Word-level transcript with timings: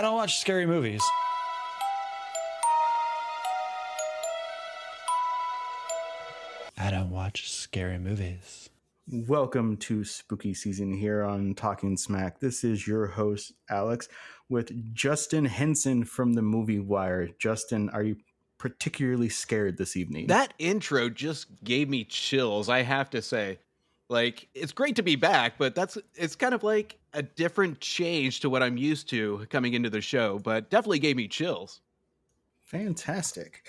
I 0.00 0.02
don't 0.02 0.14
watch 0.14 0.38
scary 0.38 0.64
movies. 0.64 1.02
I 6.78 6.90
don't 6.90 7.10
watch 7.10 7.50
scary 7.50 7.98
movies. 7.98 8.70
Welcome 9.06 9.76
to 9.76 10.02
spooky 10.04 10.54
season 10.54 10.94
here 10.94 11.22
on 11.22 11.52
Talking 11.52 11.98
Smack. 11.98 12.40
This 12.40 12.64
is 12.64 12.86
your 12.86 13.08
host, 13.08 13.52
Alex, 13.68 14.08
with 14.48 14.94
Justin 14.94 15.44
Henson 15.44 16.04
from 16.04 16.32
the 16.32 16.40
Movie 16.40 16.80
Wire. 16.80 17.28
Justin, 17.38 17.90
are 17.90 18.02
you 18.02 18.16
particularly 18.56 19.28
scared 19.28 19.76
this 19.76 19.98
evening? 19.98 20.28
That 20.28 20.54
intro 20.58 21.10
just 21.10 21.62
gave 21.62 21.90
me 21.90 22.04
chills, 22.04 22.70
I 22.70 22.84
have 22.84 23.10
to 23.10 23.20
say. 23.20 23.58
Like, 24.10 24.48
it's 24.54 24.72
great 24.72 24.96
to 24.96 25.04
be 25.04 25.14
back, 25.14 25.54
but 25.56 25.76
that's 25.76 25.96
it's 26.16 26.34
kind 26.34 26.52
of 26.52 26.64
like 26.64 26.98
a 27.14 27.22
different 27.22 27.78
change 27.78 28.40
to 28.40 28.50
what 28.50 28.60
I'm 28.60 28.76
used 28.76 29.08
to 29.10 29.46
coming 29.50 29.74
into 29.74 29.88
the 29.88 30.00
show, 30.00 30.40
but 30.40 30.68
definitely 30.68 30.98
gave 30.98 31.14
me 31.14 31.28
chills. 31.28 31.80
Fantastic. 32.64 33.68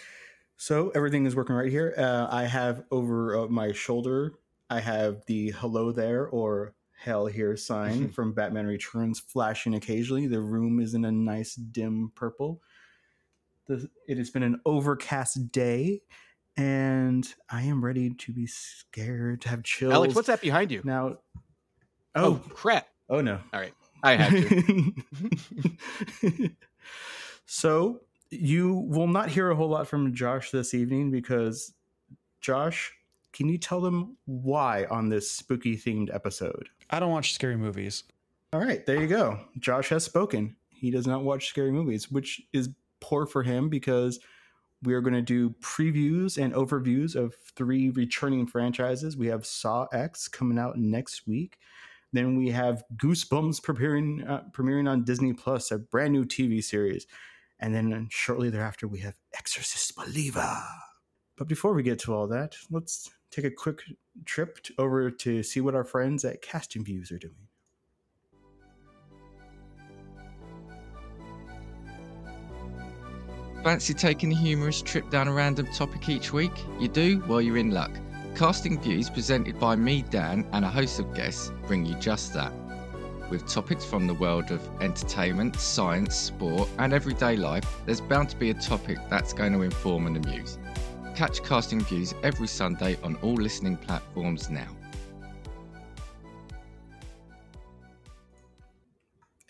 So 0.57 0.91
everything 0.95 1.27
is 1.27 1.35
working 1.35 1.55
right 1.55 1.69
here. 1.69 1.93
Uh, 1.95 2.27
I 2.29 2.45
have 2.45 2.83
over 2.89 3.37
uh, 3.37 3.47
my 3.49 3.71
shoulder, 3.71 4.33
I 4.71 4.79
have 4.79 5.23
the 5.27 5.51
hello 5.51 5.91
there 5.91 6.27
or 6.27 6.73
hell 6.97 7.27
here 7.27 7.55
sign 7.55 8.09
from 8.13 8.33
Batman 8.33 8.65
Returns 8.65 9.19
flashing 9.19 9.75
occasionally. 9.75 10.25
The 10.25 10.41
room 10.41 10.79
is 10.79 10.95
in 10.95 11.05
a 11.05 11.11
nice 11.11 11.53
dim 11.53 12.11
purple. 12.15 12.61
The, 13.67 13.87
it 14.07 14.17
has 14.17 14.31
been 14.31 14.43
an 14.43 14.59
overcast 14.65 15.51
day, 15.51 16.01
and 16.61 17.33
I 17.49 17.63
am 17.63 17.83
ready 17.83 18.11
to 18.11 18.31
be 18.31 18.45
scared, 18.45 19.41
to 19.41 19.49
have 19.49 19.63
chills. 19.63 19.93
Alex, 19.93 20.15
what's 20.15 20.27
that 20.27 20.41
behind 20.41 20.71
you? 20.71 20.81
now? 20.83 21.17
Oh, 22.15 22.15
Oh, 22.15 22.41
crap. 22.53 22.87
oh 23.09 23.21
no. 23.21 23.39
All 23.53 23.59
right. 23.59 23.73
I 24.03 24.15
had 24.15 24.31
to. 24.31 24.93
so 27.45 28.01
you 28.29 28.73
will 28.73 29.07
not 29.07 29.29
hear 29.29 29.49
a 29.51 29.55
whole 29.55 29.69
lot 29.69 29.87
from 29.87 30.13
Josh 30.13 30.51
this 30.51 30.73
evening 30.73 31.11
because 31.11 31.73
Josh, 32.41 32.91
can 33.33 33.47
you 33.49 33.57
tell 33.57 33.81
them 33.81 34.17
why 34.25 34.85
on 34.89 35.09
this 35.09 35.31
spooky 35.31 35.77
themed 35.77 36.13
episode? 36.13 36.69
I 36.89 36.99
don't 36.99 37.11
watch 37.11 37.33
scary 37.33 37.57
movies. 37.57 38.03
All 38.53 38.59
right, 38.59 38.85
there 38.85 38.99
you 38.99 39.07
go. 39.07 39.39
Josh 39.59 39.89
has 39.89 40.03
spoken. 40.03 40.55
He 40.69 40.91
does 40.91 41.07
not 41.07 41.23
watch 41.23 41.47
scary 41.47 41.71
movies, 41.71 42.11
which 42.11 42.41
is 42.53 42.69
poor 42.99 43.25
for 43.25 43.43
him 43.43 43.69
because 43.69 44.19
we 44.83 44.93
are 44.93 45.01
going 45.01 45.13
to 45.13 45.21
do 45.21 45.51
previews 45.61 46.41
and 46.41 46.53
overviews 46.53 47.15
of 47.15 47.35
three 47.55 47.89
returning 47.91 48.47
franchises. 48.47 49.15
We 49.15 49.27
have 49.27 49.45
Saw 49.45 49.85
X 49.93 50.27
coming 50.27 50.57
out 50.57 50.77
next 50.77 51.27
week. 51.27 51.57
Then 52.13 52.35
we 52.37 52.49
have 52.49 52.83
Goosebumps 52.97 53.63
preparing, 53.63 54.23
uh, 54.27 54.43
premiering 54.51 54.89
on 54.89 55.03
Disney 55.03 55.33
Plus, 55.33 55.71
a 55.71 55.77
brand 55.77 56.13
new 56.13 56.25
TV 56.25 56.63
series. 56.63 57.05
And 57.59 57.75
then 57.75 58.07
shortly 58.09 58.49
thereafter, 58.49 58.87
we 58.87 58.99
have 58.99 59.15
Exorcist 59.33 59.95
Believer. 59.95 60.57
But 61.37 61.47
before 61.47 61.73
we 61.73 61.83
get 61.83 61.99
to 61.99 62.13
all 62.13 62.27
that, 62.27 62.55
let's 62.71 63.09
take 63.29 63.45
a 63.45 63.51
quick 63.51 63.81
trip 64.25 64.59
over 64.77 65.09
to 65.09 65.43
see 65.43 65.61
what 65.61 65.75
our 65.75 65.85
friends 65.85 66.25
at 66.25 66.41
Casting 66.41 66.83
Views 66.83 67.11
are 67.11 67.19
doing. 67.19 67.47
Fancy 73.63 73.93
taking 73.93 74.31
a 74.31 74.35
humorous 74.35 74.81
trip 74.81 75.07
down 75.11 75.27
a 75.27 75.31
random 75.31 75.67
topic 75.67 76.09
each 76.09 76.33
week? 76.33 76.51
You 76.79 76.87
do? 76.87 77.23
Well, 77.27 77.41
you're 77.41 77.57
in 77.57 77.69
luck. 77.69 77.91
Casting 78.35 78.81
Views, 78.81 79.07
presented 79.07 79.59
by 79.59 79.75
me, 79.75 80.01
Dan, 80.01 80.47
and 80.51 80.65
a 80.65 80.67
host 80.67 80.99
of 80.99 81.13
guests, 81.13 81.51
bring 81.67 81.85
you 81.85 81.93
just 81.95 82.33
that. 82.33 82.51
With 83.29 83.47
topics 83.47 83.85
from 83.85 84.07
the 84.07 84.15
world 84.15 84.49
of 84.49 84.67
entertainment, 84.81 85.57
science, 85.57 86.15
sport, 86.15 86.69
and 86.79 86.91
everyday 86.91 87.37
life, 87.37 87.63
there's 87.85 88.01
bound 88.01 88.29
to 88.31 88.35
be 88.35 88.49
a 88.49 88.55
topic 88.55 88.97
that's 89.11 89.31
going 89.31 89.53
to 89.53 89.61
inform 89.61 90.07
and 90.07 90.17
amuse. 90.17 90.57
Catch 91.15 91.43
Casting 91.43 91.81
Views 91.81 92.15
every 92.23 92.47
Sunday 92.47 92.97
on 93.03 93.15
all 93.17 93.35
listening 93.35 93.77
platforms 93.77 94.49
now. 94.49 94.75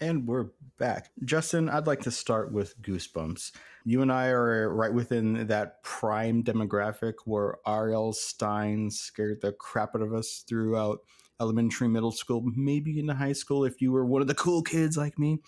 And 0.02 0.28
we're 0.28 0.48
back. 0.78 1.12
Justin, 1.24 1.70
I'd 1.70 1.88
like 1.88 2.02
to 2.02 2.12
start 2.12 2.52
with 2.52 2.82
Goosebumps. 2.82 3.52
You 3.84 4.02
and 4.02 4.12
I 4.12 4.28
are 4.28 4.74
right 4.74 4.94
within 4.94 5.48
that 5.48 5.82
prime 5.84 6.44
demographic 6.44 7.14
where 7.26 7.58
R.L. 7.66 8.14
Stine 8.14 8.90
scared 8.92 9.42
the 9.42 9.54
crap 9.54 9.96
out 9.96 10.02
of 10.02 10.14
us 10.14 10.44
throughout 10.48 11.00
elementary, 11.40 11.88
middle 11.88 12.12
school, 12.12 12.44
maybe 12.56 13.00
into 13.00 13.16
high 13.16 13.34
school 13.34 13.66
if 13.66 13.82
you 13.82 13.92
were 13.92 14.06
one 14.06 14.22
of 14.22 14.28
the 14.28 14.36
cool 14.36 14.62
kids 14.62 14.98
like 14.98 15.18
me 15.18 15.40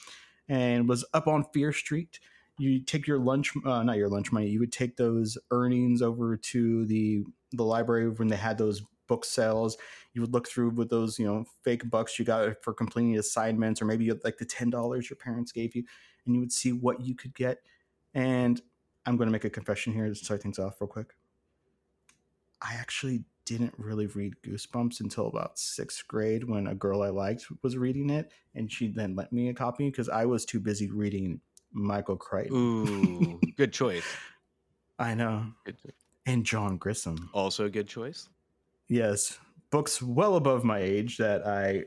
and 0.49 0.89
was 0.89 1.05
up 1.13 1.27
on 1.27 1.45
Fear 1.53 1.73
Street. 1.73 2.19
You 2.57 2.79
take 2.83 3.07
your 3.07 3.19
lunch, 3.19 3.53
uh, 3.65 3.83
not 3.83 3.97
your 3.97 4.09
lunch 4.09 4.31
money, 4.31 4.47
you 4.47 4.59
would 4.59 4.71
take 4.71 4.97
those 4.97 5.37
earnings 5.51 6.01
over 6.01 6.37
to 6.37 6.85
the 6.85 7.23
the 7.51 7.63
library 7.63 8.09
when 8.09 8.27
they 8.27 8.35
had 8.35 8.57
those 8.57 8.81
book 9.07 9.25
sales 9.25 9.77
you 10.13 10.21
would 10.21 10.33
look 10.33 10.47
through 10.47 10.69
with 10.69 10.89
those 10.89 11.19
you 11.19 11.25
know 11.25 11.45
fake 11.63 11.89
bucks 11.89 12.17
you 12.17 12.25
got 12.25 12.55
for 12.63 12.73
completing 12.73 13.17
assignments 13.17 13.81
or 13.81 13.85
maybe 13.85 14.09
like 14.23 14.37
the 14.37 14.45
$10 14.45 15.09
your 15.09 15.17
parents 15.17 15.51
gave 15.51 15.75
you 15.75 15.83
and 16.25 16.35
you 16.35 16.39
would 16.39 16.51
see 16.51 16.71
what 16.71 17.01
you 17.01 17.15
could 17.15 17.33
get 17.35 17.59
and 18.13 18.61
i'm 19.05 19.17
going 19.17 19.27
to 19.27 19.31
make 19.31 19.45
a 19.45 19.49
confession 19.49 19.93
here 19.93 20.07
to 20.07 20.15
start 20.15 20.41
things 20.41 20.59
off 20.59 20.79
real 20.79 20.87
quick 20.87 21.13
i 22.61 22.73
actually 22.73 23.23
didn't 23.45 23.73
really 23.77 24.07
read 24.07 24.33
goosebumps 24.45 25.01
until 25.01 25.27
about 25.27 25.59
sixth 25.59 26.07
grade 26.07 26.43
when 26.45 26.67
a 26.67 26.75
girl 26.75 27.01
i 27.01 27.09
liked 27.09 27.45
was 27.61 27.75
reading 27.77 28.09
it 28.09 28.31
and 28.55 28.71
she 28.71 28.87
then 28.87 29.15
lent 29.15 29.31
me 29.33 29.49
a 29.49 29.53
copy 29.53 29.89
because 29.89 30.07
i 30.09 30.25
was 30.25 30.45
too 30.45 30.59
busy 30.59 30.89
reading 30.89 31.39
michael 31.73 32.15
crichton 32.15 32.55
Ooh, 32.55 33.39
good 33.57 33.73
choice. 33.73 34.05
i 34.99 35.13
know 35.13 35.45
Good 35.65 35.77
choice. 35.81 35.91
and 36.25 36.45
john 36.45 36.79
Grisham 36.79 37.27
Also 37.33 37.65
a 37.65 37.69
good 37.69 37.87
choice. 37.87 38.29
yes 38.87 39.39
books 39.71 40.01
well 40.01 40.35
above 40.35 40.63
my 40.63 40.79
age 40.79 41.17
that 41.17 41.45
i 41.45 41.83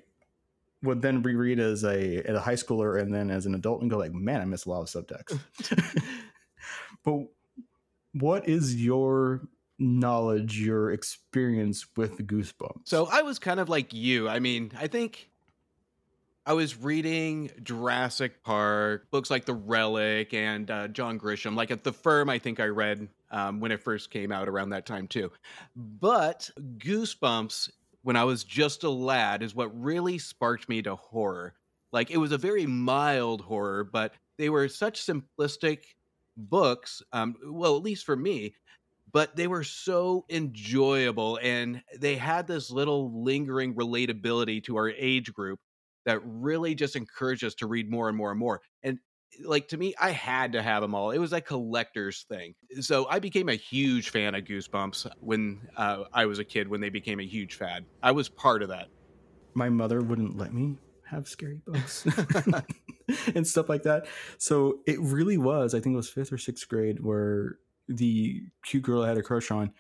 would 0.83 1.03
then 1.03 1.23
reread 1.23 1.59
as 1.59 1.85
a 1.85 2.23
as 2.29 2.37
a 2.37 2.41
high 2.41 2.55
schooler 2.55 3.01
and 3.01 3.13
then 3.13 3.31
as 3.31 3.47
an 3.47 3.55
adult 3.55 3.81
and 3.81 3.91
go 3.91 3.99
like 3.99 4.13
man 4.13 4.41
i 4.41 4.45
miss 4.45 4.67
a 4.67 4.71
lot 4.71 4.83
of 4.83 4.89
subtext 4.89 5.39
but 7.05 7.27
what 8.13 8.49
is 8.49 8.83
your 8.83 9.43
knowledge 9.79 10.61
your 10.61 10.91
experience 10.91 11.87
with 11.97 12.19
goosebumps 12.27 12.83
So 12.85 13.09
I 13.11 13.23
was 13.23 13.39
kind 13.39 13.61
of 13.61 13.69
like 13.69 13.93
you. 13.93 14.29
I 14.29 14.39
mean, 14.39 14.73
I 14.79 14.87
think 14.87 15.31
I 16.47 16.53
was 16.53 16.81
reading 16.81 17.51
Jurassic 17.63 18.43
Park, 18.43 19.11
books 19.11 19.31
like 19.31 19.45
The 19.45 19.55
Relic 19.55 20.33
and 20.33 20.71
uh, 20.71 20.89
John 20.89 21.19
Grisham. 21.19 21.57
Like 21.57 21.71
at 21.71 21.85
The 21.85 21.93
Firm, 21.93 22.31
I 22.31 22.39
think 22.39 22.61
I 22.61 22.67
read 22.67 23.09
um, 23.31 23.61
when 23.61 23.73
it 23.73 23.83
first 23.83 24.11
came 24.11 24.33
out 24.33 24.49
around 24.49 24.71
that 24.71 24.87
time 24.87 25.09
too. 25.09 25.33
But 25.75 26.49
Goosebumps, 26.79 27.71
when 28.07 28.15
I 28.15 28.23
was 28.23 28.45
just 28.45 28.85
a 28.85 28.89
lad, 28.89 29.43
is 29.43 29.57
what 29.57 29.83
really 29.83 30.17
sparked 30.17 30.69
me 30.69 30.81
to 30.83 30.95
horror. 30.95 31.55
Like 31.91 32.13
it 32.13 32.19
was 32.19 32.31
a 32.31 32.39
very 32.39 32.65
mild 32.65 33.41
horror, 33.41 33.83
but 33.83 34.15
they 34.39 34.49
were 34.49 34.69
such 34.69 35.05
simplistic 35.05 35.79
books. 36.37 37.03
Um, 37.13 37.35
well, 37.45 37.77
at 37.77 37.83
least 37.83 38.05
for 38.05 38.15
me, 38.15 38.55
but 39.13 39.35
they 39.35 39.49
were 39.49 39.65
so 39.65 40.25
enjoyable 40.31 41.41
and 41.43 41.83
they 41.99 42.15
had 42.15 42.47
this 42.47 42.71
little 42.71 43.25
lingering 43.25 43.75
relatability 43.75 44.63
to 44.63 44.77
our 44.77 44.91
age 44.91 45.33
group 45.33 45.59
that 46.05 46.21
really 46.25 46.77
just 46.77 46.95
encouraged 46.95 47.43
us 47.43 47.57
to 47.57 47.67
read 47.67 47.91
more 47.91 48.09
and 48.09 48.17
more 48.17 48.31
and 48.31 48.39
more 48.39 48.61
and 48.85 49.01
like 49.45 49.69
to 49.69 49.77
me 49.77 49.95
i 50.01 50.11
had 50.11 50.53
to 50.53 50.63
have 50.63 50.83
them 50.83 50.95
all 50.95 51.11
it 51.11 51.19
was 51.19 51.33
a 51.33 51.41
collector's 51.41 52.25
thing 52.29 52.55
so 52.81 53.07
i 53.09 53.19
became 53.19 53.49
a 53.49 53.55
huge 53.55 54.11
fan 54.11 54.35
of 54.35 54.45
goosebumps 54.45 55.11
when 55.21 55.61
uh, 55.77 56.05
i 56.13 56.25
was 56.27 56.39
a 56.39 56.45
kid 56.45 56.69
when 56.69 56.81
they 56.81 56.89
became 56.89 57.21
a 57.21 57.27
huge 57.27 57.55
fad 57.55 57.85
i 58.03 58.11
was 58.11 58.29
part 58.29 58.63
of 58.63 58.69
that 58.69 58.89
my 59.55 59.69
mother 59.69 60.01
wouldn't 60.01 60.37
let 60.37 60.53
me 60.53 60.77
have 61.05 61.29
scary 61.29 61.61
books 61.67 62.07
and 63.35 63.47
stuff 63.47 63.69
like 63.69 63.83
that. 63.85 64.07
So 64.39 64.81
it 64.87 65.01
really 65.01 65.39
was, 65.39 65.75
I 65.75 65.81
think 65.81 65.95
it 65.95 65.97
was 65.97 66.09
fifth 66.09 66.33
or 66.33 66.39
sixth 66.39 66.69
grade, 66.69 67.03
where 67.03 67.59
the 67.89 68.43
cute 68.65 68.83
girl 68.83 69.03
I 69.03 69.09
had 69.09 69.19
a 69.19 69.23
crush 69.23 69.51
on 69.51 69.73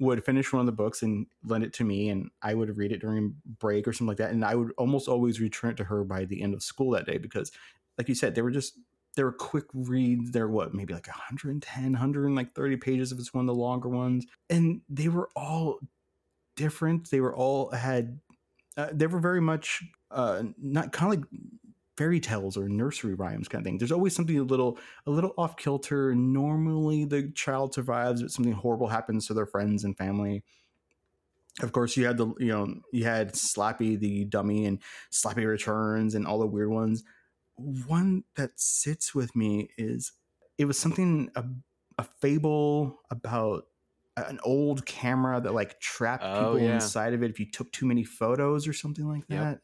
would 0.00 0.22
finish 0.22 0.52
one 0.52 0.60
of 0.60 0.66
the 0.66 0.72
books 0.72 1.02
and 1.02 1.26
lend 1.44 1.64
it 1.64 1.72
to 1.74 1.84
me, 1.84 2.10
and 2.10 2.30
I 2.42 2.54
would 2.54 2.76
read 2.76 2.92
it 2.92 3.00
during 3.00 3.36
break 3.58 3.88
or 3.88 3.92
something 3.92 4.08
like 4.08 4.18
that. 4.18 4.30
And 4.30 4.44
I 4.44 4.54
would 4.54 4.72
almost 4.76 5.08
always 5.08 5.40
return 5.40 5.70
it 5.70 5.76
to 5.78 5.84
her 5.84 6.04
by 6.04 6.26
the 6.26 6.42
end 6.42 6.54
of 6.54 6.62
school 6.62 6.90
that 6.90 7.06
day 7.06 7.16
because, 7.16 7.50
like 7.98 8.08
you 8.08 8.14
said, 8.14 8.34
they 8.34 8.42
were 8.42 8.50
just 8.50 8.78
they 9.16 9.24
were 9.24 9.32
quick 9.32 9.64
reads. 9.74 10.30
They're 10.30 10.48
what 10.48 10.72
maybe 10.72 10.94
like 10.94 11.08
110, 11.08 11.82
130 11.92 12.76
pages 12.76 13.12
if 13.12 13.18
it's 13.18 13.34
one 13.34 13.42
of 13.42 13.54
the 13.54 13.60
longer 13.60 13.88
ones, 13.88 14.26
and 14.48 14.80
they 14.88 15.08
were 15.08 15.28
all 15.34 15.80
different. 16.56 17.10
They 17.10 17.20
were 17.20 17.34
all 17.34 17.70
had 17.70 18.20
uh, 18.76 18.88
they 18.92 19.08
were 19.08 19.18
very 19.18 19.40
much 19.40 19.82
uh, 20.10 20.44
not 20.56 20.92
kind 20.92 21.12
of 21.12 21.18
like 21.18 21.28
fairy 21.96 22.20
tales 22.20 22.56
or 22.56 22.68
nursery 22.68 23.14
rhymes 23.14 23.48
kind 23.48 23.60
of 23.60 23.64
thing. 23.66 23.76
There's 23.76 23.90
always 23.90 24.14
something 24.14 24.38
a 24.38 24.44
little 24.44 24.78
a 25.04 25.10
little 25.10 25.34
off 25.36 25.56
kilter. 25.56 26.14
Normally, 26.14 27.04
the 27.04 27.32
child 27.34 27.74
survives, 27.74 28.22
but 28.22 28.30
something 28.30 28.52
horrible 28.52 28.86
happens 28.86 29.26
to 29.26 29.34
their 29.34 29.46
friends 29.46 29.82
and 29.82 29.98
family. 29.98 30.44
Of 31.60 31.72
course, 31.72 31.96
you 31.96 32.06
had 32.06 32.18
the 32.18 32.28
you 32.38 32.52
know 32.52 32.72
you 32.92 33.02
had 33.02 33.32
Slappy 33.32 33.98
the 33.98 34.24
dummy 34.26 34.66
and 34.66 34.80
Slappy 35.12 35.44
Returns 35.44 36.14
and 36.14 36.24
all 36.24 36.38
the 36.38 36.46
weird 36.46 36.70
ones. 36.70 37.02
One 37.58 38.24
that 38.36 38.52
sits 38.56 39.14
with 39.14 39.34
me 39.36 39.70
is 39.76 40.12
it 40.58 40.64
was 40.64 40.78
something 40.78 41.30
a, 41.34 41.44
a 41.98 42.04
fable 42.04 43.00
about 43.10 43.64
an 44.16 44.40
old 44.42 44.84
camera 44.86 45.40
that 45.40 45.54
like 45.54 45.78
trapped 45.80 46.24
Oh, 46.24 46.56
people 46.56 46.58
yeah. 46.58 46.74
inside 46.74 47.14
of 47.14 47.22
it 47.22 47.30
if 47.30 47.38
you 47.38 47.46
took 47.50 47.70
too 47.72 47.86
many 47.86 48.04
photos 48.04 48.66
or 48.66 48.72
something 48.72 49.06
like 49.06 49.28
Yep. 49.28 49.38
that. 49.38 49.60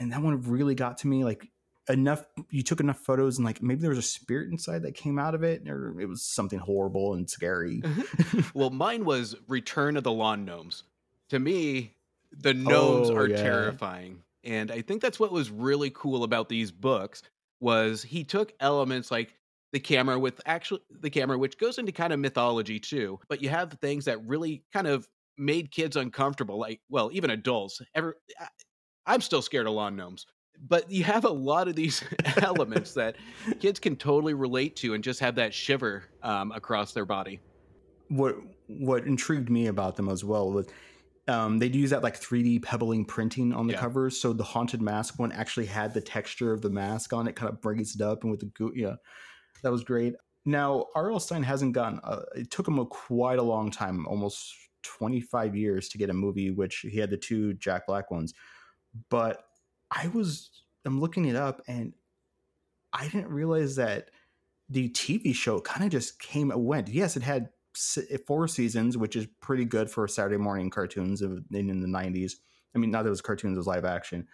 And 0.00 0.12
that 0.12 0.22
one 0.22 0.40
really 0.42 0.74
got 0.74 0.98
to 0.98 1.08
me. 1.08 1.24
Like 1.24 1.48
enough, 1.88 2.24
you 2.50 2.62
took 2.62 2.80
enough 2.80 2.98
photos, 2.98 3.38
and 3.38 3.44
like 3.44 3.62
maybe 3.62 3.80
there 3.80 3.90
was 3.90 3.98
a 3.98 4.02
spirit 4.02 4.50
inside 4.50 4.82
that 4.82 4.94
came 4.94 5.18
out 5.18 5.34
of 5.34 5.42
it, 5.42 5.68
or 5.68 6.00
it 6.00 6.06
was 6.06 6.22
something 6.22 6.58
horrible 6.58 7.14
and 7.14 7.28
scary. 7.28 7.80
Mm-hmm. 7.82 8.40
well, 8.54 8.70
mine 8.70 9.04
was 9.04 9.34
Return 9.48 9.96
of 9.96 10.04
the 10.04 10.12
Lawn 10.12 10.44
Gnomes. 10.44 10.84
To 11.30 11.38
me, 11.38 11.96
the 12.30 12.54
gnomes 12.54 13.10
Oh, 13.10 13.16
are 13.16 13.28
yeah. 13.28 13.42
terrifying, 13.42 14.22
and 14.48 14.72
I 14.72 14.80
think 14.80 15.02
that's 15.02 15.20
what 15.20 15.30
was 15.30 15.50
really 15.50 15.90
cool 15.90 16.24
about 16.24 16.48
these 16.48 16.70
books 16.70 17.22
was 17.60 18.02
he 18.02 18.24
took 18.24 18.54
elements 18.60 19.10
like 19.10 19.34
the 19.72 19.78
camera 19.78 20.18
with 20.18 20.40
actually 20.46 20.80
the 21.02 21.10
camera, 21.10 21.36
which 21.36 21.58
goes 21.58 21.76
into 21.76 21.92
kind 21.92 22.14
of 22.14 22.18
mythology 22.18 22.80
too, 22.80 23.20
but 23.28 23.42
you 23.42 23.50
have 23.50 23.72
things 23.74 24.06
that 24.06 24.24
really 24.26 24.64
kind 24.72 24.86
of 24.86 25.06
made 25.36 25.70
kids 25.70 25.96
uncomfortable, 25.96 26.58
like 26.58 26.80
well, 26.88 27.10
even 27.12 27.30
adults. 27.30 27.82
Ever, 27.94 28.16
I'm 29.04 29.20
still 29.20 29.42
scared 29.42 29.66
of 29.66 29.74
lawn 29.74 29.96
gnomes. 29.96 30.26
But 30.66 30.90
you 30.90 31.04
have 31.04 31.24
a 31.24 31.30
lot 31.30 31.68
of 31.68 31.76
these 31.76 32.02
elements 32.38 32.94
that 32.94 33.16
kids 33.60 33.78
can 33.78 33.96
totally 33.96 34.34
relate 34.34 34.76
to 34.76 34.94
and 34.94 35.04
just 35.04 35.20
have 35.20 35.34
that 35.34 35.52
shiver 35.52 36.04
um, 36.22 36.52
across 36.52 36.92
their 36.92 37.04
body. 37.04 37.38
what 38.08 38.36
what 38.66 39.04
intrigued 39.04 39.50
me 39.50 39.66
about 39.66 39.96
them 39.96 40.08
as 40.08 40.24
well 40.24 40.50
was 40.50 40.68
um, 41.28 41.58
they'd 41.58 41.74
use 41.74 41.90
that 41.90 42.02
like 42.02 42.18
3D 42.18 42.62
pebbling 42.62 43.04
printing 43.04 43.52
on 43.52 43.66
the 43.66 43.74
Yeah. 43.74 43.80
covers. 43.80 44.20
So 44.20 44.32
the 44.32 44.44
haunted 44.44 44.80
mask 44.82 45.18
one 45.18 45.30
actually 45.32 45.66
had 45.66 45.92
the 45.94 46.00
texture 46.00 46.52
of 46.52 46.62
the 46.62 46.70
mask 46.70 47.12
on 47.12 47.28
it, 47.28 47.36
kind 47.36 47.52
of 47.52 47.60
brings 47.60 47.94
it 47.94 48.00
up, 48.00 48.22
and 48.22 48.30
with 48.30 48.40
the 48.40 48.46
goo, 48.46 48.72
yeah, 48.74 48.96
that 49.62 49.70
was 49.70 49.84
great. 49.84 50.14
Now 50.44 50.86
R.L. 50.94 51.20
Stine 51.20 51.42
hasn't 51.42 51.72
gotten. 51.74 52.00
Uh, 52.02 52.22
it 52.34 52.50
took 52.50 52.66
him 52.66 52.78
a 52.78 52.86
quite 52.86 53.38
a 53.38 53.42
long 53.42 53.70
time, 53.70 54.06
almost 54.06 54.54
25 54.82 55.54
years, 55.54 55.88
to 55.90 55.98
get 55.98 56.08
a 56.10 56.14
movie. 56.14 56.50
Which 56.50 56.78
he 56.88 56.98
had 56.98 57.10
the 57.10 57.16
two 57.18 57.52
Jack 57.54 57.86
Black 57.86 58.10
ones, 58.10 58.32
but 59.10 59.44
I 59.90 60.08
was 60.08 60.62
I'm 60.86 61.00
looking 61.00 61.26
it 61.26 61.36
up 61.36 61.60
and 61.68 61.92
I 62.92 63.04
didn't 63.08 63.28
realize 63.28 63.76
that 63.76 64.08
the 64.70 64.88
TV 64.90 65.34
show 65.34 65.60
kind 65.60 65.84
of 65.84 65.90
just 65.90 66.18
came 66.20 66.50
and 66.50 66.64
went. 66.64 66.88
Yes, 66.88 67.16
it 67.16 67.22
had 67.22 67.50
four 68.26 68.48
seasons, 68.48 68.96
which 68.96 69.16
is 69.16 69.26
pretty 69.40 69.64
good 69.64 69.90
for 69.90 70.06
Saturday 70.08 70.36
morning 70.36 70.70
cartoons 70.70 71.22
of, 71.22 71.42
in, 71.52 71.70
in 71.70 71.80
the 71.80 71.88
90s. 71.88 72.32
I 72.74 72.78
mean, 72.78 72.90
not 72.90 73.02
that 73.02 73.08
it 73.08 73.10
was 73.10 73.20
cartoons, 73.20 73.56
it 73.56 73.58
was 73.58 73.66
live 73.66 73.84
action. 73.84 74.26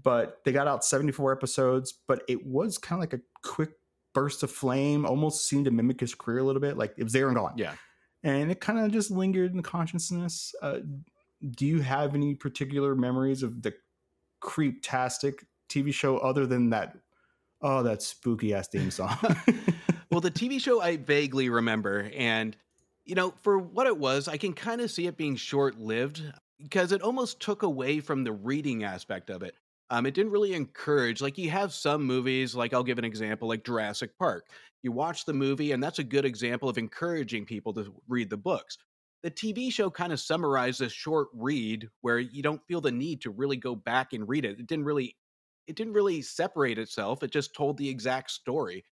But 0.00 0.38
they 0.44 0.52
got 0.52 0.66
out 0.66 0.84
74 0.84 1.32
episodes, 1.32 1.92
but 2.06 2.22
it 2.28 2.46
was 2.46 2.78
kind 2.78 2.98
of 2.98 3.00
like 3.00 3.20
a 3.20 3.24
quick 3.42 3.72
burst 4.14 4.42
of 4.42 4.50
flame, 4.50 5.04
almost 5.04 5.46
seemed 5.46 5.66
to 5.66 5.70
mimic 5.70 6.00
his 6.00 6.14
career 6.14 6.38
a 6.38 6.44
little 6.44 6.60
bit. 6.60 6.76
Like 6.76 6.94
it 6.96 7.04
was 7.04 7.12
there 7.12 7.28
and 7.28 7.36
gone. 7.36 7.54
Yeah. 7.56 7.74
And 8.22 8.50
it 8.50 8.60
kind 8.60 8.78
of 8.78 8.92
just 8.92 9.10
lingered 9.10 9.50
in 9.50 9.56
the 9.56 9.62
consciousness. 9.62 10.54
Uh, 10.62 10.78
do 11.50 11.66
you 11.66 11.80
have 11.80 12.14
any 12.14 12.34
particular 12.34 12.94
memories 12.94 13.42
of 13.42 13.62
the 13.62 13.74
creep-tastic 14.40 15.44
TV 15.68 15.92
show 15.92 16.18
other 16.18 16.46
than 16.46 16.70
that? 16.70 16.96
Oh, 17.60 17.82
that 17.82 18.02
spooky 18.02 18.54
ass 18.54 18.68
theme 18.68 18.90
song. 18.90 19.16
well, 20.12 20.20
the 20.20 20.30
TV 20.30 20.58
show 20.58 20.82
I 20.82 20.98
vaguely 20.98 21.48
remember, 21.48 22.10
and 22.14 22.54
you 23.06 23.14
know, 23.14 23.32
for 23.42 23.58
what 23.58 23.86
it 23.86 23.96
was, 23.96 24.28
I 24.28 24.36
can 24.36 24.52
kind 24.52 24.82
of 24.82 24.90
see 24.90 25.06
it 25.06 25.16
being 25.16 25.36
short 25.36 25.78
lived 25.78 26.22
because 26.58 26.92
it 26.92 27.00
almost 27.00 27.40
took 27.40 27.62
away 27.62 27.98
from 28.00 28.22
the 28.22 28.32
reading 28.32 28.84
aspect 28.84 29.30
of 29.30 29.42
it. 29.42 29.56
Um, 29.88 30.04
it 30.04 30.12
didn't 30.14 30.32
really 30.32 30.52
encourage, 30.52 31.22
like, 31.22 31.38
you 31.38 31.48
have 31.50 31.72
some 31.72 32.04
movies, 32.04 32.54
like, 32.54 32.74
I'll 32.74 32.84
give 32.84 32.98
an 32.98 33.04
example, 33.06 33.48
like 33.48 33.64
Jurassic 33.64 34.16
Park. 34.18 34.46
You 34.82 34.92
watch 34.92 35.24
the 35.24 35.32
movie, 35.32 35.72
and 35.72 35.82
that's 35.82 35.98
a 35.98 36.04
good 36.04 36.24
example 36.26 36.68
of 36.68 36.78
encouraging 36.78 37.46
people 37.46 37.72
to 37.74 37.92
read 38.06 38.30
the 38.30 38.36
books. 38.36 38.76
The 39.22 39.30
TV 39.30 39.70
show 39.70 39.90
kind 39.90 40.12
of 40.12 40.20
summarized 40.20 40.82
a 40.82 40.90
short 40.90 41.28
read 41.32 41.88
where 42.02 42.18
you 42.18 42.42
don't 42.42 42.64
feel 42.68 42.82
the 42.82 42.92
need 42.92 43.22
to 43.22 43.30
really 43.30 43.56
go 43.56 43.74
back 43.74 44.12
and 44.12 44.28
read 44.28 44.44
it. 44.44 44.60
It 44.60 44.66
didn't 44.66 44.84
really 44.84 45.16
it 45.66 45.76
didn't 45.76 45.92
really 45.94 46.22
separate 46.22 46.78
itself. 46.78 47.22
It 47.22 47.30
just 47.30 47.54
told 47.54 47.78
the 47.78 47.88
exact 47.88 48.30
story. 48.32 48.84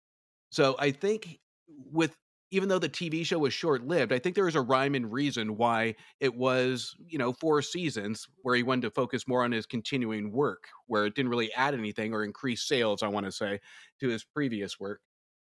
So 0.50 0.76
I 0.78 0.90
think 0.92 1.40
with 1.68 2.16
even 2.50 2.70
though 2.70 2.78
the 2.78 2.88
TV 2.88 3.24
show 3.24 3.38
was 3.38 3.52
short 3.52 3.82
lived, 3.84 4.10
I 4.10 4.18
think 4.18 4.34
there 4.34 4.46
was 4.46 4.54
a 4.54 4.62
rhyme 4.62 4.94
and 4.94 5.12
reason 5.12 5.56
why 5.58 5.96
it 6.18 6.34
was, 6.34 6.96
you 7.06 7.18
know, 7.18 7.34
four 7.34 7.60
seasons 7.60 8.26
where 8.42 8.54
he 8.56 8.62
wanted 8.62 8.82
to 8.82 8.90
focus 8.90 9.28
more 9.28 9.44
on 9.44 9.52
his 9.52 9.66
continuing 9.66 10.32
work, 10.32 10.68
where 10.86 11.04
it 11.04 11.14
didn't 11.14 11.30
really 11.30 11.52
add 11.52 11.74
anything 11.74 12.14
or 12.14 12.24
increase 12.24 12.66
sales, 12.66 13.02
I 13.02 13.08
want 13.08 13.26
to 13.26 13.32
say, 13.32 13.60
to 14.00 14.08
his 14.08 14.24
previous 14.24 14.80
work. 14.80 15.02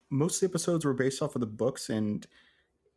most 0.09 0.41
of 0.41 0.49
the 0.49 0.51
episodes 0.51 0.85
were 0.85 0.93
based 0.93 1.21
off 1.21 1.35
of 1.35 1.41
the 1.41 1.47
books 1.47 1.89
and 1.89 2.27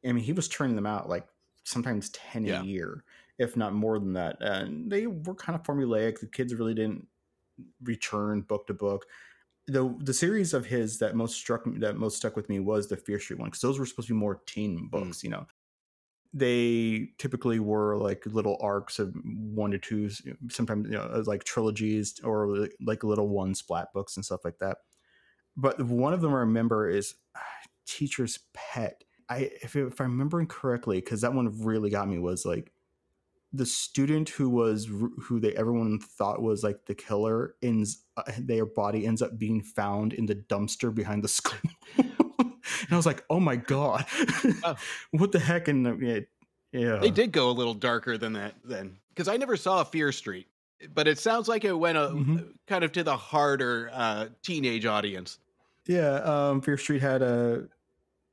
i 0.07 0.13
mean 0.13 0.25
he 0.25 0.35
was 0.35 0.49
turning 0.49 0.77
them 0.77 0.87
out 0.87 1.09
like 1.09 1.29
sometimes 1.65 2.11
10 2.11 2.45
Yeah. 2.45 2.47
a 2.47 2.53
year 2.53 3.05
if 3.39 3.57
not 3.57 3.75
more 3.75 3.99
than 3.99 4.15
that 4.15 4.39
and 4.43 4.91
they 4.93 5.07
were 5.09 5.35
kind 5.35 5.59
of 5.59 5.65
formulaic 5.67 6.21
the 6.21 6.29
kids 6.29 6.55
really 6.55 6.75
didn't 6.75 7.09
return 7.83 8.43
book 8.43 8.67
to 8.69 8.75
book 8.75 9.07
the 9.71 9.95
the 10.01 10.15
series 10.15 10.53
of 10.55 10.67
his 10.67 10.99
that 10.99 11.15
most 11.15 11.37
struck 11.37 11.67
me 11.67 11.79
that 11.79 11.97
most 11.97 12.17
stuck 12.17 12.37
with 12.37 12.49
me 12.49 12.61
was 12.61 12.89
the 12.89 12.97
fear 12.97 13.19
street 13.19 13.39
one 13.39 13.49
because 13.49 13.61
those 13.61 13.79
were 13.79 13.87
supposed 13.87 14.09
to 14.09 14.15
be 14.15 14.19
more 14.19 14.41
teen 14.47 14.89
books 14.89 15.23
you 15.23 15.31
know? 15.31 15.47
They 16.33 17.09
typically 17.19 17.59
were 17.59 17.97
like 17.97 18.25
little 18.27 18.57
arcs 18.61 18.99
of 18.99 19.15
one 19.25 19.73
to 19.73 19.79
two 19.79 20.11
sometimes 20.51 20.89
you 20.89 20.97
know 20.97 21.23
like 21.27 21.45
trilogies 21.45 22.21
or 22.23 22.69
like 22.81 23.03
little 23.05 23.29
one 23.29 23.55
splat 23.55 23.93
books 23.93 24.17
and 24.17 24.25
stuff 24.25 24.45
like 24.45 24.59
that. 24.59 24.79
But 25.57 25.81
one 25.83 26.15
of 26.15 26.21
them 26.21 26.33
I 26.33 26.39
remember 26.39 26.89
is 26.89 27.15
uh, 27.35 27.41
Teacher's 27.87 28.39
Pet. 28.55 29.03
I 29.29 29.51
if, 29.63 29.77
if 29.77 30.01
I'm 30.01 30.13
remembering 30.13 30.47
correctly, 30.47 30.99
because 31.01 31.21
that 31.23 31.35
one 31.35 31.65
really 31.65 31.91
got 31.91 32.09
me 32.09 32.19
was 32.19 32.45
like 32.45 32.73
the 33.53 33.67
student 33.67 34.29
who 34.29 34.49
was 34.49 34.87
who 34.87 35.41
they 35.41 35.53
everyone 35.55 35.99
thought 35.99 36.41
was 36.41 36.63
like 36.63 36.87
the 36.87 36.95
killer 36.95 37.57
ends 37.63 38.05
uh, 38.17 38.23
their 38.39 38.65
body 38.65 39.07
ends 39.07 39.23
up 39.23 39.39
being 39.39 39.61
found 39.61 40.13
in 40.13 40.27
the 40.27 40.37
dumpster 40.37 40.95
behind 40.95 41.25
the 41.25 41.29
school. 41.39 41.59
and 41.99 42.93
I 42.93 42.97
was 42.97 43.07
like, 43.07 43.25
oh 43.29 43.41
my 43.41 43.57
god, 43.57 44.07
what 45.11 45.33
the 45.33 45.41
heck? 45.41 45.69
And 45.69 45.87
uh, 45.87 46.21
yeah, 46.73 46.97
They 46.99 47.11
did 47.11 47.33
go 47.33 47.51
a 47.51 47.53
little 47.53 47.75
darker 47.75 48.17
than 48.17 48.35
that 48.35 48.55
then, 48.65 48.97
because 49.09 49.27
I 49.29 49.37
never 49.37 49.57
saw 49.57 49.83
Fear 49.83 50.13
Street, 50.13 50.47
but 50.95 51.09
it 51.09 51.19
sounds 51.19 51.49
like 51.49 51.65
it 51.65 51.73
went 51.73 51.99
a, 51.99 52.03
Mhm. 52.11 52.53
kind 52.69 52.85
of 52.85 52.93
to 52.93 53.03
the 53.03 53.17
harder 53.17 53.91
uh, 53.93 54.27
teenage 54.43 54.87
audience. 54.87 55.39
Yeah, 55.87 56.17
um, 56.23 56.61
Fear 56.61 56.79
Street 56.79 57.03
had 57.03 57.23
a 57.23 57.65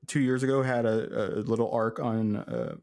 two 0.05 0.19
years 0.19 0.43
ago 0.43 0.61
had 0.61 0.85
a, 0.85 1.39
a 1.39 1.41
little 1.41 1.71
arc 1.71 1.99
on 1.99 2.35
uh, 2.35 2.75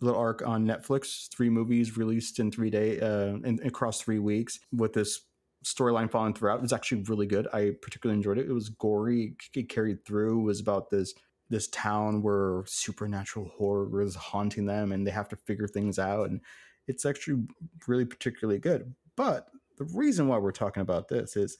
little 0.00 0.20
arc 0.20 0.46
on 0.46 0.66
Netflix. 0.66 1.28
Three 1.28 1.50
movies 1.50 1.96
released 1.96 2.38
in 2.38 2.50
three 2.50 2.70
day 2.70 3.00
uh, 3.00 3.36
in, 3.44 3.60
across 3.64 4.00
three 4.00 4.18
weeks 4.18 4.60
with 4.72 4.92
this 4.92 5.20
storyline 5.64 6.10
following 6.10 6.34
throughout. 6.34 6.58
It 6.58 6.62
was 6.62 6.72
actually 6.72 7.02
really 7.02 7.26
good. 7.26 7.48
I 7.52 7.72
particularly 7.82 8.16
enjoyed 8.16 8.38
it. 8.38 8.48
It 8.48 8.52
was 8.52 8.68
gory. 8.68 9.34
It 9.54 9.68
carried 9.68 10.04
through. 10.04 10.40
It 10.40 10.44
was 10.44 10.60
about 10.60 10.90
this 10.90 11.14
this 11.50 11.68
town 11.68 12.22
where 12.22 12.62
supernatural 12.66 13.50
horror 13.56 14.02
is 14.02 14.14
haunting 14.14 14.66
them, 14.66 14.92
and 14.92 15.06
they 15.06 15.10
have 15.10 15.30
to 15.30 15.36
figure 15.36 15.66
things 15.66 15.98
out. 15.98 16.28
And 16.28 16.40
it's 16.86 17.06
actually 17.06 17.44
really 17.86 18.04
particularly 18.04 18.58
good. 18.58 18.94
But 19.16 19.48
the 19.78 19.84
reason 19.84 20.28
why 20.28 20.38
we're 20.38 20.52
talking 20.52 20.82
about 20.82 21.08
this 21.08 21.36
is 21.36 21.58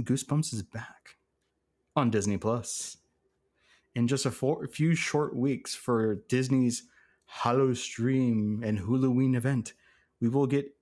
Goosebumps 0.00 0.52
is 0.52 0.62
back 0.62 1.16
on 1.94 2.10
Disney 2.10 2.36
Plus. 2.36 2.96
In 3.94 4.06
just 4.06 4.26
a, 4.26 4.30
four, 4.30 4.64
a 4.64 4.68
few 4.68 4.94
short 4.94 5.34
weeks 5.34 5.74
for 5.74 6.16
Disney's 6.28 6.84
Hallowstream 7.32 8.64
and 8.64 8.78
Halloween 8.78 9.34
event, 9.34 9.74
we 10.20 10.28
will 10.28 10.46
get 10.46 10.74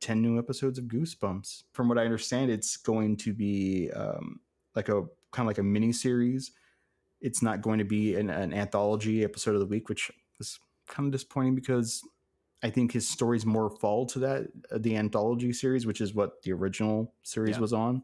10 0.00 0.20
new 0.20 0.38
episodes 0.38 0.78
of 0.78 0.84
Goosebumps. 0.84 1.64
From 1.72 1.88
what 1.88 1.98
I 1.98 2.04
understand, 2.04 2.50
it's 2.50 2.76
going 2.76 3.16
to 3.18 3.32
be 3.32 3.90
um, 3.92 4.40
like 4.74 4.88
a 4.88 5.02
kind 5.32 5.46
of 5.46 5.46
like 5.46 5.58
a 5.58 5.62
mini 5.62 5.92
series. 5.92 6.52
It's 7.20 7.42
not 7.42 7.62
going 7.62 7.78
to 7.78 7.84
be 7.84 8.14
an, 8.14 8.30
an 8.30 8.52
anthology 8.52 9.24
episode 9.24 9.54
of 9.54 9.60
the 9.60 9.66
week, 9.66 9.88
which 9.88 10.10
is 10.38 10.58
kind 10.86 11.06
of 11.06 11.12
disappointing 11.12 11.54
because 11.54 12.02
I 12.62 12.70
think 12.70 12.92
his 12.92 13.08
stories 13.08 13.44
more 13.46 13.70
fall 13.70 14.06
to 14.06 14.18
that 14.20 14.46
uh, 14.70 14.78
the 14.78 14.96
anthology 14.96 15.52
series, 15.52 15.86
which 15.86 16.00
is 16.00 16.14
what 16.14 16.42
the 16.42 16.52
original 16.52 17.14
series 17.22 17.56
Yeah. 17.56 17.60
was 17.60 17.72
on. 17.72 18.02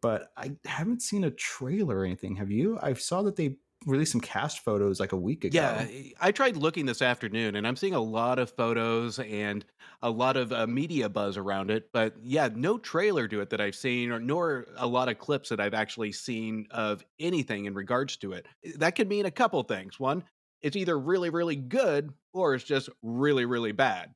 But 0.00 0.32
I 0.36 0.52
haven't 0.66 1.00
seen 1.02 1.24
a 1.24 1.30
trailer 1.30 1.98
or 1.98 2.04
anything. 2.04 2.36
Have 2.36 2.50
you? 2.50 2.78
I 2.82 2.92
saw 2.94 3.22
that 3.22 3.36
they 3.36 3.56
released 3.86 4.12
some 4.12 4.20
cast 4.20 4.60
photos 4.60 5.00
like 5.00 5.12
a 5.12 5.16
week 5.16 5.44
ago. 5.44 5.56
Yeah, 5.56 5.86
I 6.20 6.32
tried 6.32 6.56
looking 6.56 6.86
this 6.86 7.02
afternoon, 7.02 7.56
and 7.56 7.66
I'm 7.66 7.76
seeing 7.76 7.94
a 7.94 8.00
lot 8.00 8.38
of 8.38 8.50
photos 8.50 9.18
and 9.18 9.64
a 10.02 10.10
lot 10.10 10.36
of 10.36 10.52
uh, 10.52 10.66
media 10.66 11.08
buzz 11.08 11.36
around 11.36 11.70
it. 11.70 11.90
But 11.92 12.14
yeah, 12.22 12.48
no 12.54 12.78
trailer 12.78 13.28
to 13.28 13.40
it 13.40 13.50
that 13.50 13.60
I've 13.60 13.74
seen, 13.74 14.10
or 14.10 14.20
nor 14.20 14.66
a 14.76 14.86
lot 14.86 15.08
of 15.08 15.18
clips 15.18 15.48
that 15.48 15.60
I've 15.60 15.74
actually 15.74 16.12
seen 16.12 16.66
of 16.70 17.04
anything 17.18 17.66
in 17.66 17.74
regards 17.74 18.16
to 18.18 18.32
it. 18.32 18.46
That 18.76 18.96
could 18.96 19.08
mean 19.08 19.26
a 19.26 19.30
couple 19.30 19.62
things. 19.62 20.00
One, 20.00 20.24
it's 20.62 20.76
either 20.76 20.98
really, 20.98 21.30
really 21.30 21.56
good, 21.56 22.12
or 22.32 22.54
it's 22.54 22.64
just 22.64 22.88
really, 23.02 23.44
really 23.44 23.72
bad. 23.72 24.14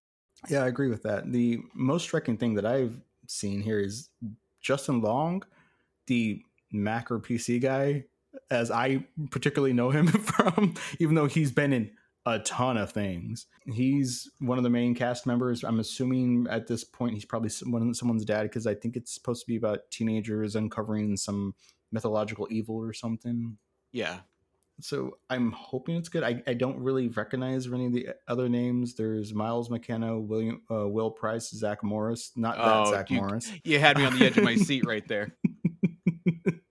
Yeah, 0.49 0.65
I 0.65 0.69
agree 0.69 0.89
with 0.89 1.03
that. 1.03 1.31
The 1.33 1.61
most 1.75 2.05
striking 2.05 2.37
thing 2.37 2.55
that 2.55 2.65
I've 2.65 3.01
seen 3.27 3.61
here 3.61 3.81
is 3.81 4.09
Justin 4.61 5.01
Long 5.01 5.43
the 6.09 6.43
Mac 6.73 7.11
or 7.11 7.21
PC 7.21 7.61
guy, 7.61 8.05
as 8.51 8.71
I 8.71 9.05
particularly 9.31 9.73
know 9.75 9.91
him 9.91 10.07
from, 10.09 10.75
even 10.99 11.15
though 11.15 11.27
he's 11.27 11.53
been 11.53 11.73
in 11.73 11.91
a 12.27 12.39
ton 12.41 12.77
of 12.77 12.93
things. 12.93 13.47
He's 13.73 14.31
one 14.41 14.59
of 14.59 14.65
the 14.65 14.71
main 14.71 14.95
cast 14.95 15.27
members. 15.27 15.65
I'm 15.65 15.81
assuming 15.81 16.47
at 16.51 16.67
this 16.67 16.85
point 16.85 17.15
he's 17.15 17.25
probably 17.25 17.49
someone, 17.49 17.95
someone's 17.95 18.25
dad 18.25 18.43
because 18.43 18.67
I 18.67 18.75
think 18.75 18.97
it's 18.97 19.15
supposed 19.15 19.41
to 19.43 19.47
be 19.47 19.57
about 19.57 19.91
teenagers 19.91 20.55
uncovering 20.57 21.17
some 21.17 21.55
mythological 21.91 22.47
evil 22.51 22.77
or 22.77 22.93
something. 22.93 23.57
Yeah. 23.93 24.19
So 24.81 25.19
I'm 25.31 25.53
hoping 25.53 25.97
it's 25.97 26.09
good. 26.09 26.23
I, 26.23 26.43
I 26.47 26.55
don't 26.55 26.79
really 26.79 27.09
recognize 27.09 27.67
any 27.67 27.87
of 27.87 27.93
the 27.93 28.11
other 28.29 28.49
names. 28.49 28.95
There's 28.95 29.33
Miles 29.35 29.71
McKenna, 29.71 30.19
William 30.21 30.63
uh, 30.71 30.87
Will 30.87 31.11
Price, 31.11 31.51
Zack 31.51 31.83
Morris. 31.83 32.31
Not 32.37 32.57
that 32.57 32.87
Oh, 32.87 32.91
Zack 32.91 33.11
you- 33.11 33.17
Morris. 33.17 33.51
You 33.65 33.79
had 33.81 33.97
me 33.97 34.05
on 34.05 34.17
the 34.19 34.27
edge 34.27 34.37
of 34.39 34.45
my 34.45 34.55
seat 34.57 34.85
right 34.87 35.07
there. 35.09 35.35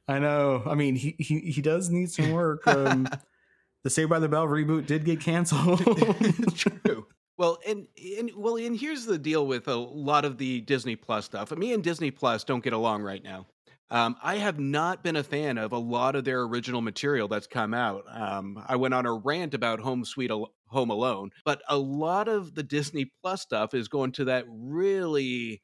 I 0.08 0.20
know. 0.20 0.64
I 0.66 0.76
mean, 0.76 0.96
he, 0.96 1.16
he 1.20 1.40
he 1.40 1.62
does 1.62 1.90
need 1.90 2.12
some 2.12 2.32
work. 2.32 2.66
Um, 2.68 3.08
the 3.84 3.90
Saved 3.90 4.10
by 4.10 4.20
the 4.20 4.30
Bell 4.30 4.48
reboot 4.48 4.86
did 4.86 5.04
get 5.04 5.20
canceled. 5.20 5.80
True. 6.56 7.06
Well, 7.38 7.60
and, 7.68 7.88
and 8.18 8.32
well, 8.36 8.56
and 8.56 8.80
here's 8.80 9.06
the 9.06 9.20
deal 9.20 9.46
with 9.46 9.68
a 9.68 9.76
lot 9.76 10.26
of 10.26 10.38
the 10.38 10.62
Disney 10.62 10.96
Plus 10.96 11.26
stuff. 11.26 11.52
Me 11.52 11.74
and 11.74 11.84
Disney 11.84 12.10
Plus 12.10 12.44
don't 12.44 12.64
get 12.64 12.74
along 12.74 13.04
right 13.04 13.24
now. 13.24 13.46
Um, 13.90 14.18
I 14.22 14.36
have 14.38 14.60
not 14.60 15.04
been 15.04 15.16
a 15.16 15.24
fan 15.24 15.58
of 15.58 15.72
a 15.72 15.78
lot 15.78 16.16
of 16.16 16.26
their 16.26 16.42
original 16.42 16.82
material 16.82 17.28
that's 17.28 17.48
come 17.48 17.74
out. 17.74 18.04
Um, 18.10 18.62
I 18.68 18.76
went 18.76 18.94
on 18.94 19.06
a 19.06 19.14
rant 19.14 19.54
about 19.54 19.80
Home 19.80 20.04
Sweet 20.04 20.32
Al- 20.32 20.54
Home 20.70 20.90
Alone, 20.90 21.30
but 21.46 21.62
a 21.70 21.78
lot 21.78 22.28
of 22.28 22.54
the 22.54 22.64
Disney 22.64 23.12
Plus 23.22 23.42
stuff 23.42 23.74
is 23.74 23.88
going 23.88 24.12
to 24.14 24.26
that 24.26 24.46
really 24.50 25.62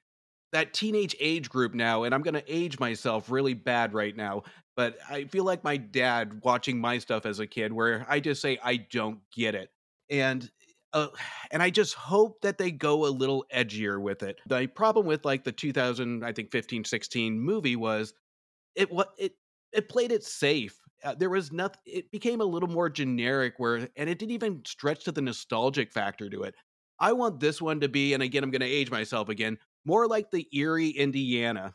that 0.54 0.74
teenage 0.74 1.16
age 1.20 1.50
group 1.50 1.74
now, 1.74 2.04
and 2.04 2.16
I'm 2.16 2.22
going 2.22 2.36
to 2.36 2.44
age 2.48 2.80
myself 2.80 3.30
really 3.30 3.54
bad 3.54 3.94
right 3.94 4.16
now. 4.16 4.44
But 4.76 4.98
I 5.10 5.26
feel 5.26 5.44
like 5.44 5.64
my 5.64 5.78
dad 5.78 6.42
watching 6.44 6.80
my 6.80 6.98
stuff 6.98 7.26
as 7.26 7.40
a 7.40 7.46
kid, 7.46 7.74
where 7.74 8.06
I 8.08 8.20
just 8.20 8.42
say 8.42 8.58
I 8.64 8.78
don't 8.78 9.20
get 9.36 9.54
it, 9.54 9.70
and 10.10 10.50
uh, 10.94 11.08
and 11.52 11.62
I 11.62 11.70
just 11.70 11.96
hope 11.96 12.42
that 12.42 12.58
they 12.58 12.72
go 12.72 13.06
a 13.06 13.10
little 13.10 13.46
edgier 13.54 14.00
with 14.00 14.24
it. 14.24 14.40
The 14.48 14.68
problem 14.68 15.06
with 15.06 15.26
like 15.26 15.44
the 15.44 15.52
2000, 15.52 16.24
I 16.24 16.32
think 16.32 16.52
15, 16.52 16.86
16 16.86 17.40
movie 17.40 17.76
was 17.76 18.14
it 18.76 18.92
what 18.92 19.14
it 19.18 19.36
it 19.72 19.90
played 19.90 20.12
it 20.12 20.24
safe. 20.24 20.80
Uh, 21.04 21.16
there 21.16 21.30
was 21.30 21.52
nothing. 21.52 21.82
It 21.86 22.12
became 22.12 22.42
a 22.42 22.46
little 22.46 22.70
more 22.70 22.90
generic, 22.90 23.56
where 23.58 23.90
and 23.96 24.10
it 24.10 24.20
didn't 24.20 24.32
even 24.32 24.62
stretch 24.66 25.04
to 25.06 25.12
the 25.12 25.22
nostalgic 25.22 25.92
factor 25.92 26.30
to 26.30 26.44
it. 26.44 26.56
I 27.00 27.12
want 27.14 27.40
this 27.40 27.62
one 27.62 27.82
to 27.82 27.90
be, 27.90 28.14
and 28.14 28.24
again, 28.24 28.44
I'm 28.44 28.52
going 28.52 28.62
to 28.62 28.68
age 28.68 28.90
myself 28.92 29.28
again, 29.28 29.58
more 29.86 30.08
like 30.08 30.32
the 30.32 30.48
Erie, 30.52 30.90
Indiana. 30.90 31.74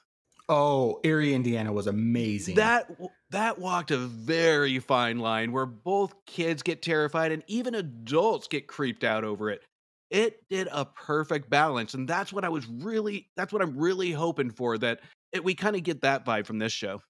oh, 0.49 0.99
Erie, 1.05 1.35
Indiana 1.35 1.73
was 1.73 1.87
amazing. 1.87 2.55
That 2.57 2.91
that 3.31 3.59
walked 3.59 3.91
a 3.91 3.99
very 3.99 4.79
fine 4.79 5.19
line 5.19 5.53
where 5.53 5.67
both 5.67 6.15
kids 6.25 6.62
get 6.62 6.81
terrified 6.83 7.33
and 7.33 7.43
even 7.47 7.75
adults 7.75 8.49
get 8.49 8.67
creeped 8.67 9.05
out 9.05 9.25
over 9.25 9.50
it. 9.50 9.62
It 10.11 10.49
did 10.49 10.69
a 10.73 10.87
perfect 10.87 11.50
balance, 11.50 11.93
and 11.93 12.09
that's 12.09 12.33
what 12.33 12.45
I 12.45 12.49
was 12.49 12.67
really 12.67 13.29
that's 13.37 13.53
what 13.53 13.61
I'm 13.61 13.77
really 13.77 14.11
hoping 14.11 14.50
for 14.50 14.79
that 14.79 15.00
it, 15.33 15.45
we 15.45 15.55
kind 15.55 15.77
of 15.77 15.83
get 15.83 16.00
that 16.03 16.25
vibe 16.25 16.47
from 16.47 16.59
this 16.59 16.73
show. 16.73 17.03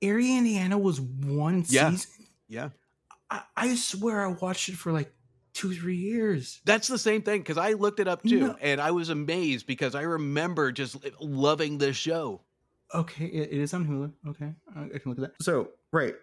Erie, 0.00 0.36
Indiana 0.36 0.78
was 0.78 1.00
one 1.00 1.64
Yeah. 1.68 1.90
season. 1.90 2.26
Yeah. 2.48 2.68
I, 3.28 3.42
I 3.56 3.74
swear 3.74 4.24
I 4.24 4.28
watched 4.28 4.68
it 4.68 4.76
for 4.76 4.92
like 4.92 5.12
two, 5.56 5.74
three 5.74 5.96
years. 5.96 6.60
That's 6.64 6.86
the 6.88 6.98
same 6.98 7.22
thing 7.22 7.40
because 7.40 7.56
I 7.58 7.72
looked 7.72 7.98
it 8.00 8.06
up 8.08 8.22
too, 8.22 8.40
No. 8.40 8.56
and 8.60 8.80
I 8.80 8.90
was 8.92 9.08
amazed 9.08 9.66
because 9.66 9.94
I 9.94 10.02
remember 10.02 10.70
just 10.72 10.96
loving 11.20 11.78
this 11.78 11.96
show. 11.96 12.42
Okay, 12.94 13.24
it, 13.24 13.48
it 13.52 13.58
is 13.60 13.74
on 13.74 13.86
Hulu. 13.86 14.12
Okay, 14.30 14.52
I, 14.76 14.84
I 14.84 14.98
can 14.98 15.10
look 15.10 15.18
at 15.18 15.22
that. 15.22 15.42
So, 15.42 15.70
right, 15.92 16.14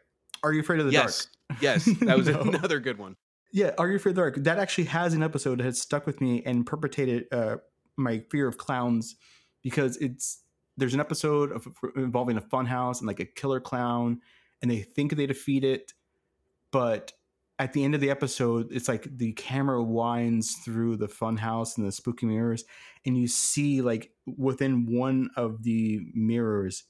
Are 0.43 0.53
You 0.53 0.61
Afraid 0.61 0.79
of 0.79 0.85
the 0.85 0.91
yes, 0.93 1.27
Dark? 1.49 1.61
yes, 1.61 1.85
that 2.01 2.17
was 2.17 2.27
No. 2.29 2.41
another 2.41 2.79
good 2.79 2.97
one. 2.97 3.15
Yeah, 3.51 3.71
Are 3.77 3.89
You 3.89 3.97
Afraid 3.97 4.11
of 4.11 4.15
the 4.15 4.21
Dark? 4.21 4.35
That 4.37 4.59
actually 4.59 4.85
has 4.85 5.13
an 5.13 5.23
episode 5.23 5.59
that 5.59 5.65
has 5.65 5.81
stuck 5.81 6.05
with 6.05 6.21
me 6.21 6.41
and 6.45 6.65
perpetrated 6.65 7.25
uh, 7.31 7.57
my 7.97 8.23
fear 8.31 8.47
of 8.47 8.57
clowns 8.57 9.15
because 9.61 9.97
it's 9.97 10.39
there's 10.77 10.93
an 10.93 10.99
episode 10.99 11.51
of 11.51 11.67
involving 11.95 12.37
a 12.37 12.41
funhouse 12.41 12.99
and 12.99 13.07
like 13.07 13.19
a 13.19 13.25
killer 13.25 13.59
clown, 13.59 14.21
and 14.61 14.71
they 14.71 14.79
think 14.79 15.15
they 15.15 15.25
defeat 15.27 15.63
it, 15.63 15.91
but 16.71 17.11
at 17.59 17.73
the 17.73 17.83
end 17.83 17.95
of 17.95 18.01
the 18.01 18.09
episode, 18.09 18.71
it's 18.71 18.87
like 18.87 19.07
the 19.17 19.33
camera 19.33 19.81
winds 19.83 20.55
through 20.65 20.97
the 20.97 21.07
funhouse 21.07 21.77
and 21.77 21.85
the 21.85 21.91
spooky 21.91 22.25
mirrors, 22.25 22.65
and 23.05 23.17
you 23.17 23.27
see 23.27 23.81
like 23.81 24.11
within 24.37 24.85
one 24.91 25.29
of 25.35 25.63
the 25.63 26.01
mirrors, 26.13 26.83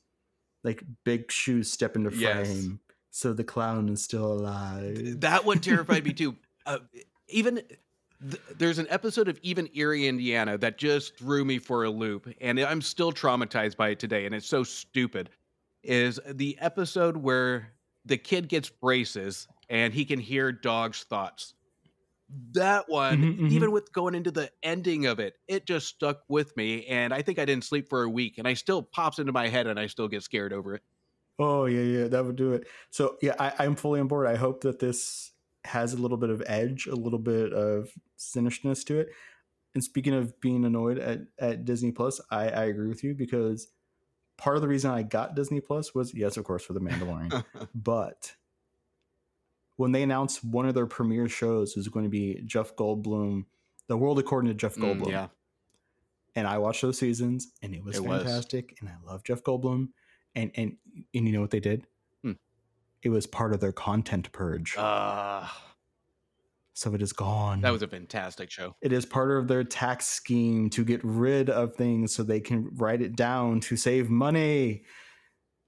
like 0.63 0.83
big 1.03 1.31
shoes 1.31 1.71
step 1.71 1.95
into 1.95 2.11
frame. 2.11 2.21
Yes. 2.21 2.67
So 3.11 3.33
the 3.33 3.43
clown 3.43 3.89
is 3.89 4.03
still 4.03 4.25
alive. 4.25 5.19
That 5.21 5.45
one 5.45 5.59
terrified 5.59 6.05
me 6.05 6.13
too. 6.13 6.35
Uh, 6.65 6.79
even 7.27 7.55
th- 7.55 8.41
there's 8.57 8.79
an 8.79 8.87
episode 8.89 9.27
of 9.27 9.37
even 9.43 9.69
Erie, 9.73 10.07
Indiana, 10.07 10.57
that 10.57 10.77
just 10.77 11.17
threw 11.17 11.43
me 11.43 11.59
for 11.59 11.83
a 11.83 11.89
loop, 11.89 12.27
and 12.39 12.59
I'm 12.59 12.81
still 12.81 13.11
traumatized 13.11 13.75
by 13.75 13.89
it 13.89 13.99
today. 13.99 14.25
And 14.25 14.33
it's 14.33 14.47
so 14.47 14.63
stupid. 14.63 15.29
Is 15.83 16.17
the 16.25 16.57
episode 16.61 17.17
where 17.17 17.73
the 18.05 18.17
kid 18.17 18.47
gets 18.47 18.69
braces 18.69 19.49
and 19.73 19.91
he 19.93 20.05
can 20.05 20.19
hear 20.19 20.51
dog's 20.51 21.03
thoughts. 21.03 21.55
That 22.51 22.87
one, 22.87 23.21
Mhm, 23.21 23.39
mhm. 23.39 23.51
even 23.51 23.71
with 23.71 23.91
going 23.91 24.15
into 24.15 24.31
the 24.31 24.51
ending 24.61 25.07
of 25.07 25.19
it, 25.19 25.35
it 25.47 25.65
just 25.65 25.87
stuck 25.87 26.21
with 26.29 26.55
me, 26.55 26.85
and 26.85 27.13
I 27.13 27.21
think 27.21 27.39
I 27.39 27.45
didn't 27.45 27.63
sleep 27.65 27.89
for 27.89 28.03
a 28.03 28.09
week, 28.09 28.37
and 28.37 28.47
I 28.47 28.53
still 28.53 28.81
pops 28.83 29.19
into 29.19 29.31
my 29.33 29.47
head, 29.49 29.67
and 29.67 29.79
I 29.79 29.87
still 29.87 30.07
get 30.07 30.23
scared 30.23 30.53
over 30.53 30.75
it. 30.75 30.83
Oh 31.39 31.65
yeah, 31.65 31.81
yeah, 31.81 32.07
that 32.07 32.23
would 32.25 32.35
do 32.35 32.53
it. 32.53 32.67
So 32.91 33.17
yeah, 33.21 33.35
I, 33.39 33.53
I'm 33.59 33.75
fully 33.75 33.99
on 33.99 34.07
board. 34.07 34.27
I 34.27 34.35
hope 34.35 34.61
that 34.61 34.79
this 34.79 35.31
has 35.65 35.93
a 35.93 35.97
little 35.97 36.17
bit 36.17 36.29
of 36.29 36.43
edge, 36.45 36.85
a 36.85 36.95
little 36.95 37.19
bit 37.19 37.51
of 37.51 37.91
sinistrousness 38.17 38.83
to 38.85 38.99
it. 38.99 39.09
And 39.73 39.83
speaking 39.83 40.13
of 40.13 40.39
being 40.39 40.65
annoyed 40.65 40.99
at, 40.99 41.21
at 41.39 41.65
Disney 41.65 41.91
Plus, 41.91 42.21
I, 42.29 42.49
I 42.49 42.63
agree 42.65 42.87
with 42.87 43.03
you 43.03 43.15
because 43.15 43.69
part 44.37 44.55
of 44.55 44.61
the 44.61 44.67
reason 44.67 44.91
I 44.91 45.01
got 45.03 45.35
Disney 45.35 45.61
Plus 45.61 45.95
was 45.95 46.13
yes, 46.13 46.37
of 46.37 46.43
course, 46.43 46.63
for 46.63 46.73
the 46.73 46.79
Mandalorian. 46.79 47.43
but 47.75 48.33
when 49.77 49.91
they 49.91 50.03
announced 50.03 50.43
one 50.43 50.67
of 50.67 50.75
their 50.75 50.85
premiere 50.85 51.27
shows 51.29 51.75
was 51.75 51.87
going 51.87 52.05
to 52.05 52.09
be 52.09 52.41
Jeff 52.45 52.75
Goldblum, 52.75 53.45
The 53.87 53.97
World 53.97 54.19
According 54.19 54.49
to 54.49 54.53
Jeff 54.55 54.75
Mm, 54.75 54.83
Goldblum. 55.01 55.09
yeah, 55.11 55.27
and 56.35 56.47
I 56.47 56.57
watched 56.57 56.81
those 56.81 56.97
seasons, 56.99 57.51
and 57.61 57.73
it 57.75 57.83
was 57.83 57.97
It 57.97 58.03
was. 58.03 58.23
fantastic, 58.23 58.77
and 58.79 58.89
I 58.89 58.95
love 59.05 59.23
Jeff 59.23 59.43
Goldblum, 59.43 59.89
and 60.35 60.51
and 60.55 60.77
and 61.13 61.27
you 61.27 61.31
know 61.33 61.41
what 61.41 61.51
they 61.51 61.59
did? 61.59 61.85
Hmm. 62.23 62.33
It 63.01 63.09
was 63.09 63.25
part 63.27 63.53
of 63.53 63.59
their 63.59 63.71
content 63.73 64.31
purge, 64.31 64.75
uh, 64.77 65.47
so 66.73 66.93
it 66.95 67.01
is 67.01 67.13
gone. 67.13 67.61
that 67.61 67.71
was 67.71 67.81
a 67.83 67.87
fantastic 67.87 68.49
show. 68.49 68.75
it 68.81 68.91
is 68.93 69.05
part 69.05 69.31
of 69.37 69.47
their 69.47 69.63
tax 69.63 70.07
scheme 70.07 70.69
to 70.71 70.83
get 70.83 71.01
rid 71.03 71.49
of 71.49 71.75
things 71.75 72.13
so 72.15 72.23
they 72.23 72.39
can 72.39 72.69
write 72.75 73.01
it 73.01 73.15
down 73.15 73.59
to 73.61 73.75
save 73.77 74.09
money. 74.09 74.83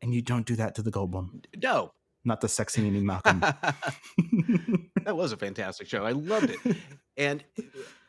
And 0.01 0.13
you 0.13 0.21
don't 0.21 0.45
do 0.45 0.55
that 0.57 0.75
to 0.75 0.81
the 0.83 0.91
Goldblum, 0.91 1.43
No, 1.63 1.91
not 2.25 2.41
the 2.41 2.47
sexy 2.47 2.81
meaning 2.81 3.05
Malcolm. 3.05 3.39
that 5.03 5.15
was 5.15 5.31
a 5.31 5.37
fantastic 5.37 5.87
show. 5.87 6.03
I 6.03 6.11
loved 6.11 6.49
it. 6.49 6.77
And 7.17 7.43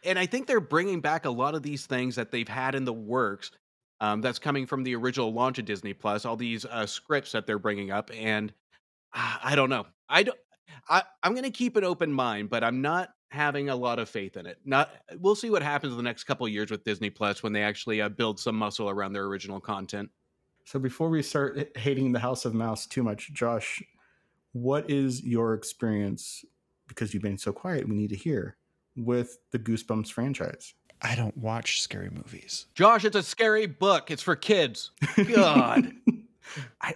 and 0.04 0.18
I 0.18 0.26
think 0.26 0.46
they're 0.46 0.60
bringing 0.60 1.00
back 1.00 1.24
a 1.24 1.30
lot 1.30 1.54
of 1.54 1.62
these 1.62 1.86
things 1.86 2.16
that 2.16 2.30
they've 2.30 2.48
had 2.48 2.74
in 2.74 2.84
the 2.84 2.92
works. 2.92 3.50
Um, 4.00 4.20
that's 4.20 4.38
coming 4.38 4.66
from 4.66 4.82
the 4.82 4.94
original 4.94 5.32
launch 5.32 5.58
of 5.58 5.64
Disney 5.64 5.94
Plus. 5.94 6.26
All 6.26 6.36
these 6.36 6.64
uh, 6.66 6.84
scripts 6.84 7.32
that 7.32 7.46
they're 7.46 7.58
bringing 7.58 7.90
up, 7.90 8.10
and 8.14 8.52
uh, 9.14 9.36
I 9.42 9.56
don't 9.56 9.70
know. 9.70 9.86
I 10.08 10.22
don't. 10.22 10.38
I, 10.88 11.02
I'm 11.22 11.32
going 11.32 11.44
to 11.44 11.50
keep 11.50 11.76
an 11.76 11.84
open 11.84 12.12
mind, 12.12 12.50
but 12.50 12.62
I'm 12.62 12.82
not 12.82 13.10
having 13.30 13.70
a 13.70 13.76
lot 13.76 13.98
of 13.98 14.08
faith 14.08 14.36
in 14.36 14.44
it. 14.44 14.58
Not. 14.64 14.90
We'll 15.18 15.34
see 15.34 15.48
what 15.48 15.62
happens 15.62 15.92
in 15.92 15.96
the 15.96 16.02
next 16.02 16.24
couple 16.24 16.44
of 16.44 16.52
years 16.52 16.70
with 16.70 16.84
Disney 16.84 17.08
Plus 17.08 17.42
when 17.42 17.54
they 17.54 17.62
actually 17.62 18.02
uh, 18.02 18.10
build 18.10 18.38
some 18.38 18.56
muscle 18.56 18.90
around 18.90 19.14
their 19.14 19.24
original 19.24 19.60
content. 19.60 20.10
So 20.66 20.78
before 20.78 21.08
we 21.08 21.22
start 21.22 21.76
hating 21.78 22.12
the 22.12 22.18
House 22.18 22.44
of 22.44 22.52
Mouse 22.52 22.86
too 22.86 23.02
much, 23.02 23.32
Josh, 23.32 23.82
what 24.56 24.90
is 24.90 25.22
your 25.22 25.54
experience? 25.54 26.44
Because 26.88 27.12
you've 27.12 27.22
been 27.22 27.38
so 27.38 27.52
quiet, 27.52 27.88
we 27.88 27.94
need 27.94 28.10
to 28.10 28.16
hear 28.16 28.56
with 28.96 29.38
the 29.52 29.58
Goosebumps 29.58 30.10
franchise. 30.10 30.74
I 31.02 31.14
don't 31.14 31.36
watch 31.36 31.82
scary 31.82 32.10
movies. 32.10 32.66
Josh, 32.74 33.04
it's 33.04 33.16
a 33.16 33.22
scary 33.22 33.66
book. 33.66 34.10
It's 34.10 34.22
for 34.22 34.34
kids. 34.34 34.92
God. 35.34 35.92
I 36.80 36.94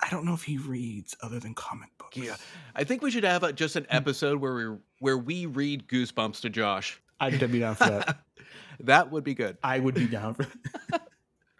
I 0.00 0.10
don't 0.10 0.24
know 0.24 0.34
if 0.34 0.42
he 0.42 0.58
reads 0.58 1.16
other 1.22 1.40
than 1.40 1.54
comic 1.54 1.88
books. 1.98 2.16
Yeah, 2.16 2.36
I 2.74 2.84
think 2.84 3.02
we 3.02 3.10
should 3.10 3.24
have 3.24 3.42
a, 3.42 3.52
just 3.52 3.76
an 3.76 3.84
hmm. 3.84 3.96
episode 3.96 4.40
where 4.40 4.54
we 4.54 4.76
where 5.00 5.18
we 5.18 5.46
read 5.46 5.88
Goosebumps 5.88 6.40
to 6.42 6.50
Josh. 6.50 7.00
I'd 7.20 7.38
be 7.50 7.60
down 7.60 7.74
for 7.74 7.84
that. 7.84 8.18
that 8.80 9.10
would 9.10 9.24
be 9.24 9.34
good. 9.34 9.56
I 9.62 9.80
would 9.80 9.94
be 9.94 10.06
down 10.06 10.34
for 10.34 10.44
that. 10.90 11.02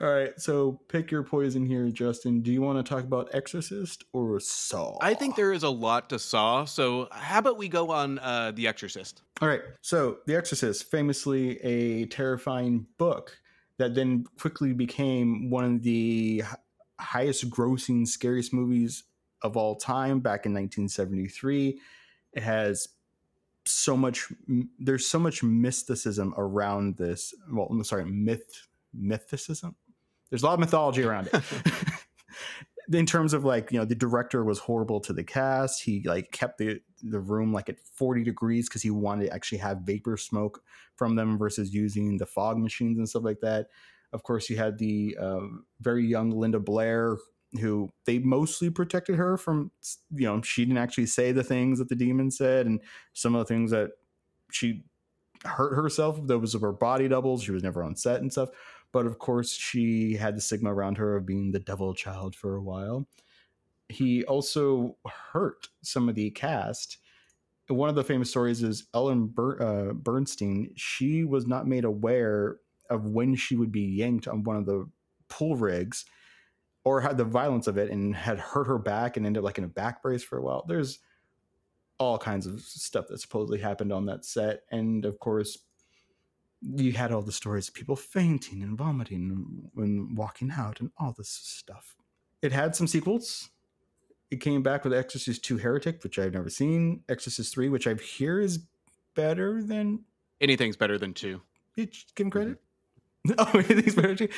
All 0.00 0.08
right, 0.08 0.30
so 0.40 0.80
pick 0.86 1.10
your 1.10 1.24
poison 1.24 1.66
here, 1.66 1.90
Justin. 1.90 2.40
Do 2.40 2.52
you 2.52 2.62
want 2.62 2.84
to 2.84 2.88
talk 2.88 3.02
about 3.02 3.30
Exorcist 3.32 4.04
or 4.12 4.38
Saw? 4.38 4.96
I 5.00 5.12
think 5.14 5.34
there 5.34 5.52
is 5.52 5.64
a 5.64 5.68
lot 5.68 6.08
to 6.10 6.20
Saw, 6.20 6.66
so 6.66 7.08
how 7.10 7.40
about 7.40 7.58
we 7.58 7.68
go 7.68 7.90
on 7.90 8.20
uh, 8.20 8.52
The 8.54 8.68
Exorcist? 8.68 9.22
All 9.42 9.48
right. 9.48 9.62
So, 9.82 10.18
The 10.26 10.36
Exorcist, 10.36 10.88
famously 10.88 11.60
a 11.62 12.06
terrifying 12.06 12.86
book 12.96 13.36
that 13.78 13.96
then 13.96 14.24
quickly 14.38 14.72
became 14.72 15.50
one 15.50 15.64
of 15.64 15.82
the 15.82 16.44
highest 17.00 17.50
grossing 17.50 18.06
scariest 18.06 18.52
movies 18.52 19.02
of 19.42 19.56
all 19.56 19.74
time 19.74 20.20
back 20.20 20.46
in 20.46 20.52
1973. 20.52 21.80
It 22.34 22.42
has 22.44 22.88
so 23.64 23.96
much 23.96 24.32
there's 24.78 25.06
so 25.06 25.18
much 25.18 25.42
mysticism 25.42 26.34
around 26.36 26.96
this. 26.96 27.34
Well, 27.50 27.66
I'm 27.68 27.82
sorry, 27.82 28.04
myth 28.04 28.68
mythicism. 28.96 29.74
There's 30.30 30.42
a 30.42 30.46
lot 30.46 30.54
of 30.54 30.60
mythology 30.60 31.02
around 31.02 31.30
it. 31.32 31.42
in 32.92 33.06
terms 33.06 33.34
of 33.34 33.44
like 33.44 33.70
you 33.70 33.78
know 33.78 33.84
the 33.84 33.94
director 33.94 34.44
was 34.44 34.58
horrible 34.58 35.00
to 35.00 35.12
the 35.12 35.24
cast. 35.24 35.82
He 35.82 36.02
like 36.04 36.32
kept 36.32 36.58
the 36.58 36.80
the 37.02 37.20
room 37.20 37.52
like 37.52 37.68
at 37.68 37.78
40 37.94 38.24
degrees 38.24 38.68
because 38.68 38.82
he 38.82 38.90
wanted 38.90 39.26
to 39.26 39.32
actually 39.32 39.58
have 39.58 39.82
vapor 39.82 40.16
smoke 40.16 40.62
from 40.96 41.14
them 41.14 41.38
versus 41.38 41.72
using 41.72 42.16
the 42.16 42.26
fog 42.26 42.58
machines 42.58 42.98
and 42.98 43.08
stuff 43.08 43.24
like 43.24 43.40
that. 43.40 43.66
Of 44.12 44.22
course 44.22 44.48
you 44.48 44.56
had 44.56 44.78
the 44.78 45.16
uh, 45.20 45.40
very 45.80 46.06
young 46.06 46.30
linda 46.30 46.58
blair 46.58 47.16
who 47.60 47.90
they 48.04 48.18
mostly 48.18 48.68
protected 48.68 49.16
her 49.16 49.36
from 49.36 49.70
you 50.10 50.26
know 50.26 50.42
she 50.42 50.64
didn't 50.64 50.78
actually 50.78 51.06
say 51.06 51.32
the 51.32 51.44
things 51.44 51.78
that 51.78 51.88
the 51.88 51.94
demon 51.94 52.30
said 52.30 52.66
and 52.66 52.80
some 53.12 53.34
of 53.34 53.40
the 53.40 53.54
things 53.54 53.70
that 53.70 53.90
she 54.50 54.84
hurt 55.44 55.74
herself. 55.74 56.18
Those 56.26 56.54
were 56.54 56.68
her 56.68 56.72
body 56.72 57.06
doubles. 57.06 57.42
She 57.42 57.52
was 57.52 57.62
never 57.62 57.82
on 57.82 57.96
set 57.96 58.20
and 58.20 58.32
stuff 58.32 58.48
but 58.92 59.06
of 59.06 59.18
course, 59.18 59.52
she 59.52 60.14
had 60.14 60.36
the 60.36 60.40
stigma 60.40 60.72
around 60.72 60.98
her 60.98 61.16
of 61.16 61.26
being 61.26 61.52
the 61.52 61.58
devil 61.58 61.94
child 61.94 62.34
for 62.34 62.56
a 62.56 62.62
while. 62.62 63.06
He 63.88 64.24
also 64.24 64.96
hurt 65.32 65.68
some 65.82 66.08
of 66.08 66.14
the 66.14 66.30
cast. 66.30 66.98
One 67.68 67.88
of 67.88 67.94
the 67.94 68.04
famous 68.04 68.30
stories 68.30 68.62
is 68.62 68.86
Ellen 68.94 69.26
Ber- 69.26 69.62
uh, 69.62 69.92
Burstyn. 69.92 70.72
She 70.76 71.24
was 71.24 71.46
not 71.46 71.66
made 71.66 71.84
aware 71.84 72.58
of 72.90 73.06
when 73.06 73.34
she 73.34 73.56
would 73.56 73.72
be 73.72 73.82
yanked 73.82 74.28
on 74.28 74.42
one 74.42 74.56
of 74.56 74.66
the 74.66 74.88
pool 75.28 75.56
rigs 75.56 76.04
or 76.84 77.00
had 77.00 77.18
the 77.18 77.24
violence 77.24 77.66
of 77.66 77.76
it 77.76 77.90
and 77.90 78.16
had 78.16 78.38
hurt 78.38 78.66
her 78.66 78.78
back 78.78 79.16
and 79.16 79.26
ended 79.26 79.40
up 79.40 79.44
like 79.44 79.58
in 79.58 79.64
a 79.64 79.68
back 79.68 80.02
brace 80.02 80.22
for 80.22 80.38
a 80.38 80.42
while. 80.42 80.64
There's 80.66 81.00
all 81.98 82.16
kinds 82.16 82.46
of 82.46 82.60
stuff 82.60 83.08
that 83.08 83.20
supposedly 83.20 83.58
happened 83.58 83.92
on 83.92 84.06
that 84.06 84.24
set. 84.24 84.60
And 84.70 85.04
of 85.04 85.18
course, 85.18 85.58
you 86.60 86.92
had 86.92 87.12
all 87.12 87.22
the 87.22 87.32
stories 87.32 87.68
of 87.68 87.74
people 87.74 87.96
fainting 87.96 88.62
and 88.62 88.76
vomiting 88.76 89.70
when 89.74 90.14
walking 90.14 90.50
out 90.50 90.80
and 90.80 90.90
all 90.98 91.14
this 91.16 91.28
stuff. 91.28 91.96
It 92.42 92.52
had 92.52 92.74
some 92.74 92.86
sequels. 92.86 93.50
It 94.30 94.40
came 94.40 94.62
back 94.62 94.84
with 94.84 94.92
Exorcist 94.92 95.44
2 95.44 95.58
Heretic, 95.58 96.02
which 96.02 96.18
I've 96.18 96.34
never 96.34 96.50
seen, 96.50 97.02
Exorcist 97.08 97.54
3, 97.54 97.68
which 97.68 97.86
I've 97.86 98.00
hear 98.00 98.40
is 98.40 98.60
better 99.14 99.62
than 99.62 100.04
anything's 100.40 100.76
better 100.76 100.98
than 100.98 101.14
2. 101.14 101.40
Give 101.76 101.90
him 102.16 102.30
credit. 102.30 102.52
Mm-hmm. 102.52 102.62
Oh, 103.36 103.50
anything's 103.54 103.94
better 103.94 104.14
too. 104.14 104.28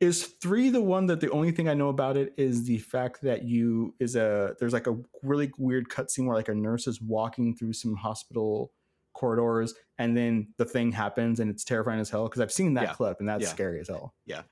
Is 0.00 0.24
three 0.24 0.70
the 0.70 0.80
one 0.80 1.06
that 1.06 1.20
the 1.20 1.30
only 1.30 1.52
thing 1.52 1.68
I 1.68 1.74
know 1.74 1.88
about 1.88 2.16
it 2.16 2.32
is 2.36 2.64
the 2.64 2.78
fact 2.78 3.20
that 3.22 3.44
you 3.44 3.94
is 4.00 4.16
a 4.16 4.56
there's 4.58 4.72
like 4.72 4.86
a 4.86 4.96
really 5.22 5.52
weird 5.58 5.88
cutscene 5.88 6.26
where 6.26 6.34
like 6.34 6.48
a 6.48 6.54
nurse 6.54 6.86
is 6.86 7.00
walking 7.00 7.54
through 7.54 7.74
some 7.74 7.94
hospital 7.94 8.72
corridors 9.12 9.74
and 9.98 10.16
then 10.16 10.48
the 10.56 10.64
thing 10.64 10.92
happens 10.92 11.40
and 11.40 11.50
it's 11.50 11.64
terrifying 11.64 12.00
as 12.00 12.10
hell 12.10 12.24
because 12.24 12.40
i've 12.40 12.52
seen 12.52 12.74
that 12.74 12.84
yeah. 12.84 12.92
clip 12.92 13.20
and 13.20 13.28
that's 13.28 13.42
yeah. 13.42 13.48
scary 13.48 13.80
as 13.80 13.88
hell. 13.88 14.14
Yeah. 14.26 14.42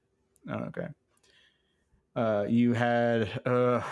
Oh, 0.50 0.64
okay. 0.68 0.88
Uh, 2.16 2.44
you 2.48 2.72
had 2.72 3.40
uh, 3.46 3.82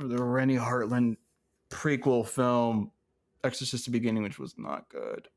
the 0.00 0.22
renny 0.22 0.56
Harlin 0.56 1.16
prequel 1.70 2.26
film 2.26 2.90
exorcist 3.42 3.84
the 3.84 3.90
beginning 3.90 4.22
which 4.22 4.38
was 4.38 4.54
not 4.58 4.88
good. 4.88 5.28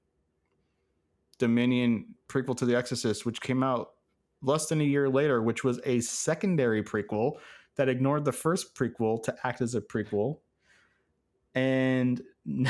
Dominion 1.37 2.15
prequel 2.27 2.57
to 2.57 2.65
the 2.65 2.75
exorcist 2.75 3.25
which 3.25 3.41
came 3.41 3.61
out 3.61 3.91
less 4.41 4.67
than 4.67 4.81
a 4.81 4.83
year 4.83 5.09
later 5.09 5.41
which 5.41 5.63
was 5.63 5.79
a 5.85 5.99
secondary 5.99 6.83
prequel 6.83 7.33
that 7.75 7.89
ignored 7.89 8.25
the 8.25 8.31
first 8.31 8.75
prequel 8.75 9.21
to 9.23 9.35
act 9.43 9.61
as 9.61 9.75
a 9.75 9.81
prequel. 9.81 10.39
And 11.53 12.21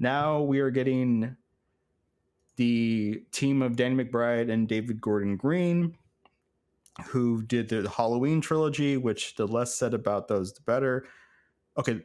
now 0.00 0.40
we 0.40 0.58
are 0.58 0.70
getting 0.70 1.36
the 2.56 3.22
team 3.30 3.62
of 3.62 3.76
Danny 3.76 4.04
McBride 4.04 4.50
and 4.50 4.66
David 4.66 5.00
Gordon 5.00 5.36
Green, 5.36 5.96
who 7.06 7.42
did 7.42 7.68
the 7.68 7.88
Halloween 7.88 8.40
trilogy, 8.40 8.96
which 8.96 9.36
the 9.36 9.46
less 9.46 9.74
said 9.74 9.94
about 9.94 10.26
those, 10.26 10.52
the 10.52 10.62
better. 10.62 11.06
Okay, 11.78 12.00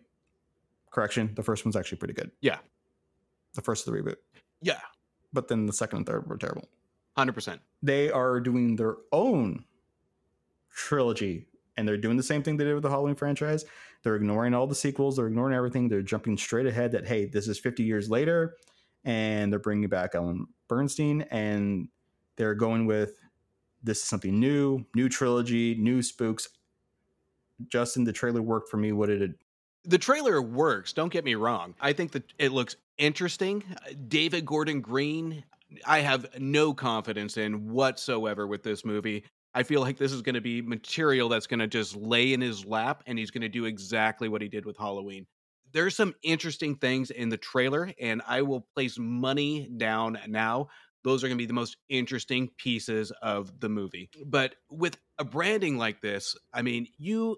correction. 0.91 1.31
The 1.35 1.43
first 1.43 1.65
one's 1.65 1.75
actually 1.75 1.97
pretty 1.97 2.13
good. 2.13 2.31
Yeah. 2.41 2.59
The 3.53 3.61
first 3.61 3.87
of 3.87 3.93
the 3.93 3.99
reboot. 3.99 4.17
Yeah. 4.61 4.79
But 5.33 5.47
then 5.47 5.65
the 5.65 5.73
second 5.73 5.97
and 5.97 6.05
third 6.05 6.27
were 6.27 6.37
terrible. 6.37 6.69
100%. 7.17 7.59
They 7.81 8.11
are 8.11 8.39
doing 8.39 8.75
their 8.75 8.95
own 9.11 9.65
trilogy 10.71 11.47
and 11.77 11.87
they're 11.87 11.97
doing 11.97 12.17
the 12.17 12.23
same 12.23 12.43
thing 12.43 12.57
they 12.57 12.63
did 12.63 12.73
with 12.73 12.83
the 12.83 12.89
Halloween 12.89 13.15
franchise. 13.15 13.65
They're 14.03 14.15
ignoring 14.15 14.53
all 14.53 14.67
the 14.67 14.75
sequels. 14.75 15.17
They're 15.17 15.27
ignoring 15.27 15.55
everything. 15.55 15.89
They're 15.89 16.01
jumping 16.01 16.37
straight 16.37 16.67
ahead 16.67 16.91
that 16.91 17.07
hey, 17.07 17.25
this 17.25 17.47
is 17.47 17.59
50 17.59 17.83
years 17.83 18.09
later, 18.09 18.55
and 19.03 19.51
they're 19.51 19.59
bringing 19.59 19.89
back 19.89 20.15
Ellen 20.15 20.47
Burstyn, 20.69 21.27
and 21.31 21.89
they're 22.37 22.55
going 22.55 22.85
with 22.85 23.13
this 23.83 23.99
is 23.99 24.05
something 24.05 24.39
new, 24.39 24.85
new 24.95 25.07
trilogy, 25.07 25.75
new 25.75 26.01
spooks. 26.01 26.49
Justin, 27.67 28.03
the 28.03 28.11
trailer 28.11 28.41
worked 28.41 28.69
for 28.69 28.77
me. 28.77 28.91
What 28.91 29.07
did 29.07 29.21
it? 29.21 29.31
The 29.85 29.99
trailer 29.99 30.41
works. 30.41 30.91
Don't 30.91 31.13
get 31.13 31.23
me 31.23 31.35
wrong. 31.35 31.75
I 31.79 31.93
think 31.93 32.11
that 32.13 32.33
it 32.39 32.51
looks 32.51 32.75
interesting. 32.97 33.63
David 34.07 34.45
Gordon 34.45 34.81
Green, 34.81 35.43
I 35.85 35.99
have 35.99 36.39
no 36.39 36.73
confidence 36.73 37.37
in 37.37 37.69
whatsoever 37.69 38.47
with 38.47 38.63
this 38.63 38.83
movie. 38.83 39.23
I 39.55 39.63
feel 39.63 39.79
like 39.79 39.97
this 39.97 40.11
is 40.11 40.21
going 40.21 40.35
to 40.35 40.41
be 40.41 40.61
material 40.61 41.29
that's 41.29 41.47
going 41.47 41.61
to 41.61 41.67
just 41.67 41.95
lay 41.95 42.33
in 42.33 42.41
his 42.41 42.65
lap 42.65 43.03
and 43.07 43.17
he's 43.17 43.31
going 43.31 43.41
to 43.41 43.49
do 43.49 43.63
exactly 43.63 44.27
what 44.27 44.41
he 44.41 44.49
did 44.49 44.65
with 44.65 44.77
Halloween. 44.77 45.25
There's 45.71 45.95
some 45.95 46.13
interesting 46.23 46.75
things 46.75 47.09
in 47.09 47.29
the 47.29 47.37
trailer, 47.37 47.91
and 47.99 48.21
I 48.27 48.41
will 48.41 48.67
place 48.75 48.97
money 48.99 49.69
down 49.77 50.19
now. 50.27 50.67
Those 51.03 51.23
are 51.23 51.27
going 51.27 51.37
to 51.37 51.41
be 51.41 51.47
the 51.47 51.53
most 51.53 51.77
interesting 51.87 52.49
pieces 52.57 53.11
of 53.21 53.59
the 53.61 53.69
movie. 53.69 54.09
But 54.25 54.55
with 54.69 54.97
a 55.17 55.23
branding 55.23 55.77
like 55.77 56.01
this, 56.01 56.35
I 56.53 56.61
mean, 56.61 56.87
you, 56.97 57.37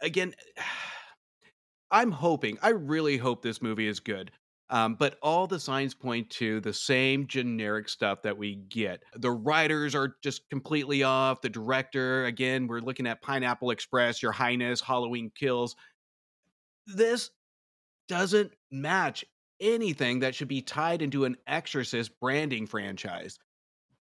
again, 0.00 0.34
I'm 1.90 2.12
hoping, 2.12 2.58
I 2.62 2.70
really 2.70 3.16
hope 3.16 3.42
this 3.42 3.62
movie 3.62 3.88
is 3.88 3.98
good. 3.98 4.30
Um, 4.70 4.96
but 4.96 5.16
all 5.22 5.46
the 5.46 5.58
signs 5.58 5.94
point 5.94 6.28
to 6.30 6.60
the 6.60 6.74
same 6.74 7.26
generic 7.26 7.88
stuff 7.88 8.22
that 8.22 8.36
we 8.36 8.56
get. 8.56 9.02
The 9.16 9.30
writers 9.30 9.94
are 9.94 10.16
just 10.22 10.48
completely 10.50 11.02
off. 11.02 11.40
The 11.40 11.48
director, 11.48 12.26
again, 12.26 12.66
we're 12.66 12.80
looking 12.80 13.06
at 13.06 13.22
Pineapple 13.22 13.70
Express, 13.70 14.22
Your 14.22 14.32
Highness, 14.32 14.80
Halloween 14.80 15.32
Kills. 15.34 15.74
This 16.86 17.30
doesn't 18.08 18.52
match 18.70 19.24
anything 19.60 20.20
that 20.20 20.34
should 20.34 20.48
be 20.48 20.62
tied 20.62 21.02
into 21.02 21.24
an 21.24 21.36
Exorcist 21.46 22.18
branding 22.20 22.66
franchise. 22.66 23.38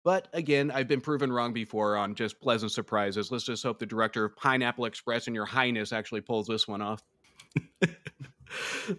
But 0.03 0.27
again, 0.33 0.71
I've 0.71 0.87
been 0.87 1.01
proven 1.01 1.31
wrong 1.31 1.53
before 1.53 1.95
on 1.95 2.15
just 2.15 2.39
pleasant 2.39 2.71
surprises. 2.71 3.31
Let's 3.31 3.43
just 3.43 3.63
hope 3.63 3.77
the 3.79 3.85
director 3.85 4.25
of 4.25 4.35
Pineapple 4.35 4.85
Express 4.85 5.27
and 5.27 5.35
Your 5.35 5.45
Highness 5.45 5.93
actually 5.93 6.21
pulls 6.21 6.47
this 6.47 6.67
one 6.67 6.81
off. 6.81 7.03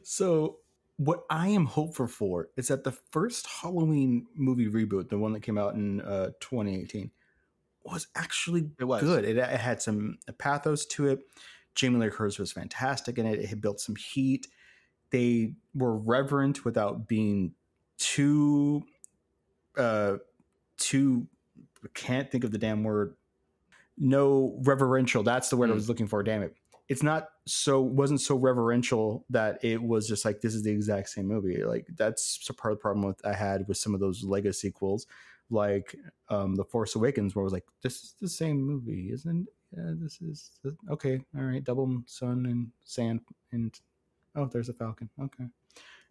so 0.02 0.58
what 0.96 1.24
I 1.30 1.48
am 1.48 1.66
hopeful 1.66 2.06
for 2.06 2.48
is 2.56 2.68
that 2.68 2.84
the 2.84 2.92
first 2.92 3.46
Halloween 3.46 4.26
movie 4.34 4.68
reboot, 4.68 5.08
the 5.08 5.18
one 5.18 5.32
that 5.32 5.40
came 5.40 5.58
out 5.58 5.74
in 5.74 6.00
uh, 6.00 6.30
2018, 6.40 7.10
was 7.84 8.06
actually 8.14 8.70
it 8.78 8.84
was. 8.84 9.02
good. 9.02 9.24
It, 9.24 9.36
it, 9.36 9.60
had 9.60 9.82
some 9.82 10.18
pathos 10.38 10.86
to 10.86 11.08
it. 11.08 11.20
Jamie 11.74 11.98
Lee 11.98 12.10
Curtis 12.10 12.38
was 12.38 12.52
fantastic 12.52 13.18
in 13.18 13.26
it. 13.26 13.40
It 13.40 13.46
had 13.46 13.60
built 13.60 13.80
some 13.80 13.96
heat. 13.96 14.46
They 15.10 15.54
were 15.74 15.96
reverent 15.96 16.64
without 16.64 17.08
being 17.08 17.54
too, 17.98 18.84
uh, 19.76 20.16
too. 20.76 21.26
Can't 21.94 22.30
think 22.30 22.44
of 22.44 22.52
the 22.52 22.58
damn 22.58 22.84
word. 22.84 23.16
No 23.98 24.58
reverential. 24.62 25.22
That's 25.22 25.48
the 25.48 25.56
word 25.56 25.68
mm. 25.68 25.72
I 25.72 25.74
was 25.74 25.88
looking 25.88 26.06
for. 26.06 26.22
Damn 26.22 26.42
it 26.42 26.54
it's 26.88 27.02
not 27.02 27.28
so 27.46 27.80
wasn't 27.80 28.20
so 28.20 28.36
reverential 28.36 29.24
that 29.30 29.58
it 29.64 29.82
was 29.82 30.06
just 30.06 30.24
like 30.24 30.40
this 30.40 30.54
is 30.54 30.62
the 30.62 30.70
exact 30.70 31.08
same 31.08 31.26
movie. 31.26 31.62
Like 31.64 31.86
that's 31.96 32.38
part 32.56 32.72
of 32.72 32.78
the 32.78 32.82
problem 32.82 33.06
with 33.06 33.24
I 33.24 33.32
had 33.32 33.66
with 33.68 33.76
some 33.76 33.94
of 33.94 34.00
those 34.00 34.24
legacy 34.24 34.68
sequels, 34.68 35.06
like 35.50 35.94
um, 36.28 36.54
the 36.54 36.64
Force 36.64 36.94
Awakens, 36.94 37.34
where 37.34 37.42
I 37.42 37.44
was 37.44 37.52
like, 37.52 37.66
this 37.82 38.02
is 38.02 38.14
the 38.20 38.28
same 38.28 38.60
movie, 38.62 39.10
isn't? 39.12 39.48
Yeah, 39.76 39.92
this 39.94 40.20
is 40.20 40.50
the, 40.62 40.76
okay. 40.90 41.20
All 41.36 41.44
right, 41.44 41.64
double 41.64 42.02
sun 42.06 42.46
and 42.46 42.70
sand 42.84 43.20
and 43.52 43.74
oh, 44.36 44.46
there's 44.46 44.68
a 44.68 44.74
Falcon. 44.74 45.08
Okay, 45.20 45.44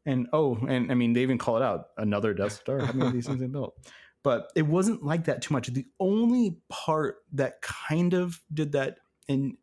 and 0.05 0.27
oh, 0.33 0.55
and 0.67 0.91
I 0.91 0.95
mean 0.95 1.13
they 1.13 1.21
even 1.21 1.37
call 1.37 1.57
it 1.57 1.63
out 1.63 1.87
another 1.97 2.33
Death 2.33 2.53
Star. 2.53 2.79
How 2.79 2.93
many 2.93 3.07
of 3.07 3.13
these 3.13 3.27
things 3.27 3.39
they 3.39 3.47
built? 3.47 3.77
But 4.23 4.51
it 4.55 4.63
wasn't 4.63 5.03
like 5.03 5.25
that 5.25 5.41
too 5.41 5.53
much. 5.53 5.67
The 5.67 5.87
only 5.99 6.57
part 6.69 7.17
that 7.33 7.61
kind 7.61 8.13
of 8.13 8.39
did 8.53 8.73
that 8.73 8.99
and 9.27 9.57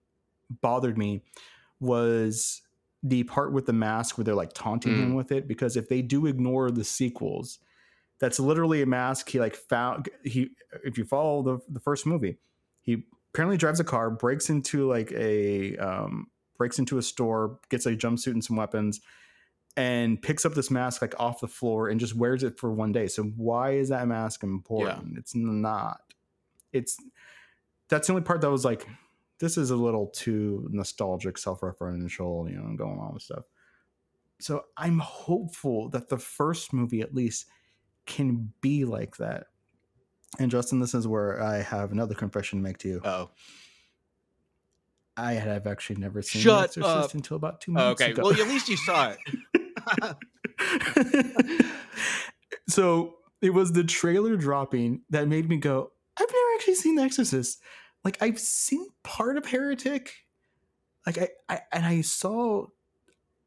bothered 0.63 0.99
me 0.99 1.23
was 1.81 2.63
the 3.03 3.23
part 3.25 3.53
with 3.53 3.67
the 3.67 3.73
mask 3.73 4.19
where 4.19 4.25
they're 4.25 4.35
like 4.35 4.53
taunting 4.53 4.95
mm. 4.95 5.03
him 5.03 5.15
with 5.15 5.31
it 5.31 5.47
because 5.47 5.77
if 5.77 5.89
they 5.89 6.03
do 6.03 6.27
ignore 6.27 6.71
the 6.71 6.83
sequels 6.83 7.61
that's 8.19 8.41
literally 8.41 8.83
a 8.83 8.87
mask 8.87 9.29
he 9.29 9.39
like 9.39 9.55
found 9.55 10.09
he 10.25 10.51
if 10.85 10.99
you 10.99 11.05
follow 11.05 11.43
the, 11.43 11.59
the 11.69 11.81
first 11.81 12.07
movie 12.07 12.39
he 12.83 13.05
apparently 13.35 13.57
drives 13.57 13.81
a 13.81 13.85
car, 13.85 14.11
breaks 14.11 14.51
into 14.51 14.89
like 14.89 15.13
a 15.13 15.77
um, 15.77 16.29
breaks 16.57 16.79
into 16.79 16.99
a 16.99 17.03
store, 17.03 17.59
gets 17.69 17.87
a 17.87 17.95
jumpsuit 17.95 18.33
and 18.33 18.45
some 18.45 18.57
weapons, 18.57 19.01
and 19.77 20.21
picks 20.21 20.45
up 20.47 20.55
this 20.55 20.71
mask 20.71 21.03
like 21.03 21.15
off 21.21 21.41
the 21.41 21.49
floor 21.49 21.89
and 21.89 22.01
just 22.01 22.17
wears 22.17 22.43
it 22.43 22.59
for 22.59 22.73
one 22.73 22.93
day. 22.93 23.07
So 23.07 23.25
why 23.25 23.73
is 23.73 23.91
that 23.91 24.09
mask 24.09 24.43
important? 24.43 25.19
It's 25.19 25.35
not. 25.35 26.01
It's 26.73 26.97
that's 27.89 28.07
the 28.07 28.15
only 28.15 28.25
part 28.25 28.41
that 28.41 28.51
was 28.51 28.65
like, 28.65 28.87
this 29.39 29.57
is 29.57 29.71
a 29.71 29.77
little 29.77 30.09
too 30.09 30.67
nostalgic, 30.71 31.39
self-referential, 31.39 32.51
you 32.51 32.57
know, 32.57 32.77
going 32.77 32.99
on 32.99 33.15
with 33.15 33.23
stuff. 33.23 33.45
So 34.41 34.65
I'm 34.77 34.99
hopeful 34.99 35.89
that 35.91 36.09
the 36.09 36.19
first 36.19 36.73
movie 36.73 37.01
at 37.01 37.15
least 37.15 37.47
can 38.07 38.53
be 38.61 38.85
like 38.85 39.17
that. 39.19 39.47
And 40.39 40.51
Justin, 40.51 40.81
this 40.81 40.95
is 40.95 41.09
where 41.09 41.43
I 41.43 41.63
have 41.63 41.93
another 41.93 42.15
confession 42.15 42.59
to 42.59 42.63
make 42.63 42.79
to 42.79 42.89
you. 42.89 43.01
Oh, 43.05 43.31
I 45.17 45.33
have 45.33 45.67
actually 45.67 45.97
never 45.97 46.23
seen 46.23 46.43
Shut 46.43 46.73
The 46.75 46.81
Exorcist 46.81 47.11
up. 47.11 47.15
until 47.15 47.37
about 47.37 47.61
two 47.61 47.73
oh, 47.73 47.75
months 47.75 48.01
ago. 48.01 48.11
okay. 48.11 48.13
ago. 48.13 48.23
Well, 48.23 48.41
at 48.41 48.49
least 48.49 48.69
you 48.69 48.77
saw 48.77 49.13
it. 49.13 50.17
so 52.69 53.17
it 53.43 53.51
was 53.51 53.73
the 53.73 53.85
trailer 53.85 54.37
dropping 54.37 55.03
that 55.11 55.27
made 55.27 55.49
me 55.49 55.57
go, 55.57 55.91
I've 56.17 56.27
never 56.29 56.55
actually 56.55 56.77
seen 56.77 56.95
The 56.95 57.03
Exorcist. 57.03 57.61
Like 58.05 58.19
I've 58.21 58.39
seen 58.39 58.87
part 59.03 59.37
of 59.37 59.47
Heretic. 59.47 60.15
Like 61.07 61.19
I, 61.19 61.29
I 61.49 61.61
and 61.73 61.85
I 61.85 62.01
saw 62.03 62.67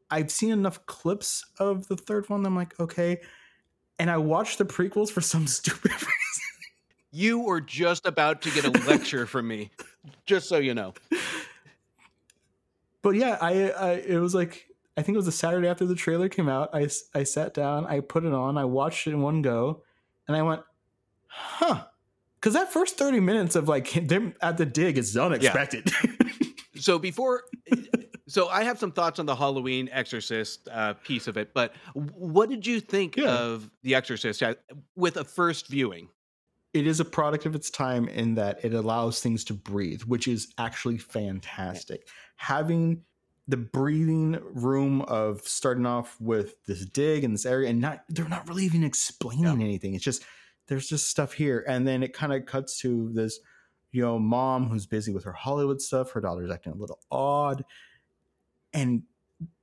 I've 0.09 0.31
seen 0.31 0.51
enough 0.51 0.85
clips 0.85 1.45
of 1.57 1.87
the 1.87 1.95
third 1.95 2.29
one. 2.29 2.45
I'm 2.45 2.55
like, 2.55 2.79
okay. 2.79 3.21
And 3.97 4.11
I 4.11 4.17
watched 4.17 4.57
the 4.57 4.65
prequels 4.65 5.09
for 5.09 5.21
some 5.21 5.47
stupid 5.47 5.91
reason. 5.91 6.11
You 7.11 7.39
were 7.39 7.61
just 7.61 8.05
about 8.05 8.41
to 8.43 8.51
get 8.51 8.65
a 8.65 8.71
lecture 8.87 9.25
from 9.25 9.47
me, 9.47 9.71
just 10.25 10.47
so 10.47 10.57
you 10.57 10.73
know. 10.73 10.93
but 13.01 13.11
yeah, 13.11 13.37
I, 13.41 13.71
I 13.71 13.91
it 13.93 14.17
was 14.17 14.33
like 14.33 14.67
I 14.97 15.01
think 15.01 15.15
it 15.15 15.17
was 15.17 15.27
a 15.27 15.31
Saturday 15.31 15.67
after 15.67 15.85
the 15.85 15.95
trailer 15.95 16.29
came 16.29 16.49
out. 16.49 16.69
I, 16.73 16.89
I 17.15 17.23
sat 17.23 17.53
down, 17.53 17.85
I 17.85 18.01
put 18.01 18.25
it 18.25 18.33
on, 18.33 18.57
I 18.57 18.65
watched 18.65 19.07
it 19.07 19.11
in 19.11 19.21
one 19.21 19.41
go, 19.41 19.83
and 20.27 20.35
I 20.35 20.41
went, 20.41 20.61
huh. 21.27 21.85
Because 22.41 22.53
that 22.55 22.73
first 22.73 22.97
30 22.97 23.19
minutes 23.19 23.55
of 23.55 23.67
like 23.67 24.07
them 24.07 24.33
at 24.41 24.57
the 24.57 24.65
dig 24.65 24.97
is 24.97 25.15
unexpected. 25.15 25.91
So 26.79 26.97
before, 26.97 27.43
so 28.27 28.47
I 28.47 28.63
have 28.63 28.79
some 28.79 28.91
thoughts 28.91 29.19
on 29.19 29.27
the 29.27 29.35
Halloween 29.35 29.87
Exorcist 29.91 30.67
uh, 30.71 30.95
piece 30.95 31.27
of 31.27 31.37
it, 31.37 31.53
but 31.53 31.75
what 31.93 32.49
did 32.49 32.65
you 32.65 32.79
think 32.79 33.17
Yeah. 33.17 33.37
of 33.37 33.69
the 33.83 33.93
Exorcist 33.93 34.41
with 34.95 35.17
a 35.17 35.23
first 35.23 35.67
viewing? 35.67 36.09
it 36.73 36.87
is 36.87 36.99
a 37.01 37.05
product 37.05 37.45
of 37.45 37.53
its 37.53 37.69
time 37.69 38.07
in 38.07 38.33
that 38.35 38.63
it 38.65 38.73
allows 38.73 39.19
things 39.21 39.43
to 39.43 39.53
breathe, 39.53 40.01
which 40.03 40.27
is 40.27 40.53
actually 40.57 40.97
fantastic. 40.97 42.07
Having 42.37 43.03
the 43.47 43.57
breathing 43.57 44.39
room 44.53 45.01
of 45.01 45.41
starting 45.41 45.85
off 45.85 46.15
with 46.21 46.55
this 46.65 46.85
dig 46.85 47.23
in 47.25 47.33
this 47.33 47.45
area 47.45 47.69
and 47.69 47.79
not 47.81 48.03
they're 48.09 48.27
not 48.27 48.47
really 48.47 48.63
even 48.63 48.83
explaining 48.83 49.61
anything. 49.61 49.93
It's 49.93 50.03
just 50.03 50.23
there's 50.67 50.87
just 50.87 51.09
stuff 51.09 51.33
here. 51.33 51.63
And 51.67 51.87
then 51.87 52.03
it 52.03 52.13
kind 52.13 52.33
of 52.33 52.45
cuts 52.45 52.79
to 52.81 53.11
this, 53.13 53.39
you 53.91 54.01
know, 54.01 54.19
mom 54.19 54.69
who's 54.69 54.85
busy 54.85 55.11
with 55.11 55.23
her 55.25 55.33
Hollywood 55.33 55.81
stuff. 55.81 56.11
Her 56.11 56.21
daughter's 56.21 56.51
acting 56.51 56.73
a 56.73 56.77
little 56.77 56.99
odd. 57.11 57.65
And 58.73 59.03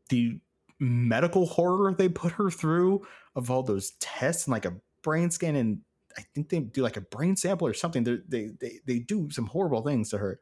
the 0.08 0.40
medical 0.80 1.46
horror 1.46 1.92
they 1.92 2.08
put 2.08 2.32
her 2.32 2.50
through 2.50 3.04
of 3.34 3.50
all 3.50 3.62
those 3.62 3.92
tests 3.98 4.46
and 4.46 4.52
like 4.52 4.64
a 4.64 4.76
brain 5.02 5.28
scan 5.28 5.56
and 5.56 5.80
I 6.16 6.22
think 6.34 6.48
they 6.48 6.61
do 6.61 6.82
like 6.82 6.96
a 6.96 7.02
brain 7.02 7.37
sample 7.37 7.66
or 7.66 7.74
something. 7.74 8.02
They're, 8.02 8.22
they 8.26 8.50
they 8.61 8.80
they 8.87 8.98
do 8.98 9.30
some 9.30 9.46
horrible 9.46 9.82
things 9.82 10.11
to 10.11 10.18
her, 10.18 10.40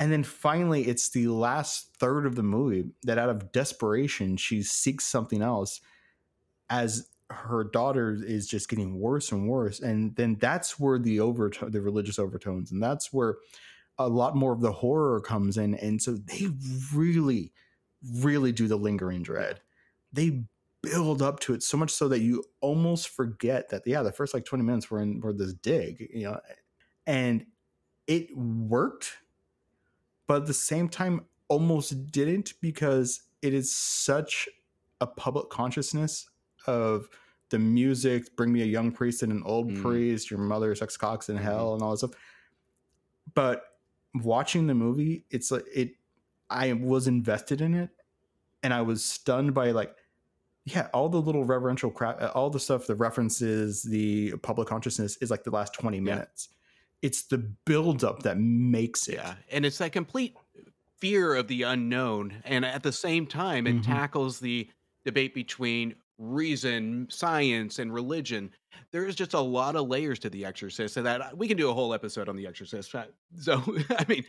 and 0.00 0.10
then 0.10 0.24
finally, 0.24 0.84
it's 0.84 1.10
the 1.10 1.28
last 1.28 1.96
third 1.98 2.24
of 2.24 2.34
the 2.34 2.42
movie 2.42 2.90
that, 3.02 3.18
out 3.18 3.28
of 3.28 3.52
desperation, 3.52 4.36
she 4.36 4.62
seeks 4.62 5.06
something 5.06 5.42
else, 5.42 5.80
as 6.70 7.08
her 7.30 7.64
daughter 7.64 8.16
is 8.24 8.46
just 8.46 8.68
getting 8.68 8.98
worse 8.98 9.32
and 9.32 9.48
worse, 9.48 9.80
and 9.80 10.14
then 10.16 10.36
that's 10.40 10.78
where 10.78 10.98
the 10.98 11.20
overtone, 11.20 11.70
the 11.70 11.80
religious 11.80 12.18
overtones, 12.18 12.70
and 12.70 12.82
that's 12.82 13.12
where 13.12 13.36
a 13.98 14.08
lot 14.08 14.36
more 14.36 14.52
of 14.52 14.60
the 14.60 14.72
horror 14.72 15.20
comes 15.20 15.56
in, 15.56 15.74
and 15.76 16.00
so 16.00 16.12
they 16.12 16.48
really, 16.94 17.52
really 18.20 18.52
do 18.52 18.68
the 18.68 18.76
lingering 18.76 19.22
dread. 19.22 19.60
They 20.12 20.44
build 20.82 21.20
up 21.20 21.40
to 21.40 21.54
it 21.54 21.62
so 21.62 21.76
much 21.76 21.90
so 21.90 22.08
that 22.08 22.20
you 22.20 22.44
almost 22.60 23.08
forget 23.08 23.68
that 23.70 23.82
yeah 23.86 24.02
the 24.02 24.12
first 24.12 24.32
like 24.32 24.44
20 24.44 24.62
minutes 24.62 24.88
were 24.88 25.02
in 25.02 25.20
were 25.20 25.32
this 25.32 25.52
dig 25.54 26.08
you 26.14 26.24
know 26.24 26.38
and 27.06 27.44
it 28.06 28.36
worked 28.36 29.18
but 30.28 30.42
at 30.42 30.46
the 30.46 30.54
same 30.54 30.88
time 30.88 31.24
almost 31.48 32.12
didn't 32.12 32.54
because 32.60 33.22
it 33.42 33.52
is 33.52 33.74
such 33.74 34.48
a 35.00 35.06
public 35.06 35.48
consciousness 35.50 36.28
of 36.66 37.08
the 37.50 37.58
music 37.58 38.34
bring 38.36 38.52
me 38.52 38.62
a 38.62 38.66
young 38.66 38.90
priest 38.92 39.22
and 39.22 39.32
an 39.32 39.42
old 39.44 39.70
Mm. 39.70 39.82
priest 39.82 40.30
your 40.30 40.40
mother 40.40 40.74
sex 40.74 40.96
cocks 40.96 41.28
in 41.28 41.36
Mhm. 41.36 41.42
hell 41.42 41.74
and 41.74 41.82
all 41.82 41.92
that 41.92 41.98
stuff 41.98 42.10
but 43.34 43.64
watching 44.14 44.66
the 44.66 44.74
movie 44.74 45.24
it's 45.30 45.50
like 45.50 45.64
it 45.74 45.92
i 46.50 46.72
was 46.72 47.06
invested 47.06 47.60
in 47.60 47.74
it 47.74 47.90
and 48.62 48.72
i 48.72 48.80
was 48.82 49.04
stunned 49.04 49.54
by 49.54 49.70
like 49.70 49.94
yeah, 50.68 50.88
all 50.92 51.08
the 51.08 51.20
little 51.22 51.44
reverential 51.44 51.92
crap, 51.92 52.20
uh, 52.20 52.32
all 52.34 52.50
the 52.50 52.58
stuff, 52.58 52.88
the 52.88 52.96
references, 52.96 53.84
the 53.84 54.32
public 54.38 54.66
consciousness 54.66 55.16
is 55.18 55.30
like 55.30 55.44
the 55.44 55.50
last 55.52 55.72
20 55.74 55.98
Yeah. 55.98 56.02
minutes. 56.02 56.48
It's 57.02 57.22
the 57.22 57.38
buildup 57.38 58.24
that 58.24 58.36
makes 58.36 59.06
it. 59.06 59.14
Yeah, 59.14 59.36
and 59.52 59.64
it's 59.64 59.78
that 59.78 59.92
complete 59.92 60.34
fear 60.98 61.36
of 61.36 61.46
the 61.46 61.62
unknown, 61.62 62.42
and 62.44 62.64
at 62.64 62.82
the 62.82 62.90
same 62.90 63.28
time, 63.28 63.68
it 63.68 63.76
Mhm. 63.76 63.84
tackles 63.84 64.40
the 64.40 64.68
debate 65.04 65.34
between 65.34 65.94
reason, 66.18 67.06
science, 67.10 67.78
and 67.78 67.92
religion. 67.92 68.50
There 68.92 69.06
is 69.06 69.14
just 69.14 69.34
a 69.34 69.40
lot 69.40 69.76
of 69.76 69.88
layers 69.88 70.18
to 70.20 70.30
The 70.30 70.44
Exorcist, 70.44 70.94
so 70.94 71.02
that 71.02 71.36
we 71.36 71.48
can 71.48 71.56
do 71.56 71.70
a 71.70 71.74
whole 71.74 71.92
episode 71.94 72.28
on 72.28 72.36
The 72.36 72.46
Exorcist. 72.46 72.94
Uh, 72.94 73.04
So, 73.38 73.62
I 73.90 74.04
mean, 74.08 74.24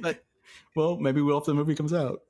But- 0.00 0.24
well, 0.76 0.96
maybe 0.96 1.20
we'll 1.22 1.38
if 1.38 1.44
the 1.44 1.54
movie 1.54 1.74
comes 1.74 1.92
out. 1.92 2.20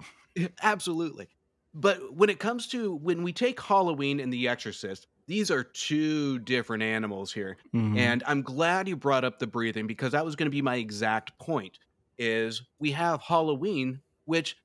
Absolutely. 0.62 1.28
But 1.74 2.14
when 2.14 2.28
it 2.30 2.38
comes 2.38 2.66
to 2.68 2.94
when 2.96 3.22
we 3.22 3.32
take 3.32 3.60
Halloween 3.60 4.20
and 4.20 4.32
The 4.32 4.48
Exorcist, 4.48 5.06
these 5.26 5.50
are 5.50 5.62
two 5.64 6.38
different 6.40 6.82
animals 6.82 7.32
here. 7.32 7.56
Mhm. 7.74 7.96
And 7.96 8.22
I'm 8.26 8.42
glad 8.42 8.88
you 8.88 8.96
brought 8.96 9.24
up 9.24 9.38
the 9.38 9.46
breathing 9.46 9.86
because 9.86 10.12
that 10.12 10.24
was 10.24 10.36
going 10.36 10.46
to 10.46 10.50
be 10.54 10.60
my 10.62 10.76
exact 10.76 11.38
point 11.38 11.78
is 12.18 12.62
we 12.78 12.90
have 12.92 13.20
Halloween 13.22 14.00
which 14.26 14.56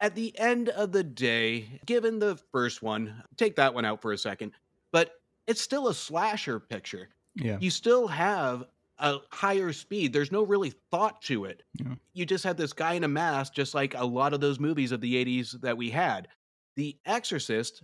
at 0.00 0.14
the 0.14 0.38
end 0.38 0.68
of 0.70 0.92
the 0.92 1.04
day, 1.04 1.80
given 1.86 2.18
the 2.18 2.36
first 2.52 2.82
one, 2.82 3.22
take 3.36 3.56
that 3.56 3.74
one 3.74 3.84
out 3.84 4.02
for 4.02 4.12
a 4.12 4.18
second, 4.18 4.52
but 4.92 5.12
it's 5.46 5.60
still 5.60 5.88
a 5.88 5.94
slasher 5.94 6.60
picture. 6.60 7.08
yeah. 7.34 7.58
You 7.60 7.70
still 7.70 8.06
have 8.08 8.64
a 8.98 9.18
higher 9.30 9.72
speed. 9.72 10.12
There's 10.12 10.32
no 10.32 10.42
really 10.42 10.72
thought 10.90 11.20
to 11.22 11.44
it. 11.44 11.62
Yeah. 11.74 11.94
You 12.14 12.26
just 12.26 12.44
have 12.44 12.56
this 12.56 12.72
guy 12.72 12.94
in 12.94 13.04
a 13.04 13.08
mask, 13.08 13.54
just 13.54 13.74
like 13.74 13.94
a 13.94 14.04
lot 14.04 14.32
of 14.32 14.40
those 14.40 14.58
movies 14.58 14.92
of 14.92 15.00
the 15.00 15.22
80s 15.24 15.60
that 15.60 15.76
we 15.76 15.90
had. 15.90 16.28
The 16.76 16.96
Exorcist, 17.04 17.82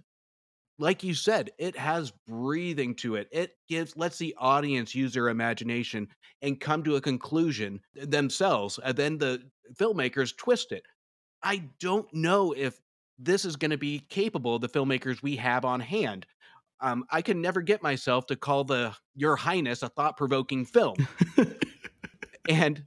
like 0.79 1.03
you 1.03 1.15
said, 1.15 1.51
it 1.59 1.77
has 1.77 2.13
breathing 2.27 2.95
to 2.97 3.17
it. 3.17 3.29
It 3.31 3.57
gives 3.69 3.97
lets 3.97 4.19
the 4.19 4.35
audience 4.39 4.95
use 4.95 5.13
their 5.15 5.29
imagination 5.29 6.09
and 6.41 6.61
come 6.61 6.83
to 6.85 6.97
a 6.97 7.01
conclusion 7.01 7.81
themselves. 7.95 8.81
And 8.83 8.97
then 8.97 9.19
the 9.19 9.43
filmmakers 9.75 10.37
twist 10.37 10.73
it. 10.73 10.85
I 11.43 11.65
don't 11.81 12.13
know 12.13 12.53
if 12.53 12.81
this 13.19 13.45
is 13.45 13.57
going 13.57 13.71
to 13.71 13.79
be 13.79 14.01
capable 14.09 14.57
of 14.57 14.61
the 14.61 14.69
filmmakers 14.69 15.23
we 15.23 15.37
have 15.37 15.65
on 15.65 15.81
hand. 15.81 16.27
Um, 16.81 17.05
I 17.11 17.23
can 17.23 17.41
never 17.41 17.63
get 17.63 17.83
myself 17.83 18.27
to 18.27 18.37
call 18.37 18.65
the 18.65 18.95
Your 19.15 19.37
Highness 19.37 19.83
a 19.83 19.89
thought 19.89 20.17
provoking 20.17 20.65
film. 20.65 20.97
and 22.49 22.85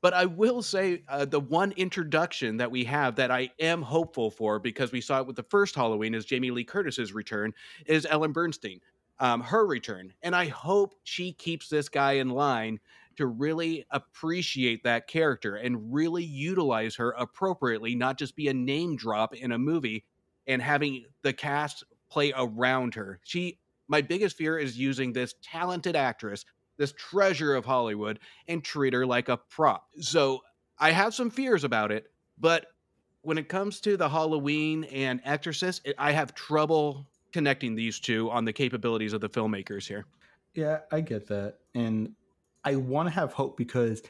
but 0.00 0.14
I 0.14 0.26
will 0.26 0.62
say 0.62 1.02
uh, 1.08 1.24
the 1.24 1.40
one 1.40 1.72
introduction 1.72 2.56
that 2.58 2.70
we 2.70 2.84
have 2.84 3.16
that 3.16 3.30
I 3.30 3.50
am 3.58 3.82
hopeful 3.82 4.30
for 4.30 4.58
because 4.58 4.92
we 4.92 5.00
saw 5.00 5.20
it 5.20 5.26
with 5.26 5.36
the 5.36 5.42
first 5.42 5.74
Halloween 5.74 6.14
is 6.14 6.24
Jamie 6.24 6.50
Lee 6.50 6.64
Curtis's 6.64 7.12
return 7.12 7.52
is 7.86 8.06
Ellen 8.08 8.32
Burstyn, 8.32 8.80
um, 9.18 9.40
her 9.40 9.66
return, 9.66 10.12
and 10.22 10.36
I 10.36 10.46
hope 10.46 10.94
she 11.02 11.32
keeps 11.32 11.68
this 11.68 11.88
guy 11.88 12.12
in 12.12 12.30
line 12.30 12.78
to 13.18 13.26
really 13.26 13.84
appreciate 13.90 14.84
that 14.84 15.08
character 15.08 15.56
and 15.56 15.92
really 15.92 16.22
utilize 16.22 16.94
her 16.94 17.10
appropriately, 17.18 17.96
not 17.96 18.16
just 18.16 18.36
be 18.36 18.46
a 18.46 18.54
name 18.54 18.94
drop 18.94 19.34
in 19.34 19.50
a 19.50 19.58
movie 19.58 20.04
and 20.46 20.62
having 20.62 21.04
the 21.22 21.32
cast 21.32 21.82
play 22.08 22.32
around 22.36 22.94
her. 22.94 23.18
She, 23.24 23.58
my 23.88 24.02
biggest 24.02 24.36
fear 24.36 24.56
is 24.56 24.78
using 24.78 25.12
this 25.12 25.34
talented 25.42 25.96
actress, 25.96 26.44
this 26.76 26.92
treasure 26.92 27.56
of 27.56 27.64
Hollywood, 27.64 28.20
and 28.46 28.62
treat 28.62 28.92
her 28.92 29.04
like 29.04 29.28
a 29.28 29.36
prop. 29.36 29.88
So 29.98 30.40
I 30.78 30.92
have 30.92 31.12
some 31.12 31.28
fears 31.28 31.64
about 31.64 31.90
it, 31.90 32.12
but 32.38 32.66
when 33.22 33.36
it 33.36 33.48
comes 33.48 33.80
to 33.80 33.96
the 33.96 34.08
Halloween 34.08 34.84
and 34.84 35.20
Exorcist, 35.24 35.82
it, 35.84 35.96
I 35.98 36.12
have 36.12 36.36
trouble 36.36 37.08
connecting 37.32 37.74
these 37.74 37.98
two 37.98 38.30
on 38.30 38.44
the 38.44 38.52
capabilities 38.52 39.12
of 39.12 39.20
the 39.20 39.28
filmmakers 39.28 39.88
here. 39.88 40.06
Yeah, 40.54 40.78
I 40.92 41.00
get 41.00 41.26
that. 41.26 41.56
And 41.74 42.14
I 42.68 42.76
want 42.76 43.08
to 43.08 43.14
have 43.14 43.32
hope 43.32 43.56
because 43.56 44.02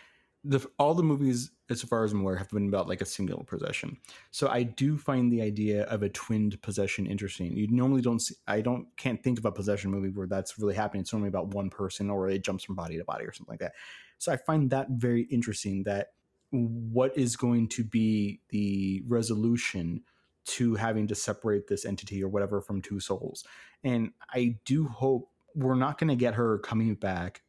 the 0.43 0.67
all 0.81 0.95
the 0.95 1.03
movies, 1.05 1.53
as 1.71 1.83
far 1.83 2.03
as 2.05 2.13
I'm 2.13 2.23
aware, 2.23 2.35
have 2.37 2.51
been 2.51 2.67
about 2.67 2.89
like 2.89 3.01
a 3.01 3.05
single 3.05 3.45
possession. 3.45 3.99
So 4.33 4.49
I 4.49 4.65
do 4.65 4.99
find 4.99 5.33
the 5.33 5.43
idea 5.43 5.85
of 5.85 6.03
a 6.03 6.09
twinned 6.09 6.61
possession 6.61 7.07
interesting. 7.07 7.53
You 7.53 7.69
normally 7.71 8.03
don't 8.03 8.19
see. 8.19 8.35
I 8.49 8.61
don't 8.61 8.89
can't 8.97 9.23
think 9.23 9.39
of 9.39 9.45
a 9.45 9.53
possession 9.53 9.93
movie 9.93 10.09
where 10.09 10.27
that's 10.27 10.59
really 10.59 10.75
happening. 10.75 11.03
It's 11.03 11.13
normally 11.13 11.29
about 11.29 11.55
one 11.55 11.71
person 11.71 12.11
or 12.11 12.29
it 12.29 12.43
jumps 12.43 12.65
from 12.65 12.75
body 12.75 12.99
to 12.99 13.05
body 13.05 13.25
or 13.25 13.33
something 13.33 13.53
like 13.53 13.61
that. 13.61 13.75
So 14.19 14.33
I 14.33 14.37
find 14.37 14.71
that 14.71 14.89
very 14.91 15.23
interesting. 15.23 15.85
That 15.85 16.09
what 16.51 17.17
is 17.17 17.37
going 17.37 17.69
to 17.69 17.85
be 17.85 18.41
the 18.49 19.05
resolution 19.07 20.03
to 20.47 20.75
having 20.75 21.07
to 21.07 21.15
separate 21.15 21.69
this 21.69 21.85
entity 21.85 22.25
or 22.25 22.29
whatever 22.29 22.61
from 22.61 22.83
two 22.83 22.99
souls. 22.99 23.45
And 23.85 24.11
I 24.35 24.57
do 24.65 24.89
hope 24.89 25.31
we're 25.55 25.77
not 25.77 25.99
going 25.99 26.09
to 26.09 26.17
get 26.17 26.35
her 26.35 26.59
coming 26.59 26.95
back 26.95 27.43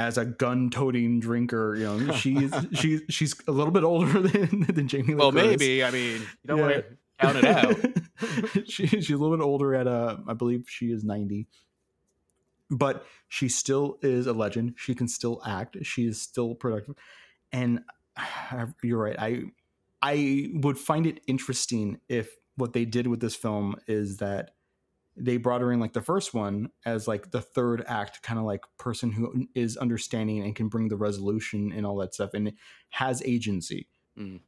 as 0.00 0.16
a 0.18 0.24
gun-toting 0.24 1.20
drinker. 1.20 1.76
You 1.76 1.84
know, 1.84 2.12
she's 2.22 2.52
she's 2.72 3.02
she's 3.10 3.34
a 3.46 3.52
little 3.52 3.72
bit 3.72 3.84
older 3.84 4.20
than 4.28 4.62
than 4.72 4.88
Jamie. 4.88 5.08
Lee 5.08 5.14
Well, 5.14 5.30
Curtis. 5.32 5.58
maybe. 5.60 5.84
I 5.84 5.90
mean, 5.90 6.20
you 6.20 6.26
don't 6.46 6.58
Yeah. 6.58 6.64
want 6.64 6.74
to 6.74 6.84
count 7.20 7.36
it 7.36 7.44
out. 7.44 8.66
she, 8.68 8.86
she's 8.86 9.10
a 9.10 9.16
little 9.16 9.36
bit 9.36 9.42
older 9.44 9.74
at 9.74 9.86
uh 9.86 10.16
I 10.26 10.32
believe 10.34 10.64
she 10.68 10.86
is 10.86 11.04
90. 11.04 11.46
But 12.70 13.04
she 13.28 13.48
still 13.48 13.98
is 14.00 14.26
a 14.26 14.32
legend. 14.32 14.74
She 14.76 14.94
can 14.94 15.08
still 15.08 15.42
act. 15.44 15.76
She 15.82 16.06
is 16.06 16.20
still 16.22 16.54
productive. 16.54 16.94
And 17.52 17.80
you're 18.82 18.98
right. 19.02 19.16
I 19.18 19.42
I 20.02 20.50
would 20.54 20.78
find 20.78 21.06
it 21.06 21.20
interesting 21.26 22.00
if 22.08 22.30
what 22.56 22.72
they 22.72 22.84
did 22.84 23.06
with 23.06 23.20
this 23.20 23.34
film 23.36 23.74
is 23.86 24.18
that 24.18 24.52
they 25.20 25.36
brought 25.36 25.60
her 25.60 25.70
in 25.72 25.80
like 25.80 25.92
the 25.92 26.02
first 26.02 26.32
one 26.34 26.70
as 26.86 27.06
like 27.06 27.30
the 27.30 27.40
third 27.40 27.84
act 27.86 28.22
kind 28.22 28.38
of 28.38 28.44
like 28.44 28.62
person 28.78 29.12
who 29.12 29.46
is 29.54 29.76
understanding 29.76 30.42
and 30.42 30.56
can 30.56 30.68
bring 30.68 30.88
the 30.88 30.96
resolution 30.96 31.72
and 31.72 31.84
all 31.86 31.96
that 31.96 32.14
stuff 32.14 32.30
and 32.34 32.52
has 32.90 33.22
agency 33.24 33.86
Mm. 34.18 34.40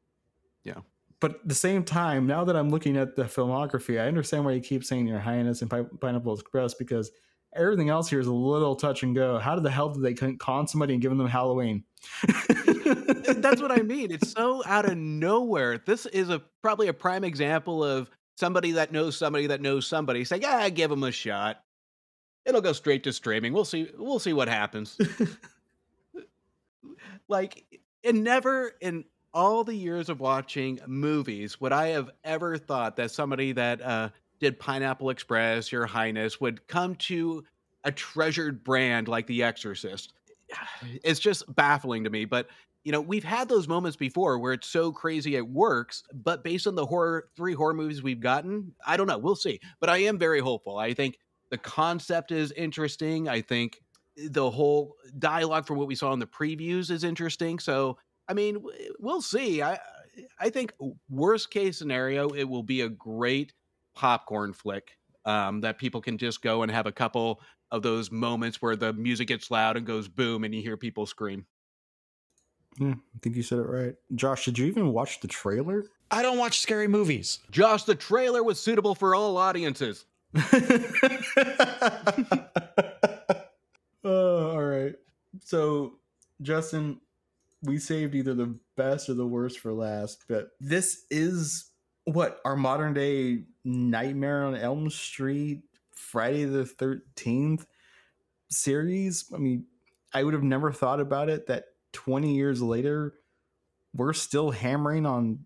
Yeah. 0.64 0.80
but 1.20 1.32
at 1.36 1.48
the 1.48 1.54
same 1.54 1.84
time 1.84 2.26
now 2.26 2.44
that 2.44 2.56
i'm 2.56 2.70
looking 2.70 2.96
at 2.96 3.14
the 3.16 3.24
filmography 3.24 4.00
i 4.00 4.06
understand 4.08 4.44
why 4.44 4.52
you 4.52 4.60
keep 4.60 4.84
saying 4.84 5.06
your 5.06 5.20
highness 5.20 5.62
and 5.62 5.70
Pi- 5.70 5.86
pineapple 6.00 6.34
express 6.34 6.74
because 6.74 7.10
everything 7.54 7.88
else 7.90 8.10
here 8.10 8.18
is 8.20 8.26
a 8.26 8.32
little 8.32 8.74
touch 8.74 9.02
and 9.02 9.14
go 9.14 9.38
how 9.38 9.54
did 9.54 9.62
the 9.64 9.70
hell 9.70 9.90
did 9.90 10.02
they 10.02 10.14
con 10.14 10.36
con 10.38 10.66
somebody 10.66 10.94
and 10.94 11.02
give 11.02 11.16
them 11.16 11.26
halloween 11.26 11.84
That's 13.36 13.60
what 13.62 13.70
I 13.72 13.82
mean. 13.82 14.10
It's 14.10 14.32
so 14.36 14.62
out 14.66 14.84
of 14.90 14.96
nowhere. 14.98 15.78
This 15.78 16.06
is 16.06 16.28
a 16.30 16.40
probably 16.62 16.88
a 16.88 16.92
prime 16.92 17.24
example 17.24 17.82
of 17.84 18.10
somebody 18.36 18.72
that 18.72 18.92
knows 18.92 19.16
somebody 19.16 19.46
that 19.48 19.60
knows 19.60 19.86
somebody 19.86 20.24
say, 20.24 20.38
"Yeah, 20.40 20.68
give 20.68 20.90
them 20.90 21.02
a 21.02 21.12
shot. 21.12 21.62
It'll 22.44 22.60
go 22.60 22.72
straight 22.72 23.04
to 23.04 23.12
streaming. 23.12 23.52
We'll 23.52 23.64
see. 23.64 23.90
We'll 23.96 24.18
see 24.18 24.32
what 24.32 24.48
happens." 24.48 24.98
like, 27.28 27.64
and 28.04 28.24
never 28.24 28.72
in 28.80 29.04
all 29.34 29.64
the 29.64 29.74
years 29.74 30.08
of 30.08 30.20
watching 30.20 30.78
movies 30.86 31.60
would 31.60 31.72
I 31.72 31.88
have 31.88 32.10
ever 32.24 32.58
thought 32.58 32.96
that 32.96 33.10
somebody 33.10 33.52
that 33.52 33.80
uh, 33.80 34.10
did 34.40 34.58
Pineapple 34.58 35.10
Express, 35.10 35.72
Your 35.72 35.86
Highness, 35.86 36.40
would 36.40 36.66
come 36.66 36.94
to 36.96 37.44
a 37.84 37.92
treasured 37.92 38.62
brand 38.62 39.08
like 39.08 39.26
The 39.26 39.42
Exorcist. 39.42 40.12
It's 41.04 41.20
just 41.20 41.52
baffling 41.54 42.04
to 42.04 42.10
me. 42.10 42.24
But 42.24 42.48
you 42.84 42.92
know, 42.92 43.00
we've 43.00 43.24
had 43.24 43.48
those 43.48 43.68
moments 43.68 43.96
before 43.96 44.38
where 44.38 44.52
it's 44.52 44.66
so 44.66 44.92
crazy 44.92 45.36
it 45.36 45.48
works, 45.48 46.02
but 46.12 46.42
based 46.42 46.66
on 46.66 46.74
the 46.74 46.86
horror 46.86 47.28
three 47.36 47.54
horror 47.54 47.74
movies 47.74 48.02
we've 48.02 48.20
gotten, 48.20 48.74
I 48.84 48.96
don't 48.96 49.06
know. 49.06 49.18
We'll 49.18 49.36
see. 49.36 49.60
But 49.80 49.88
I 49.90 49.98
am 49.98 50.18
very 50.18 50.40
hopeful. 50.40 50.78
I 50.78 50.94
think 50.94 51.18
the 51.50 51.58
concept 51.58 52.32
is 52.32 52.52
interesting. 52.52 53.28
I 53.28 53.40
think 53.40 53.80
the 54.16 54.50
whole 54.50 54.96
dialogue 55.18 55.66
from 55.66 55.78
what 55.78 55.86
we 55.86 55.94
saw 55.94 56.12
in 56.12 56.18
the 56.18 56.26
previews 56.26 56.90
is 56.90 57.04
interesting. 57.04 57.58
So, 57.58 57.98
I 58.28 58.34
mean, 58.34 58.62
we'll 58.98 59.22
see. 59.22 59.62
I 59.62 59.78
I 60.38 60.50
think 60.50 60.74
worst 61.08 61.50
case 61.50 61.78
scenario, 61.78 62.28
it 62.30 62.44
will 62.44 62.62
be 62.62 62.82
a 62.82 62.88
great 62.88 63.54
popcorn 63.94 64.52
flick 64.52 64.98
um, 65.24 65.60
that 65.60 65.78
people 65.78 66.00
can 66.00 66.18
just 66.18 66.42
go 66.42 66.62
and 66.62 66.70
have 66.70 66.86
a 66.86 66.92
couple 66.92 67.40
of 67.70 67.82
those 67.82 68.10
moments 68.10 68.60
where 68.60 68.76
the 68.76 68.92
music 68.92 69.28
gets 69.28 69.50
loud 69.50 69.76
and 69.76 69.86
goes 69.86 70.08
boom 70.08 70.44
and 70.44 70.54
you 70.54 70.60
hear 70.60 70.76
people 70.76 71.06
scream. 71.06 71.46
Yeah 72.78 72.94
i 72.94 73.18
think 73.20 73.36
you 73.36 73.42
said 73.42 73.58
it 73.58 73.66
right 73.68 73.94
josh 74.14 74.44
did 74.44 74.58
you 74.58 74.66
even 74.66 74.92
watch 74.92 75.20
the 75.20 75.28
trailer 75.28 75.84
I 76.12 76.20
don't 76.20 76.36
watch 76.36 76.60
scary 76.60 76.88
movies. 76.88 77.38
Josh, 77.50 77.84
the 77.84 77.94
trailer 77.94 78.42
was 78.42 78.60
suitable 78.60 78.94
for 78.94 79.14
all 79.14 79.38
audiences. 79.38 80.04
oh, 84.04 84.50
all 84.50 84.62
right. 84.62 84.94
So, 85.42 85.94
Justin, 86.42 87.00
we 87.62 87.78
saved 87.78 88.14
either 88.14 88.34
the 88.34 88.54
best 88.76 89.08
or 89.08 89.14
the 89.14 89.26
worst 89.26 89.60
for 89.60 89.72
last, 89.72 90.24
but 90.28 90.50
this 90.60 91.06
is 91.10 91.70
what 92.04 92.40
our 92.44 92.56
modern 92.56 92.92
day 92.92 93.44
Nightmare 93.64 94.44
on 94.44 94.54
Elm 94.54 94.90
Street, 94.90 95.62
Friday 95.94 96.44
the 96.44 96.64
13th 96.64 97.64
series. 98.50 99.24
I 99.34 99.38
mean, 99.38 99.64
I 100.12 100.24
would 100.24 100.34
have 100.34 100.42
never 100.42 100.72
thought 100.72 101.00
about 101.00 101.30
it 101.30 101.46
that 101.46 101.68
20 101.92 102.34
years 102.34 102.60
later, 102.62 103.14
we're 103.94 104.12
still 104.12 104.50
hammering 104.50 105.06
on 105.06 105.44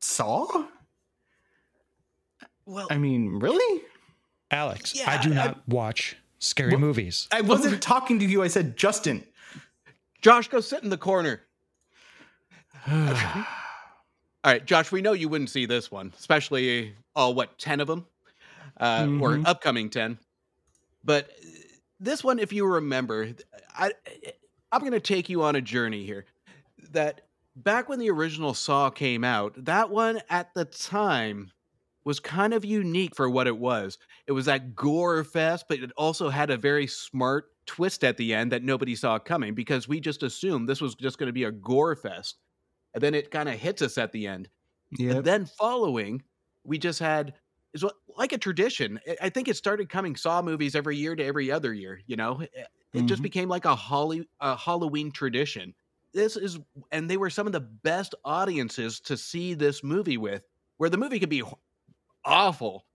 Saw? 0.00 0.66
Well, 2.66 2.86
I 2.90 2.98
mean, 2.98 3.38
really? 3.40 3.82
Alex, 4.50 4.94
Yeah, 4.94 5.10
I 5.10 5.22
do 5.22 5.32
I- 5.32 5.34
not 5.34 5.68
watch 5.68 6.16
scary 6.38 6.72
What- 6.72 6.80
movies. 6.80 7.28
I 7.32 7.40
wasn't 7.40 7.82
talking 7.82 8.18
to 8.20 8.24
you. 8.24 8.42
I 8.42 8.48
said, 8.48 8.76
Justin. 8.76 9.26
Josh, 10.22 10.48
go 10.48 10.60
sit 10.60 10.82
in 10.82 10.90
the 10.90 10.98
corner. 10.98 11.42
All 12.88 13.44
right, 14.52 14.64
Josh, 14.64 14.90
we 14.92 15.02
know 15.02 15.12
you 15.12 15.28
wouldn't 15.28 15.50
see 15.50 15.66
this 15.66 15.90
one, 15.90 16.12
especially 16.18 16.94
all 17.14 17.34
what 17.34 17.58
ten 17.58 17.80
of 17.80 17.86
them, 17.88 18.06
uh, 18.78 19.02
or 19.20 19.32
Mhm. 19.36 19.46
upcoming 19.46 19.90
ten. 19.90 20.18
But 21.04 21.28
uh, 21.30 21.48
this 22.00 22.22
one, 22.22 22.38
if 22.38 22.52
you 22.52 22.64
remember, 22.66 23.34
I 23.76 23.92
I'm 24.72 24.80
going 24.80 24.92
to 24.92 25.00
take 25.00 25.28
you 25.28 25.42
on 25.42 25.56
a 25.56 25.60
journey 25.60 26.04
here. 26.04 26.26
That 26.90 27.22
back 27.56 27.88
when 27.88 27.98
the 27.98 28.10
original 28.10 28.54
Saw 28.54 28.90
came 28.90 29.24
out, 29.24 29.54
that 29.64 29.90
one 29.90 30.20
at 30.30 30.54
the 30.54 30.64
time 30.64 31.52
was 32.04 32.20
kind 32.20 32.54
of 32.54 32.64
unique 32.64 33.14
for 33.16 33.28
what 33.28 33.46
it 33.46 33.58
was. 33.58 33.98
It 34.26 34.32
was 34.32 34.46
that 34.46 34.74
gore 34.74 35.24
fest, 35.24 35.66
but 35.68 35.80
it 35.80 35.92
also 35.96 36.28
had 36.30 36.50
a 36.50 36.56
very 36.56 36.86
smart 36.86 37.46
twist 37.66 38.04
at 38.04 38.16
the 38.16 38.32
end 38.32 38.52
that 38.52 38.62
nobody 38.62 38.94
saw 38.96 39.18
coming 39.18 39.54
because 39.54 39.86
we 39.88 40.00
just 40.00 40.22
assumed 40.22 40.68
this 40.68 40.80
was 40.80 40.94
just 40.94 41.18
going 41.18 41.26
to 41.26 41.32
be 41.34 41.44
a 41.44 41.52
gore 41.52 41.96
fest. 41.96 42.38
And 42.94 43.02
then 43.02 43.14
it 43.14 43.30
kind 43.30 43.48
of 43.48 43.56
hits 43.56 43.82
us 43.82 43.98
at 43.98 44.12
the 44.12 44.26
end. 44.26 44.48
yeah. 44.98 45.12
And 45.12 45.24
then 45.24 45.46
following, 45.46 46.22
we 46.64 46.78
just 46.78 46.98
had 47.00 47.34
is 47.74 47.84
what 47.84 47.96
like 48.16 48.32
a 48.32 48.38
tradition. 48.38 49.00
I- 49.06 49.16
I 49.22 49.28
think 49.30 49.48
it 49.48 49.56
started 49.56 49.90
coming 49.90 50.16
Saw 50.16 50.42
movies 50.42 50.74
every 50.74 50.96
year 50.96 51.14
to 51.16 51.24
every 51.24 51.50
other 51.50 51.72
year. 51.74 52.00
You 52.06 52.16
know, 52.16 52.40
eh, 52.40 52.64
it, 52.92 53.00
it 53.00 53.06
just 53.06 53.18
mm-hmm. 53.18 53.24
became 53.24 53.48
like 53.48 53.64
a 53.64 53.74
Holly 53.74 54.28
a 54.40 54.56
Halloween 54.56 55.10
tradition. 55.10 55.74
This 56.14 56.36
is, 56.36 56.58
and 56.90 57.08
they 57.08 57.18
were 57.18 57.30
some 57.30 57.46
of 57.46 57.52
the 57.52 57.60
best 57.60 58.14
audiences 58.24 59.00
to 59.00 59.16
see 59.16 59.52
this 59.54 59.84
movie 59.84 60.16
with, 60.16 60.42
where 60.78 60.88
the 60.88 60.96
movie 60.96 61.20
could 61.20 61.28
be 61.28 61.42
awful, 62.24 62.86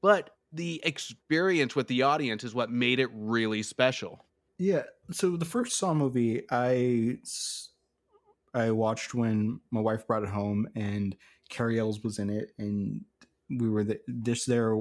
but 0.00 0.30
the 0.52 0.80
experience 0.84 1.74
with 1.74 1.86
the 1.86 2.02
audience 2.02 2.44
is 2.44 2.54
what 2.54 2.70
made 2.70 2.98
it 2.98 3.08
really 3.12 3.62
special. 3.62 4.26
Yeah. 4.58 4.82
So 5.10 5.36
the 5.36 5.44
first 5.44 5.78
Saw 5.78 5.94
movie 5.94 6.42
I 6.50 7.18
I 8.54 8.70
watched 8.70 9.14
when 9.14 9.60
my 9.70 9.80
wife 9.80 10.06
brought 10.06 10.24
it 10.24 10.28
home 10.28 10.68
and 10.76 11.16
Cary 11.48 11.78
Elwes 11.80 12.02
was 12.02 12.18
in 12.18 12.28
it 12.28 12.52
and 12.58 13.02
we 13.48 13.68
were 13.68 13.84
th- 13.84 14.02
just 14.22 14.46
there 14.46 14.78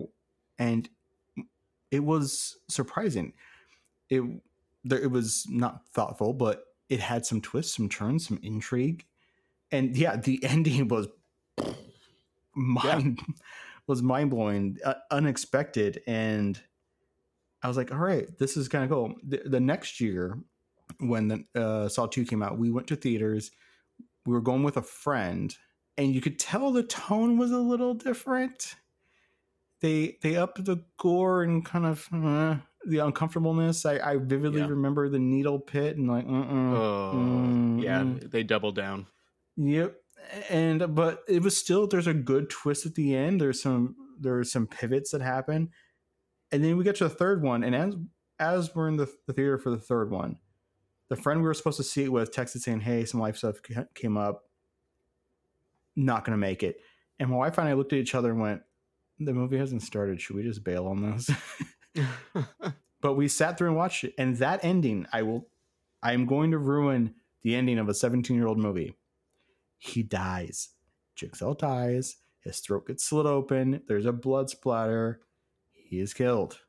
and 0.59 0.89
it 1.89 2.03
was 2.03 2.57
surprising. 2.69 3.33
It 4.11 4.21
there 4.83 4.99
it 4.99 5.09
was 5.09 5.47
not 5.49 5.87
thoughtful, 5.87 6.33
but 6.33 6.65
it 6.89 6.99
had 6.99 7.25
some 7.25 7.41
twists, 7.41 7.75
some 7.75 7.89
turns, 7.89 8.27
some 8.27 8.39
intrigue. 8.43 9.05
And 9.71 9.97
yeah, 9.97 10.17
the 10.17 10.39
ending 10.43 10.87
was 10.87 11.07
mind 12.53 13.19
was 13.87 14.03
mind 14.03 14.29
blowing, 14.29 14.77
uh, 14.85 14.93
unexpected 15.09 16.03
and 16.05 16.61
I 17.63 17.67
was 17.67 17.77
like, 17.77 17.91
all 17.91 17.97
right, 17.97 18.27
this 18.37 18.57
is 18.57 18.67
kind 18.67 18.83
of 18.83 18.89
cool. 18.89 19.15
The, 19.23 19.41
the 19.45 19.59
next 19.59 20.01
year, 20.01 20.39
when 20.99 21.27
the 21.27 21.45
uh, 21.55 21.89
Saw 21.89 22.07
2 22.07 22.25
came 22.25 22.41
out, 22.41 22.57
we 22.57 22.71
went 22.71 22.87
to 22.87 22.95
theaters. 22.95 23.51
We 24.25 24.33
were 24.33 24.41
going 24.41 24.63
with 24.63 24.77
a 24.77 24.81
friend, 24.81 25.55
and 25.97 26.13
you 26.13 26.21
could 26.21 26.39
tell 26.39 26.71
the 26.71 26.83
tone 26.83 27.37
was 27.37 27.51
a 27.51 27.57
little 27.57 27.93
different. 27.93 28.75
They 29.79 30.17
they 30.21 30.35
upped 30.35 30.63
the 30.63 30.83
gore 30.97 31.43
and 31.43 31.65
kind 31.65 31.85
of 31.85 32.07
uh, 32.13 32.57
the 32.85 32.99
uncomfortableness. 32.99 33.85
I, 33.85 33.97
I 33.99 34.17
vividly 34.17 34.61
Yeah. 34.61 34.67
remember 34.67 35.07
the 35.09 35.19
needle 35.19 35.59
pit 35.59 35.97
and 35.97 36.07
like, 36.07 36.25
uh-uh, 36.25 36.77
Oh, 36.77 37.77
yeah, 37.79 38.01
mm. 38.01 38.31
they 38.31 38.43
doubled 38.43 38.75
down. 38.75 39.07
Yep. 39.57 39.95
And 40.49 40.95
but 40.95 41.23
it 41.27 41.41
was 41.41 41.57
still 41.57 41.87
there's 41.87 42.07
a 42.07 42.13
good 42.13 42.49
twist 42.49 42.85
at 42.85 42.95
the 42.95 43.15
end. 43.15 43.41
There's 43.41 43.61
some 43.61 43.95
there's 44.19 44.51
some 44.51 44.67
pivots 44.67 45.11
that 45.11 45.21
happen. 45.21 45.69
And 46.51 46.63
then 46.63 46.77
we 46.77 46.83
get 46.83 46.95
to 46.97 47.05
the 47.05 47.09
third 47.09 47.41
one, 47.41 47.63
and 47.63 47.75
as 47.75 47.95
as 48.39 48.73
we're 48.75 48.87
in 48.87 48.97
the, 48.97 49.07
the 49.27 49.33
theater 49.33 49.57
for 49.57 49.69
the 49.71 49.77
third 49.79 50.11
one, 50.11 50.37
The 51.09 51.15
friend 51.15 51.41
we 51.41 51.47
were 51.47 51.53
supposed 51.53 51.77
to 51.77 51.83
see 51.83 52.03
it 52.03 52.11
with 52.11 52.31
texted 52.33 52.59
saying, 52.61 52.81
"Hey, 52.81 53.05
some 53.05 53.19
life 53.19 53.37
stuff 53.37 53.57
came 53.95 54.17
up. 54.17 54.43
Not 55.95 56.23
going 56.25 56.33
to 56.33 56.37
make 56.37 56.63
it." 56.63 56.77
And 57.19 57.29
my 57.29 57.35
wife 57.37 57.57
and 57.57 57.67
I 57.67 57.73
looked 57.73 57.93
at 57.93 57.99
each 57.99 58.15
other 58.15 58.31
and 58.31 58.39
went, 58.39 58.61
"The 59.19 59.33
movie 59.33 59.57
hasn't 59.57 59.81
started. 59.83 60.21
Should 60.21 60.35
we 60.35 60.43
just 60.43 60.63
bail 60.63 60.87
on 60.87 61.01
this?" 61.01 61.29
but 63.01 63.13
we 63.13 63.27
sat 63.27 63.57
through 63.57 63.69
and 63.69 63.77
watched 63.77 64.03
it, 64.03 64.13
and 64.17 64.37
that 64.37 64.63
ending, 64.63 65.07
I 65.11 65.21
will, 65.23 65.47
I 66.01 66.13
am 66.13 66.25
going 66.25 66.51
to 66.51 66.57
ruin 66.57 67.15
the 67.43 67.55
ending 67.55 67.79
of 67.79 67.89
a 67.89 67.93
17 67.93 68.35
year 68.35 68.47
old 68.47 68.59
movie. 68.59 68.95
He 69.77 70.03
dies. 70.03 70.69
Jigsaw 71.15 71.55
dies. 71.55 72.17
His 72.41 72.59
throat 72.59 72.87
gets 72.87 73.03
slit 73.03 73.25
open. 73.25 73.81
There's 73.87 74.05
a 74.05 74.11
blood 74.11 74.49
splatter. 74.49 75.21
He 75.71 75.99
is 75.99 76.13
killed. 76.13 76.59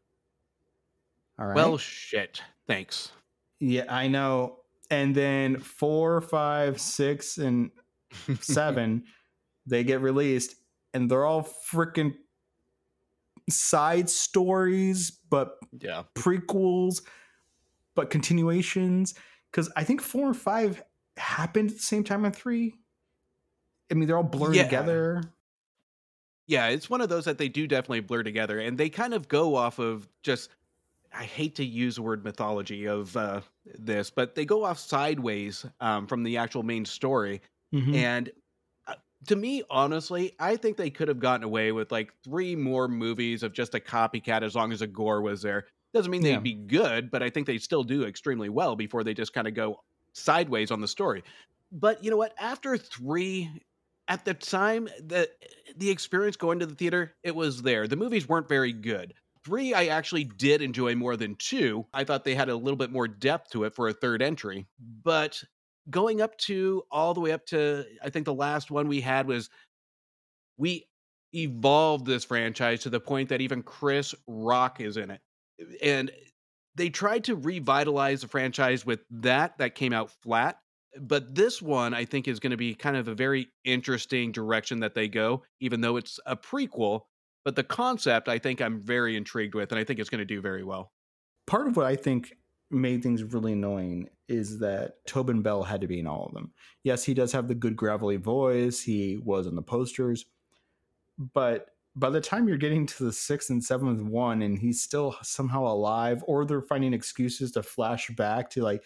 All 1.38 1.46
right. 1.46 1.56
well, 1.56 1.78
shit. 1.78 2.42
Thanks. 2.66 3.10
Yeah, 3.58 3.84
I 3.88 4.08
know. 4.08 4.58
And 4.90 5.14
then 5.14 5.58
four, 5.58 6.20
five, 6.20 6.80
six, 6.80 7.38
and 7.38 7.70
seven, 8.40 9.04
they 9.66 9.84
get 9.84 10.00
released, 10.00 10.56
and 10.92 11.10
they're 11.10 11.24
all 11.24 11.48
freaking 11.70 12.14
side 13.50 14.08
stories, 14.10 15.10
but 15.30 15.58
yeah. 15.80 16.02
prequels, 16.14 17.02
but 17.94 18.10
continuations. 18.10 19.14
Because 19.50 19.70
I 19.76 19.84
think 19.84 20.00
four 20.00 20.28
and 20.28 20.36
five 20.36 20.82
happened 21.16 21.70
at 21.70 21.76
the 21.76 21.82
same 21.82 22.04
time 22.04 22.24
in 22.24 22.32
three. 22.32 22.74
I 23.90 23.94
mean, 23.94 24.06
they're 24.08 24.16
all 24.16 24.22
blurred 24.22 24.54
Yeah. 24.56 24.64
together. 24.64 25.22
Yeah, 26.46 26.68
it's 26.68 26.90
one 26.90 27.00
of 27.00 27.08
those 27.08 27.24
that 27.26 27.38
they 27.38 27.48
do 27.48 27.66
definitely 27.66 28.00
blur 28.00 28.22
together, 28.22 28.58
and 28.58 28.76
they 28.76 28.88
kind 28.90 29.14
of 29.14 29.28
go 29.28 29.54
off 29.54 29.78
of 29.78 30.08
just. 30.22 30.50
I 31.14 31.24
hate 31.24 31.56
to 31.56 31.64
use 31.64 31.96
the 31.96 32.02
word 32.02 32.24
mythology 32.24 32.86
of 32.86 33.14
uh, 33.18 33.42
this, 33.78 34.08
but 34.08 34.34
they 34.34 34.46
go 34.46 34.64
off 34.64 34.78
sideways 34.78 35.66
um, 35.78 36.06
from 36.06 36.22
the 36.22 36.38
actual 36.38 36.62
main 36.62 36.86
story. 36.86 37.42
Mhm. 37.74 37.94
And 37.94 38.30
to 39.26 39.36
me, 39.36 39.62
honestly, 39.70 40.34
I 40.38 40.56
think 40.56 40.76
they 40.76 40.90
could 40.90 41.08
have 41.08 41.20
gotten 41.20 41.44
away 41.44 41.72
with 41.72 41.92
like 41.92 42.12
three 42.24 42.56
more 42.56 42.88
movies 42.88 43.42
of 43.42 43.52
just 43.52 43.74
a 43.74 43.80
copycat 43.80 44.42
as 44.42 44.54
long 44.54 44.72
as 44.72 44.82
a 44.82 44.86
gore 44.86 45.22
was 45.22 45.42
there. 45.42 45.66
Doesn't 45.94 46.10
mean 46.10 46.22
they'd 46.22 46.42
be 46.42 46.54
good, 46.54 47.10
but 47.10 47.22
I 47.22 47.28
think 47.28 47.46
they 47.46 47.58
still 47.58 47.84
do 47.84 48.04
extremely 48.04 48.48
well 48.48 48.76
before 48.76 49.04
they 49.04 49.12
just 49.12 49.34
kind 49.34 49.46
of 49.46 49.54
go 49.54 49.82
sideways 50.14 50.70
on 50.70 50.80
the 50.80 50.88
story. 50.88 51.22
But 51.70 52.02
you 52.02 52.10
know 52.10 52.16
what? 52.16 52.34
After 52.38 52.76
three, 52.78 53.50
at 54.08 54.24
the 54.24 54.34
time, 54.34 54.88
the 55.00 55.28
the 55.76 55.90
experience 55.90 56.36
going 56.36 56.58
to 56.60 56.66
the 56.66 56.74
theater, 56.74 57.14
it 57.22 57.34
was 57.34 57.62
there. 57.62 57.86
The 57.86 57.96
movies 57.96 58.28
weren't 58.28 58.48
very 58.48 58.72
good. 58.72 59.14
Three, 59.44 59.74
I 59.74 59.86
actually 59.86 60.24
did 60.24 60.62
enjoy 60.62 60.94
more 60.94 61.16
than 61.16 61.34
two. 61.34 61.86
I 61.92 62.04
thought 62.04 62.24
they 62.24 62.34
had 62.34 62.48
a 62.48 62.56
little 62.56 62.76
bit 62.76 62.92
more 62.92 63.08
depth 63.08 63.50
to 63.52 63.64
it 63.64 63.74
for 63.74 63.88
a 63.88 63.92
third 63.92 64.22
entry. 64.22 64.66
But 65.02 65.42
going 65.90 66.20
up 66.20 66.36
to 66.38 66.82
all 66.90 67.14
the 67.14 67.20
way 67.20 67.32
up 67.32 67.44
to 67.46 67.84
I 68.02 68.10
think 68.10 68.24
the 68.24 68.34
last 68.34 68.70
one 68.70 68.88
we 68.88 69.00
had 69.00 69.26
was 69.26 69.50
we 70.56 70.86
evolved 71.34 72.06
this 72.06 72.24
franchise 72.24 72.80
to 72.80 72.90
the 72.90 73.00
point 73.00 73.30
that 73.30 73.40
even 73.40 73.62
Chris 73.62 74.14
Rock 74.26 74.80
is 74.80 74.96
in 74.96 75.10
it. 75.10 75.20
And 75.82 76.10
they 76.74 76.88
tried 76.88 77.24
to 77.24 77.36
revitalize 77.36 78.20
the 78.20 78.28
franchise 78.28 78.84
with 78.86 79.00
that 79.10 79.58
that 79.58 79.74
came 79.74 79.92
out 79.92 80.10
flat. 80.22 80.58
But 81.00 81.34
this 81.34 81.62
one 81.62 81.94
I 81.94 82.04
think 82.04 82.28
is 82.28 82.38
going 82.38 82.50
to 82.50 82.56
be 82.56 82.74
kind 82.74 82.96
of 82.96 83.08
a 83.08 83.14
very 83.14 83.48
interesting 83.64 84.30
direction 84.30 84.80
that 84.80 84.94
they 84.94 85.08
go 85.08 85.42
even 85.60 85.80
though 85.80 85.96
it's 85.96 86.20
a 86.26 86.36
prequel, 86.36 87.02
but 87.44 87.56
the 87.56 87.64
concept 87.64 88.28
I 88.28 88.38
think 88.38 88.60
I'm 88.60 88.78
very 88.78 89.16
intrigued 89.16 89.54
with 89.54 89.72
and 89.72 89.78
I 89.78 89.84
think 89.84 90.00
it's 90.00 90.10
going 90.10 90.20
to 90.20 90.24
do 90.24 90.40
very 90.40 90.62
well. 90.62 90.92
Part 91.46 91.66
of 91.66 91.76
what 91.76 91.86
I 91.86 91.96
think 91.96 92.32
made 92.72 93.02
things 93.02 93.22
really 93.22 93.52
annoying 93.52 94.08
is 94.28 94.58
that 94.60 95.04
Tobin 95.06 95.42
Bell 95.42 95.62
had 95.62 95.82
to 95.82 95.86
be 95.86 96.00
in 96.00 96.06
all 96.06 96.26
of 96.26 96.34
them. 96.34 96.52
Yes, 96.82 97.04
he 97.04 97.14
does 97.14 97.32
have 97.32 97.48
the 97.48 97.54
good 97.54 97.76
gravelly 97.76 98.16
voice. 98.16 98.80
He 98.80 99.20
was 99.22 99.46
in 99.46 99.54
the 99.54 99.62
posters, 99.62 100.24
but 101.34 101.66
by 101.94 102.08
the 102.08 102.20
time 102.20 102.48
you're 102.48 102.56
getting 102.56 102.86
to 102.86 103.04
the 103.04 103.12
sixth 103.12 103.50
and 103.50 103.62
seventh 103.62 104.00
one 104.00 104.40
and 104.40 104.58
he's 104.58 104.80
still 104.80 105.14
somehow 105.22 105.66
alive, 105.66 106.24
or 106.26 106.44
they're 106.44 106.62
finding 106.62 106.94
excuses 106.94 107.52
to 107.52 107.62
flash 107.62 108.08
back 108.10 108.48
to 108.50 108.62
like, 108.62 108.82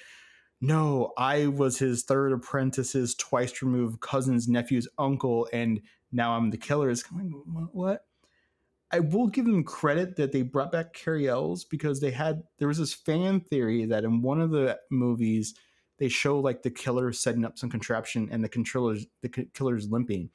no, 0.60 1.12
I 1.16 1.46
was 1.46 1.78
his 1.78 2.02
third 2.02 2.32
apprentice's 2.32 3.14
twice 3.14 3.62
removed 3.62 4.00
cousin's 4.00 4.48
nephew's 4.48 4.88
uncle, 4.98 5.48
and 5.52 5.82
now 6.10 6.36
I'm 6.36 6.50
the 6.50 6.56
killer. 6.56 6.90
It's 6.90 7.02
kind 7.02 7.32
of 7.32 7.54
like, 7.54 7.68
what? 7.72 8.05
I 8.92 9.00
will 9.00 9.26
give 9.26 9.44
them 9.44 9.64
credit 9.64 10.16
that 10.16 10.32
they 10.32 10.42
brought 10.42 10.70
back 10.70 10.92
Cary 10.92 11.28
Elwes 11.28 11.64
because 11.64 12.00
they 12.00 12.12
had 12.12 12.44
there 12.58 12.68
was 12.68 12.78
this 12.78 12.94
fan 12.94 13.40
theory 13.40 13.84
that 13.86 14.04
in 14.04 14.22
one 14.22 14.40
of 14.40 14.50
the 14.50 14.78
movies 14.90 15.54
they 15.98 16.08
show 16.08 16.38
like 16.38 16.62
the 16.62 16.70
killer 16.70 17.12
setting 17.12 17.44
up 17.44 17.58
some 17.58 17.70
contraption 17.70 18.28
and 18.30 18.44
the 18.44 18.48
controllers 18.48 19.06
the 19.22 19.28
killer's 19.28 19.90
limping, 19.90 20.30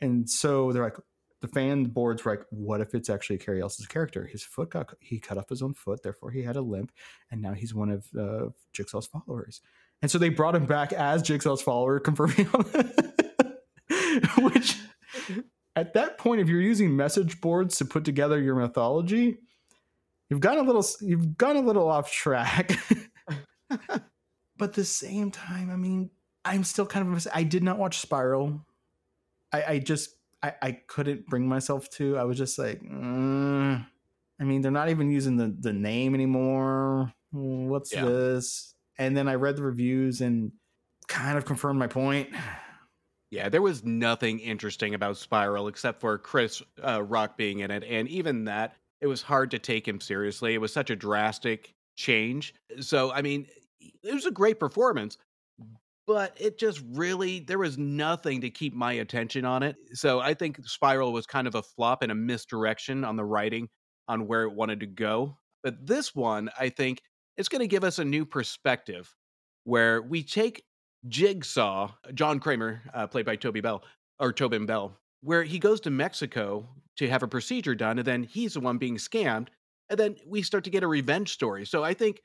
and 0.00 0.28
so 0.28 0.72
they're 0.72 0.84
like 0.84 0.98
the 1.40 1.48
fan 1.48 1.84
boards 1.84 2.24
were 2.24 2.32
like, 2.32 2.44
what 2.50 2.80
if 2.80 2.94
it's 2.94 3.08
actually 3.08 3.38
Cary 3.38 3.60
Elwes' 3.62 3.86
character? 3.86 4.26
His 4.26 4.42
foot 4.42 4.70
got 4.70 4.94
he 5.00 5.18
cut 5.18 5.38
off 5.38 5.48
his 5.48 5.62
own 5.62 5.74
foot, 5.74 6.02
therefore 6.02 6.30
he 6.30 6.42
had 6.42 6.56
a 6.56 6.60
limp, 6.60 6.92
and 7.30 7.40
now 7.40 7.54
he's 7.54 7.74
one 7.74 7.90
of 7.90 8.06
uh, 8.18 8.50
Jigsaw's 8.72 9.06
followers. 9.06 9.60
And 10.02 10.10
so 10.10 10.18
they 10.18 10.28
brought 10.28 10.54
him 10.54 10.66
back 10.66 10.92
as 10.92 11.22
Jigsaw's 11.22 11.62
follower, 11.62 11.98
confirming 12.00 12.46
which 14.38 14.76
at 15.80 15.94
that 15.94 16.18
point, 16.18 16.42
if 16.42 16.48
you're 16.48 16.60
using 16.60 16.94
message 16.94 17.40
boards 17.40 17.78
to 17.78 17.86
put 17.86 18.04
together 18.04 18.38
your 18.38 18.54
mythology, 18.54 19.38
you've 20.28 20.40
gone 20.40 20.58
a 20.58 20.62
little 20.62 20.84
you've 21.00 21.38
gone 21.38 21.56
a 21.56 21.60
little 21.60 21.88
off 21.88 22.12
track. 22.12 22.78
but 23.70 24.02
at 24.60 24.72
the 24.74 24.84
same 24.84 25.30
time, 25.30 25.70
I 25.70 25.76
mean, 25.76 26.10
I'm 26.44 26.64
still 26.64 26.84
kind 26.84 27.14
of 27.14 27.26
I 27.34 27.44
did 27.44 27.62
not 27.62 27.78
watch 27.78 27.98
Spiral. 27.98 28.60
I, 29.52 29.62
I 29.64 29.78
just 29.78 30.10
I, 30.42 30.52
I 30.60 30.72
couldn't 30.72 31.26
bring 31.26 31.48
myself 31.48 31.88
to. 31.92 32.18
I 32.18 32.24
was 32.24 32.36
just 32.36 32.58
like, 32.58 32.82
mm. 32.82 33.86
I 34.38 34.44
mean, 34.44 34.60
they're 34.60 34.70
not 34.70 34.90
even 34.90 35.10
using 35.10 35.38
the 35.38 35.54
the 35.58 35.72
name 35.72 36.14
anymore. 36.14 37.12
What's 37.30 37.92
Yeah. 37.92 38.04
this? 38.04 38.74
And 38.98 39.16
then 39.16 39.28
I 39.28 39.36
read 39.36 39.56
the 39.56 39.62
reviews 39.62 40.20
and 40.20 40.52
kind 41.08 41.38
of 41.38 41.46
confirmed 41.46 41.78
my 41.78 41.86
point. 41.86 42.28
Yeah, 43.30 43.48
there 43.48 43.62
was 43.62 43.84
nothing 43.84 44.40
interesting 44.40 44.94
about 44.94 45.16
Spiral 45.16 45.68
except 45.68 46.00
for 46.00 46.18
Chris 46.18 46.62
uh, 46.82 47.02
Rock 47.02 47.36
being 47.36 47.60
in 47.60 47.70
it, 47.70 47.84
and 47.84 48.08
even 48.08 48.44
that, 48.44 48.76
it 49.00 49.06
was 49.06 49.22
hard 49.22 49.50
to 49.52 49.58
take 49.58 49.86
him 49.86 50.00
seriously. 50.00 50.54
It 50.54 50.60
was 50.60 50.72
such 50.72 50.90
a 50.90 50.96
drastic 50.96 51.74
change. 51.96 52.54
So, 52.80 53.12
I 53.12 53.22
mean, 53.22 53.46
it 53.80 54.12
was 54.12 54.26
a 54.26 54.30
great 54.32 54.58
performance, 54.58 55.16
but 56.06 56.36
it 56.40 56.58
just 56.58 56.82
really 56.92 57.40
there 57.40 57.58
was 57.58 57.78
nothing 57.78 58.40
to 58.42 58.50
keep 58.50 58.74
my 58.74 58.92
attention 58.94 59.44
on 59.44 59.62
it. 59.62 59.76
So, 59.94 60.20
I 60.20 60.34
think 60.34 60.66
Spiral 60.66 61.12
was 61.12 61.26
kind 61.26 61.46
of 61.46 61.54
a 61.54 61.62
flop 61.62 62.02
and 62.02 62.12
a 62.12 62.16
misdirection 62.16 63.04
on 63.04 63.16
the 63.16 63.24
writing 63.24 63.68
on 64.08 64.26
where 64.26 64.42
it 64.42 64.52
wanted 64.54 64.80
to 64.80 64.86
go. 64.86 65.38
But 65.62 65.86
this 65.86 66.14
one, 66.14 66.50
I 66.58 66.68
think, 66.70 67.02
it's 67.36 67.48
going 67.48 67.60
to 67.60 67.68
give 67.68 67.84
us 67.84 67.98
a 67.98 68.04
new 68.04 68.26
perspective 68.26 69.14
where 69.64 70.02
we 70.02 70.22
take 70.22 70.64
Jigsaw, 71.08 71.92
John 72.14 72.40
Kramer, 72.40 72.82
uh, 72.92 73.06
played 73.06 73.26
by 73.26 73.36
Toby 73.36 73.60
Bell 73.60 73.82
or 74.18 74.32
Tobin 74.32 74.66
Bell, 74.66 74.96
where 75.22 75.42
he 75.42 75.58
goes 75.58 75.80
to 75.80 75.90
Mexico 75.90 76.68
to 76.96 77.08
have 77.08 77.22
a 77.22 77.28
procedure 77.28 77.74
done, 77.74 77.98
and 77.98 78.06
then 78.06 78.22
he's 78.22 78.54
the 78.54 78.60
one 78.60 78.78
being 78.78 78.96
scammed, 78.96 79.48
and 79.88 79.98
then 79.98 80.16
we 80.26 80.42
start 80.42 80.64
to 80.64 80.70
get 80.70 80.82
a 80.82 80.88
revenge 80.88 81.32
story. 81.32 81.64
So 81.64 81.82
I 81.82 81.94
think 81.94 82.20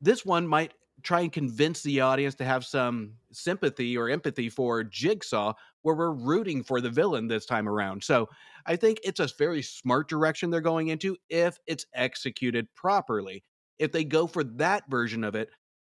this 0.00 0.24
one 0.24 0.46
might 0.46 0.72
try 1.02 1.20
and 1.20 1.32
convince 1.32 1.82
the 1.82 2.00
audience 2.00 2.34
to 2.36 2.44
have 2.44 2.64
some 2.64 3.14
sympathy 3.32 3.96
or 3.96 4.08
empathy 4.08 4.48
for 4.48 4.84
Jigsaw, 4.84 5.54
where 5.82 5.94
we're 5.94 6.12
rooting 6.12 6.62
for 6.62 6.80
the 6.80 6.90
villain 6.90 7.26
this 7.26 7.46
time 7.46 7.68
around. 7.68 8.04
So 8.04 8.28
I 8.66 8.76
think 8.76 9.00
it's 9.02 9.20
a 9.20 9.28
very 9.38 9.62
smart 9.62 10.08
direction 10.08 10.50
they're 10.50 10.60
going 10.60 10.88
into 10.88 11.16
if 11.30 11.58
it's 11.66 11.86
executed 11.94 12.68
properly. 12.76 13.42
If 13.78 13.92
they 13.92 14.04
go 14.04 14.26
for 14.26 14.44
that 14.44 14.84
version 14.90 15.24
of 15.24 15.34
it, 15.34 15.48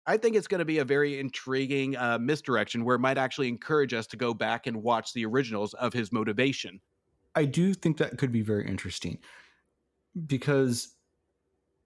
I 0.05 0.17
think 0.17 0.35
it's 0.35 0.47
going 0.47 0.59
to 0.59 0.65
be 0.65 0.79
a 0.79 0.85
very 0.85 1.19
intriguing 1.19 1.95
uh, 1.95 2.17
misdirection 2.19 2.83
where 2.83 2.95
it 2.95 2.99
might 2.99 3.17
actually 3.17 3.47
encourage 3.47 3.93
us 3.93 4.07
to 4.07 4.17
go 4.17 4.33
back 4.33 4.65
and 4.67 4.81
watch 4.81 5.13
the 5.13 5.25
originals 5.25 5.73
of 5.75 5.93
his 5.93 6.11
motivation. 6.11 6.81
I 7.35 7.45
do 7.45 7.73
think 7.73 7.97
that 7.97 8.17
could 8.17 8.31
be 8.31 8.41
very 8.41 8.67
interesting 8.67 9.19
because 10.27 10.95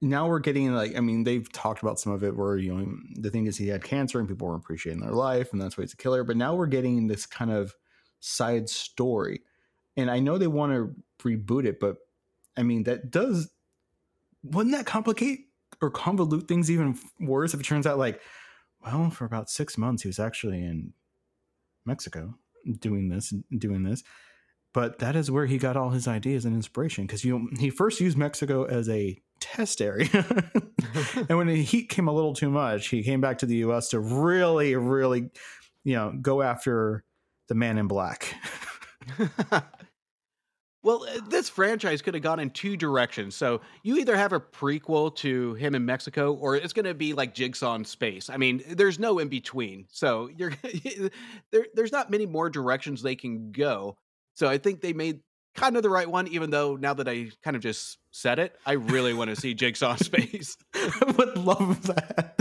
now 0.02 0.28
we're 0.28 0.40
getting 0.40 0.74
like 0.74 0.96
I 0.96 1.00
mean 1.00 1.24
they've 1.24 1.50
talked 1.52 1.82
about 1.82 2.00
some 2.00 2.12
of 2.12 2.24
it 2.24 2.36
where 2.36 2.58
you 2.58 2.74
know 2.74 2.86
the 3.16 3.30
thing 3.30 3.46
is 3.48 3.58
he 3.58 3.68
had 3.68 3.84
cancer 3.84 4.20
and 4.20 4.28
people 4.28 4.48
weren't 4.48 4.64
appreciating 4.64 5.02
their 5.02 5.12
life 5.12 5.52
and 5.52 5.62
that's 5.62 5.78
why 5.78 5.84
he's 5.84 5.94
a 5.94 5.98
killer 5.98 6.24
but 6.24 6.38
now 6.38 6.56
we're 6.56 6.66
getting 6.68 7.08
this 7.08 7.26
kind 7.26 7.52
of 7.52 7.76
side 8.20 8.70
story 8.70 9.42
and 9.96 10.10
I 10.12 10.20
know 10.20 10.38
they 10.38 10.48
want 10.48 10.74
to 10.74 10.96
reboot 11.24 11.66
it 11.66 11.80
but 11.80 11.98
I 12.58 12.64
mean 12.64 12.84
that 12.84 13.12
does 13.12 13.50
wouldn't 14.44 14.76
that 14.76 14.86
complicate 14.86 15.48
or 15.82 15.92
convolute 15.92 16.48
things 16.48 16.72
even 16.72 16.98
worse 17.20 17.54
if 17.54 17.60
it 17.60 17.66
turns 17.66 17.88
out 17.88 17.98
like 17.98 18.22
well 18.84 19.10
for 19.10 19.26
about 19.26 19.50
6 19.50 19.78
months 19.78 20.04
he 20.04 20.10
was 20.10 20.20
actually 20.20 20.64
in 20.64 20.94
Mexico 21.86 22.36
doing 22.80 23.10
this 23.10 23.34
doing 23.58 23.84
this 23.84 24.04
but 24.76 25.00
that 25.00 25.16
is 25.16 25.32
where 25.32 25.46
he 25.46 25.58
got 25.58 25.78
all 25.78 25.92
his 25.92 26.06
ideas 26.06 26.44
and 26.44 26.54
inspiration 26.54 27.06
because 27.06 27.24
you 27.24 27.40
know, 27.40 27.48
he 27.58 27.70
first 27.70 28.02
used 28.02 28.18
Mexico 28.18 28.66
as 28.66 28.90
a 28.90 29.18
test 29.40 29.82
area. 29.82 30.10
and 31.30 31.38
when 31.38 31.48
the 31.48 31.62
heat 31.62 31.88
came 31.88 32.08
a 32.08 32.14
little 32.14 32.34
too 32.34 32.50
much, 32.50 32.90
he 32.90 33.04
came 33.04 33.22
back 33.22 33.38
to 33.40 33.46
the 33.46 33.58
US 33.58 33.90
to 33.90 34.00
really, 34.00 34.76
really, 34.76 35.30
you 35.84 35.96
know, 35.96 36.14
go 36.22 36.42
after 36.42 37.04
the 37.48 37.56
man 37.56 37.78
in 37.78 37.88
black. 37.88 38.36
well, 40.86 41.04
uh, 41.04 41.20
this 41.28 41.50
franchise 41.50 42.04
could 42.04 42.14
have 42.14 42.22
gone 42.22 42.40
in 42.40 42.52
two 42.52 42.78
directions. 42.78 43.36
So 43.36 43.62
you 43.82 43.98
either 43.98 44.16
have 44.16 44.34
a 44.34 44.40
prequel 44.40 45.14
to 45.18 45.56
him 45.56 45.74
in 45.74 45.84
Mexico, 45.84 46.34
or 46.34 46.56
it's 46.56 46.74
going 46.74 46.86
to 46.86 46.94
be 46.94 47.14
like 47.14 47.34
Jigsaw 47.34 47.74
in 47.74 47.86
space. 47.86 48.30
I 48.30 48.38
mean, 48.38 48.64
there's 48.68 49.00
no 49.00 49.18
in 49.18 49.28
between. 49.28 49.88
So 49.90 50.30
you're 50.38 50.54
there. 51.52 51.66
There's 51.74 51.92
not 51.92 52.12
many 52.12 52.28
more 52.28 52.52
directions 52.52 53.02
they 53.02 53.16
can 53.16 53.52
go. 53.52 53.98
So 54.36 54.48
I 54.48 54.60
think 54.60 54.82
they 54.82 54.94
made 54.94 55.22
kind 55.56 55.76
of 55.76 55.82
the 55.82 55.90
right 55.90 56.10
one, 56.10 56.28
even 56.28 56.52
though 56.52 56.76
now 56.76 56.94
that 56.94 57.08
I 57.08 57.32
kind 57.44 57.56
of 57.56 57.64
just 57.64 57.98
said 58.12 58.38
it, 58.38 58.56
I 58.66 58.74
really 58.74 59.14
want 59.14 59.32
to 59.32 59.36
see 59.36 59.56
Jigsaw 59.56 59.94
in 59.94 59.98
space. 60.04 60.56
I 60.76 61.14
would 61.18 61.36
love 61.36 61.88
that. 61.88 62.35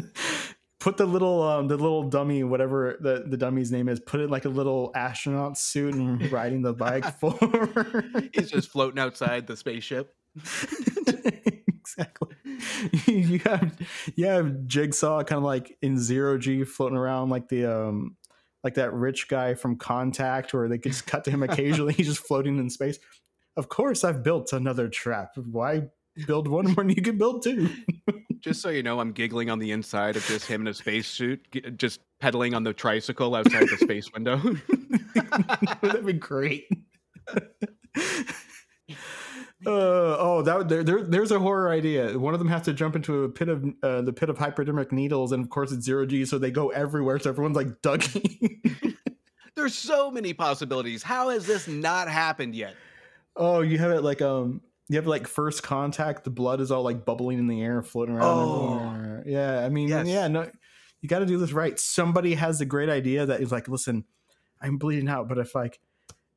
Put 0.85 0.99
the 0.99 1.07
little 1.07 1.43
um 1.43 1.66
the 1.66 1.78
little 1.78 2.11
dummy, 2.11 2.45
whatever 2.45 2.99
the, 3.01 3.24
the 3.26 3.39
dummy's 3.39 3.72
name 3.72 3.89
is, 3.89 4.01
put 4.01 4.20
it 4.20 4.28
like 4.28 4.45
a 4.45 4.51
little 4.51 4.93
astronaut 4.95 5.57
suit 5.57 5.95
and 5.95 6.30
riding 6.30 6.61
the 6.61 6.74
bike 6.74 7.07
forward. 7.20 8.28
He's 8.35 8.51
just 8.51 8.68
floating 8.68 8.99
outside 8.99 9.47
the 9.47 9.57
spaceship. 9.57 10.14
exactly. 10.37 12.37
You 13.07 13.39
have 13.39 13.78
you 14.14 14.26
have 14.26 14.66
Jigsaw 14.66 15.24
kind 15.24 15.39
of 15.39 15.45
like 15.45 15.74
in 15.80 15.99
zero 15.99 16.37
G 16.37 16.64
floating 16.64 16.99
around 16.99 17.30
like 17.30 17.49
the 17.49 17.64
um 17.64 18.18
like 18.62 18.74
that 18.74 18.93
rich 18.93 19.26
guy 19.26 19.55
from 19.55 19.76
Contact, 19.76 20.53
where 20.53 20.68
they 20.68 20.76
could 20.76 20.93
just 20.93 21.07
cut 21.07 21.24
to 21.24 21.30
him 21.30 21.43
occasionally. 21.43 21.95
He's 21.95 22.09
just 22.09 22.26
floating 22.26 22.59
in 22.59 22.68
space. 22.68 22.99
Of 23.57 23.70
course, 23.70 24.05
I've 24.05 24.22
built 24.22 24.53
another 24.53 24.89
trap. 24.89 25.30
Why 25.37 25.85
build 26.26 26.47
one 26.47 26.74
when 26.74 26.91
you 26.91 27.01
can 27.01 27.16
build 27.16 27.43
two? 27.43 27.70
Just 28.45 28.61
so 28.61 28.68
you 28.68 28.82
know, 28.82 29.01
I'm 29.01 29.12
giggling 29.12 29.49
on 29.49 29.59
the 29.59 29.72
inside 29.72 30.16
of 30.16 30.24
just 30.26 30.47
him 30.47 30.61
in 30.61 30.68
a 30.68 30.74
spacesuit, 30.74 31.40
just 31.78 32.01
pedaling 32.20 32.53
on 32.53 32.62
the 32.62 32.74
tricycle 32.74 33.34
outside 33.34 33.62
the 33.62 33.78
space 33.78 34.12
window. 34.12 34.36
That'd 35.82 36.07
be 36.07 36.12
great. 36.12 36.68
Uh, 39.66 40.18
oh, 40.18 40.42
that 40.42 40.68
there, 40.68 40.84
there, 40.84 41.03
there's 41.03 41.30
a 41.30 41.38
horror 41.38 41.70
idea. 41.70 42.18
One 42.18 42.34
of 42.34 42.38
them 42.38 42.49
has 42.49 42.61
to 42.62 42.74
jump 42.74 42.97
into 42.97 43.24
a 43.24 43.30
pit 43.30 43.49
of 43.49 43.64
uh, 43.82 44.03
the 44.03 44.12
pit 44.12 44.28
of 44.28 44.36
hypodermic 44.36 44.92
needles, 44.92 45.32
and 45.32 45.42
of 45.42 45.49
course 45.49 45.72
it's 45.72 45.86
zero 45.86 46.05
G, 46.05 46.26
so 46.26 46.36
they 46.36 46.51
go 46.51 46.68
everywhere. 46.68 47.18
So 47.18 47.30
everyone's 47.30 47.57
like 47.57 47.80
ducking. 47.80 48.61
There's 49.57 49.74
so 49.74 50.11
many 50.11 50.34
possibilities. 50.34 51.03
How 51.03 51.30
has 51.30 51.47
this 51.47 51.66
not 51.66 52.09
happened 52.09 52.55
yet? 52.55 52.74
oh, 53.36 53.61
you 53.62 53.78
have 53.78 53.90
it 53.90 54.03
like 54.03 54.22
um, 54.22 54.61
you 54.89 54.97
have 54.97 55.07
like 55.07 55.26
first 55.26 55.62
contact. 55.62 56.24
The 56.24 56.30
blood 56.30 56.61
is 56.61 56.70
all 56.70 56.82
like 56.82 57.05
bubbling 57.05 57.39
in 57.39 57.47
the 57.47 57.62
air, 57.62 57.82
floating 57.82 58.14
around. 58.16 58.24
Oh. 58.24 58.78
everywhere. 58.78 59.22
yeah. 59.26 59.64
I 59.64 59.68
mean, 59.68 59.89
Yes. 59.89 60.07
yeah, 60.07 60.28
no, 60.28 60.51
you 61.01 61.09
got 61.09 61.20
to 61.20 61.26
do 61.26 61.39
this 61.39 61.53
right. 61.53 61.78
Somebody 61.78 62.35
has 62.35 62.61
a 62.61 62.66
great 62.66 62.89
idea 62.89 63.26
that 63.26 63.41
is 63.41 63.51
like, 63.53 63.68
listen, 63.68 64.05
I'm 64.61 64.78
bleeding 64.78 65.09
out, 65.09 65.28
but 65.28 65.39
if 65.39 65.55
like 65.55 65.80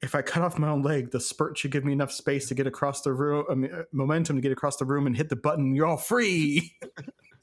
if 0.02 0.14
I 0.14 0.22
cut 0.22 0.43
off 0.43 0.60
my 0.60 0.70
own 0.70 0.84
leg, 0.84 1.10
the 1.12 1.20
spurt 1.20 1.58
should 1.58 1.72
give 1.72 1.84
me 1.84 1.91
enough 1.91 2.12
space 2.12 2.48
to 2.50 2.56
get 2.56 2.68
across 2.68 3.02
the 3.02 3.12
room, 3.14 3.45
I 3.50 3.56
mean, 3.56 3.74
uh, 3.74 3.84
momentum 3.91 4.36
to 4.36 4.41
get 4.41 4.52
across 4.52 4.78
the 4.78 4.86
room 4.86 5.08
and 5.08 5.18
hit 5.18 5.30
the 5.30 5.36
button. 5.36 5.74
You're 5.76 5.88
all 5.88 5.98
free. 5.98 6.76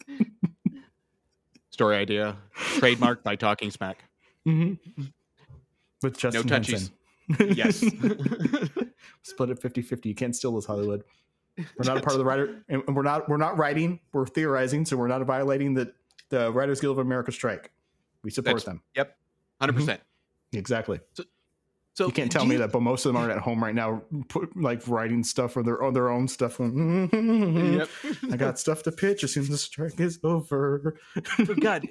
Story 1.71 1.97
idea, 1.97 2.37
trademarked 2.55 3.25
by 3.25 3.35
Talking 3.35 3.71
Smack. 3.73 4.05
mm-hmm. 4.47 4.75
With 6.03 6.17
Justin 6.17 6.45
touchies. 6.45 6.71
Henson. 6.71 6.93
Yes. 7.39 7.79
Split 9.23 9.51
it 9.51 9.61
50-50. 9.61 10.05
You 10.07 10.15
can't 10.15 10.35
steal 10.37 10.55
this 10.55 10.67
Hollywood. 10.67 11.05
We're 11.57 11.85
not 11.85 11.99
a 11.99 12.01
part 12.01 12.13
of 12.13 12.19
the 12.19 12.25
writer, 12.25 12.65
and 12.69 12.83
we're 12.89 13.03
not 13.03 13.29
we're 13.29 13.37
not 13.37 13.57
writing. 13.57 14.01
We're 14.13 14.27
theorizing, 14.27 14.85
so 14.85 14.97
we're 14.97 15.07
not 15.07 15.23
violating 15.23 15.75
the 15.75 15.93
the 16.31 16.51
Writers 16.51 16.81
Guild 16.81 16.99
of 16.99 17.07
America 17.07 17.31
strike. 17.31 17.71
We 18.25 18.31
support 18.31 18.57
That's- 18.57 18.65
them 18.65 18.83
yep. 18.97 19.17
100%. 19.63 19.75
percent 19.75 20.01
mm-hmm. 20.01 20.59
exactly. 20.59 21.01
So 21.95 22.07
You 22.07 22.13
can't 22.13 22.31
tell 22.31 22.43
do 22.43 22.49
me 22.49 22.57
that, 22.57 22.73
but 22.73 22.83
most 22.83 23.07
of 23.07 23.13
them 23.13 23.23
are 23.23 23.31
at 23.31 23.39
home 23.39 23.63
right 23.63 23.75
now, 23.75 24.03
put, 24.29 24.57
like 24.57 24.87
writing 24.89 25.23
stuff 25.23 25.57
or 25.57 25.63
their 25.63 25.81
on 25.81 25.95
their 25.95 26.11
own 26.11 26.27
stuff. 26.27 26.59
Yep. 26.61 27.89
I 28.33 28.37
got 28.37 28.59
stuff 28.59 28.83
to 28.85 28.93
pitch 28.93 29.23
as 29.23 29.33
soon 29.33 29.45
as 29.45 29.49
the 29.49 29.59
strike 29.59 30.01
is 30.01 30.19
over. 30.25 30.97
God, 31.61 31.87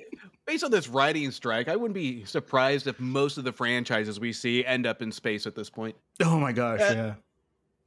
based 0.45 0.63
on 0.63 0.71
this 0.71 0.87
writing 0.87 1.31
strike, 1.31 1.67
I 1.67 1.75
wouldn't 1.75 1.95
be 1.95 2.23
surprised 2.25 2.87
if 2.87 2.99
most 2.99 3.37
of 3.37 3.43
the 3.43 3.51
franchises 3.51 4.19
we 4.19 4.33
see 4.33 4.65
end 4.65 4.85
up 4.85 5.01
in 5.01 5.11
space 5.11 5.45
at 5.47 5.55
this 5.55 5.69
point. 5.69 5.95
Oh 6.21 6.39
my 6.39 6.51
gosh, 6.51 6.81
Uh, 6.81 6.93
yeah. 6.93 7.13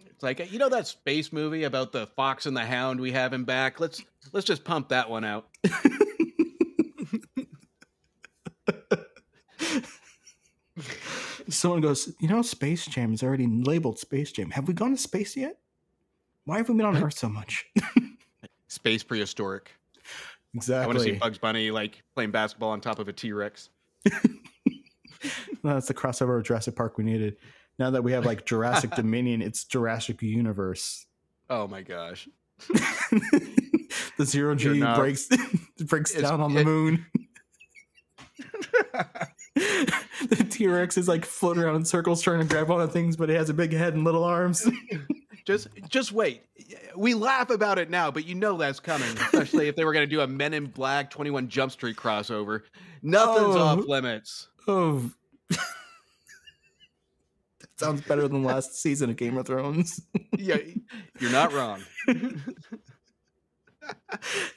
It's 0.06 0.22
like 0.22 0.50
you 0.50 0.58
know 0.58 0.70
that 0.70 0.86
space 0.86 1.30
movie 1.32 1.64
about 1.64 1.92
the 1.92 2.06
fox 2.06 2.46
and 2.46 2.56
the 2.56 2.64
hound 2.64 2.98
we 3.00 3.12
have 3.12 3.34
him 3.34 3.44
back. 3.44 3.80
Let's 3.80 4.02
let's 4.32 4.46
just 4.46 4.64
pump 4.64 4.88
that 4.88 5.10
one 5.10 5.24
out. 5.24 5.48
Someone 11.48 11.80
goes, 11.80 12.12
you 12.18 12.28
know, 12.28 12.42
Space 12.42 12.86
Jam 12.86 13.12
is 13.14 13.22
already 13.22 13.46
labeled 13.46 13.98
Space 13.98 14.32
Jam. 14.32 14.50
Have 14.50 14.66
we 14.68 14.74
gone 14.74 14.90
to 14.90 14.96
space 14.96 15.36
yet? 15.36 15.58
Why 16.44 16.58
have 16.58 16.68
we 16.68 16.74
been 16.74 16.86
on 16.86 17.02
Earth 17.02 17.18
so 17.18 17.28
much? 17.28 17.66
Space 18.68 19.02
prehistoric. 19.02 19.70
Exactly. 20.56 20.84
I 20.84 20.86
want 20.86 20.98
to 20.98 21.04
see 21.04 21.12
Bugs 21.12 21.38
Bunny 21.38 21.70
like 21.70 22.02
playing 22.14 22.30
basketball 22.32 22.70
on 22.70 22.80
top 22.80 22.98
of 22.98 23.08
a 23.08 23.12
T 23.12 23.32
Rex. 23.32 23.68
That's 25.62 25.88
the 25.88 25.94
crossover 25.94 26.38
of 26.38 26.44
Jurassic 26.44 26.76
Park 26.76 26.98
we 26.98 27.04
needed. 27.04 27.36
Now 27.78 27.90
that 27.90 28.02
we 28.02 28.12
have 28.12 28.24
like 28.24 28.44
Jurassic 28.46 28.90
Dominion, 28.96 29.42
it's 29.42 29.64
Jurassic 29.64 30.22
Universe. 30.22 31.06
Oh 31.50 31.66
my 31.68 31.82
gosh. 31.82 32.28
the 32.70 34.24
zero 34.24 34.54
G 34.54 34.80
breaks 34.94 35.28
breaks 35.86 36.12
It's- 36.14 36.22
down 36.30 36.40
on 36.40 36.54
the 36.54 36.60
it- 36.60 36.64
moon. 36.64 37.06
the 39.54 40.46
T 40.50 40.66
Rex 40.66 40.96
is 40.96 41.08
like 41.08 41.24
floating 41.24 41.62
around 41.62 41.76
in 41.76 41.84
circles 41.84 42.22
trying 42.22 42.40
to 42.40 42.46
grab 42.46 42.70
onto 42.70 42.90
things, 42.92 43.16
but 43.16 43.30
it 43.30 43.36
has 43.36 43.50
a 43.50 43.54
big 43.54 43.72
head 43.72 43.94
and 43.94 44.04
little 44.04 44.24
arms. 44.24 44.68
Just 45.46 45.68
just 45.88 46.10
wait. 46.12 46.42
We 46.96 47.14
laugh 47.14 47.50
about 47.50 47.78
it 47.78 47.88
now, 47.88 48.10
but 48.10 48.26
you 48.26 48.34
know 48.34 48.56
that's 48.56 48.80
coming. 48.80 49.08
Especially 49.08 49.68
if 49.68 49.76
they 49.76 49.84
were 49.84 49.92
going 49.92 50.02
to 50.08 50.12
do 50.12 50.20
a 50.20 50.26
Men 50.26 50.52
in 50.52 50.66
Black 50.66 51.08
21 51.10 51.48
Jump 51.48 51.70
Street 51.70 51.96
crossover. 51.96 52.62
Nothing's 53.02 53.54
Oh. 53.54 53.60
off 53.60 53.86
limits. 53.86 54.48
oh, 54.66 55.08
that 55.50 55.60
sounds 57.76 58.00
better 58.02 58.26
than 58.26 58.42
last 58.42 58.74
season 58.82 59.10
of 59.10 59.16
Game 59.16 59.36
of 59.38 59.46
Thrones. 59.46 60.00
Yeah, 60.36 60.58
you're 61.20 61.30
not 61.30 61.52
wrong. 61.52 61.82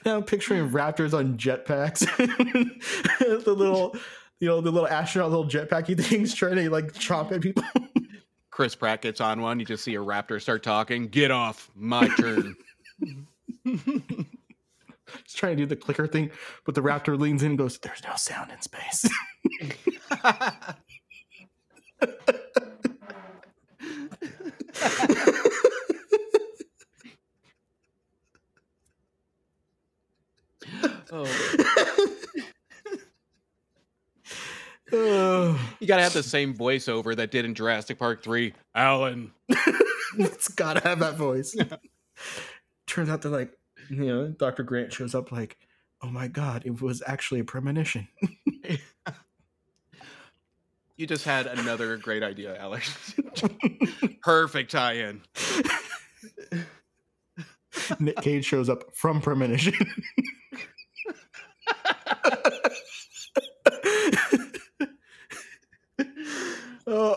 now 0.04 0.16
I'm 0.16 0.24
picturing 0.24 0.70
raptors 0.70 1.16
on 1.16 1.38
jetpacks. 1.38 2.00
the 3.44 3.52
little, 3.54 3.96
you 4.40 4.48
know, 4.48 4.60
the 4.60 4.70
little 4.72 4.88
astronaut, 4.88 5.30
little 5.30 5.46
jetpacky 5.48 5.96
things 6.02 6.34
trying 6.34 6.56
to 6.56 6.68
like 6.70 6.92
chomp 6.94 7.30
at 7.32 7.40
people. 7.42 7.62
Chris 8.60 8.74
Pratt 8.74 9.00
gets 9.00 9.22
on 9.22 9.40
one. 9.40 9.58
You 9.58 9.64
just 9.64 9.82
see 9.82 9.94
a 9.94 10.00
raptor 10.00 10.38
start 10.38 10.62
talking. 10.62 11.08
Get 11.08 11.30
off. 11.30 11.70
My 11.74 12.08
turn. 12.08 12.54
He's 13.64 13.86
trying 15.32 15.56
to 15.56 15.62
do 15.62 15.66
the 15.66 15.76
clicker 15.76 16.06
thing, 16.06 16.30
but 16.66 16.74
the 16.74 16.82
raptor 16.82 17.18
leans 17.18 17.42
in 17.42 17.52
and 17.52 17.58
goes, 17.58 17.78
"There's 17.78 18.02
no 18.04 18.16
sound 18.16 18.50
in 18.50 18.60
space." 18.60 19.08
oh. 34.92 35.76
Ugh. 35.90 35.96
You 35.98 36.02
got 36.02 36.08
to 36.08 36.14
have 36.14 36.24
the 36.24 36.28
same 36.28 36.54
voiceover 36.54 37.16
that 37.16 37.30
did 37.30 37.44
in 37.44 37.54
Jurassic 37.54 37.98
Park 37.98 38.22
3. 38.22 38.54
Alan. 38.74 39.32
it's 40.18 40.48
gotta 40.48 40.80
have 40.80 40.98
that 41.00 41.16
voice. 41.16 41.56
Turns 42.86 43.08
out 43.08 43.22
they're 43.22 43.30
like, 43.30 43.52
you 43.88 44.06
know, 44.06 44.28
Dr. 44.28 44.62
Grant 44.62 44.92
shows 44.92 45.14
up 45.14 45.32
like, 45.32 45.56
oh 46.02 46.08
my 46.08 46.28
god, 46.28 46.62
it 46.64 46.80
was 46.80 47.02
actually 47.06 47.40
a 47.40 47.44
premonition. 47.44 48.08
You 50.96 51.06
just 51.06 51.24
had 51.24 51.46
another 51.46 51.96
great 51.96 52.22
idea, 52.22 52.58
Alex. 52.58 53.14
Perfect 54.22 54.70
tie 54.70 54.92
in. 54.96 55.22
Nick 57.98 58.16
Cage 58.16 58.44
shows 58.44 58.68
up 58.68 58.94
from 58.94 59.22
premonition. 59.22 59.72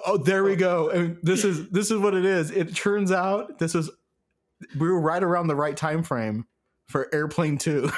oh, 0.05 0.17
there 0.17 0.43
we 0.43 0.55
go. 0.55 0.89
Oh. 0.91 0.95
And 0.95 1.17
this 1.21 1.43
is 1.43 1.69
this 1.69 1.91
is 1.91 1.97
what 1.97 2.13
it 2.13 2.25
is. 2.25 2.51
It 2.51 2.75
turns 2.75 3.11
out 3.11 3.59
this 3.59 3.75
is 3.75 3.89
we 4.77 4.87
were 4.87 4.99
right 4.99 5.23
around 5.23 5.47
the 5.47 5.55
right 5.55 5.75
time 5.75 6.03
frame 6.03 6.45
for 6.87 7.13
Airplane 7.13 7.57
Two. 7.57 7.91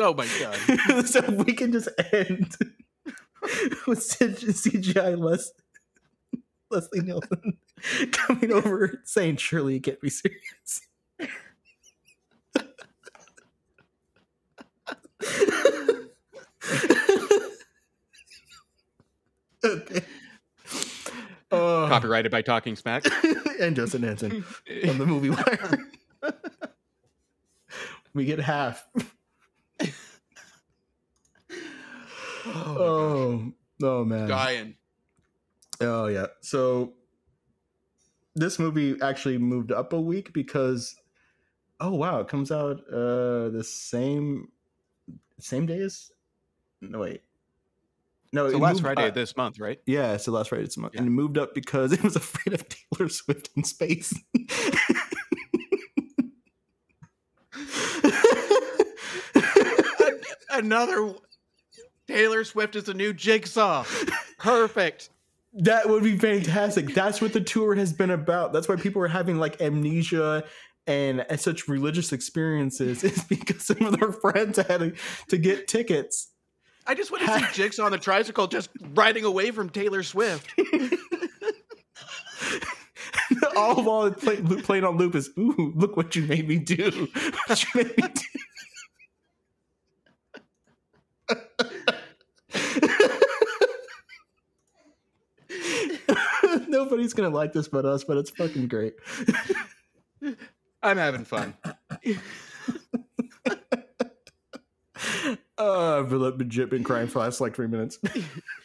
Oh 0.00 0.14
my 0.14 0.26
god! 0.40 1.06
so 1.06 1.20
we 1.44 1.52
can 1.52 1.70
just 1.72 1.88
end 2.12 2.56
with 3.86 3.98
CGI 3.98 5.18
less 5.18 5.52
Leslie 6.70 7.00
Nielsen 7.00 7.58
coming 8.12 8.52
over 8.52 9.00
saying, 9.04 9.36
"Surely 9.36 9.74
you 9.74 9.80
can't 9.80 10.00
be 10.00 10.10
serious." 10.10 10.80
okay. 19.64 20.02
Uh, 21.62 21.88
Copyrighted 21.88 22.30
by 22.32 22.42
Talking 22.42 22.76
Smack. 22.76 23.04
and 23.60 23.76
Justin 23.76 24.02
Henson 24.02 24.42
from 24.42 24.98
the 24.98 25.06
movie 25.06 25.30
Wire. 25.30 25.78
we 28.14 28.24
get 28.24 28.40
half. 28.40 28.86
oh, 32.46 32.76
Oh, 32.76 33.52
oh 33.82 34.04
man. 34.04 34.28
dying. 34.28 34.74
Oh 35.80 36.06
yeah. 36.06 36.26
So 36.40 36.94
this 38.34 38.58
movie 38.58 38.96
actually 39.00 39.38
moved 39.38 39.72
up 39.72 39.92
a 39.92 40.00
week 40.00 40.32
because 40.32 40.96
oh 41.80 41.94
wow, 41.94 42.20
it 42.20 42.28
comes 42.28 42.50
out 42.50 42.80
uh 42.88 43.48
the 43.50 43.64
same 43.64 44.48
same 45.38 45.66
day 45.66 45.80
as 45.80 46.10
no 46.80 47.00
wait. 47.00 47.22
No, 48.32 48.50
So 48.50 48.58
last 48.58 48.80
Friday 48.80 49.08
of 49.08 49.14
this 49.14 49.36
month, 49.36 49.58
right? 49.60 49.78
Yeah, 49.86 50.14
it's 50.14 50.24
the 50.24 50.30
last 50.30 50.48
Friday 50.48 50.64
this 50.64 50.78
month. 50.78 50.94
Yeah. 50.94 51.00
And 51.00 51.08
it 51.08 51.10
moved 51.10 51.36
up 51.36 51.54
because 51.54 51.92
it 51.92 52.02
was 52.02 52.16
afraid 52.22 52.54
of 52.54 52.64
Taylor 52.68 53.08
Swift 53.10 53.50
in 53.56 53.64
space. 53.64 54.14
Another 60.50 61.14
Taylor 62.06 62.44
Swift 62.44 62.76
is 62.76 62.84
the 62.84 62.94
new 62.94 63.12
jigsaw. 63.12 63.84
Perfect. 64.38 65.10
That 65.54 65.88
would 65.88 66.02
be 66.02 66.16
fantastic. 66.16 66.94
That's 66.94 67.20
what 67.20 67.32
the 67.34 67.40
tour 67.40 67.74
has 67.74 67.92
been 67.92 68.10
about. 68.10 68.52
That's 68.52 68.68
why 68.68 68.76
people 68.76 69.02
are 69.02 69.08
having 69.08 69.38
like 69.38 69.60
amnesia 69.60 70.44
and, 70.86 71.24
such 71.36 71.68
religious 71.68 72.12
experiences 72.12 73.04
is 73.04 73.22
because 73.24 73.66
some 73.66 73.82
of 73.82 73.98
their 73.98 74.12
friends 74.12 74.58
had 74.58 74.94
to 75.28 75.38
get 75.38 75.68
tickets. 75.68 76.31
I 76.86 76.94
just 76.94 77.10
want 77.10 77.24
to 77.24 77.38
see 77.38 77.46
Jigsaw 77.62 77.84
on 77.84 77.92
the 77.92 77.98
tricycle 77.98 78.46
just 78.46 78.70
riding 78.94 79.24
away 79.24 79.50
from 79.50 79.70
Taylor 79.70 80.02
Swift. 80.02 80.52
All 83.56 83.82
while 83.82 84.10
play, 84.10 84.36
playing 84.36 84.84
on 84.84 84.96
loop 84.98 85.14
is, 85.14 85.30
ooh, 85.38 85.72
look 85.76 85.96
what 85.96 86.14
you 86.16 86.22
made 86.22 86.46
me 86.48 86.58
do. 86.58 87.08
What 87.46 87.64
you 87.64 87.68
made 87.82 87.96
me 87.96 88.04
do. 88.14 88.22
Nobody's 96.68 97.14
gonna 97.14 97.30
like 97.30 97.52
this 97.52 97.68
but 97.68 97.84
us, 97.84 98.04
but 98.04 98.16
it's 98.16 98.30
fucking 98.30 98.68
great. 98.68 98.94
I'm 100.82 100.96
having 100.96 101.24
fun. 101.24 101.54
Uh, 105.62 106.00
I've 106.00 106.08
been 106.08 106.18
legit 106.18 106.70
been 106.70 106.82
crying 106.82 107.06
for 107.06 107.14
the 107.14 107.18
last 107.20 107.40
like 107.40 107.54
three 107.54 107.68
minutes. 107.68 108.00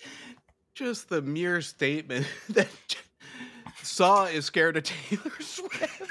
Just 0.73 1.09
the 1.09 1.21
mere 1.21 1.61
statement 1.61 2.25
that 2.49 2.67
Saw 3.83 4.25
is 4.25 4.45
scared 4.45 4.77
of 4.77 4.83
Taylor 4.83 5.31
Swift. 5.39 6.01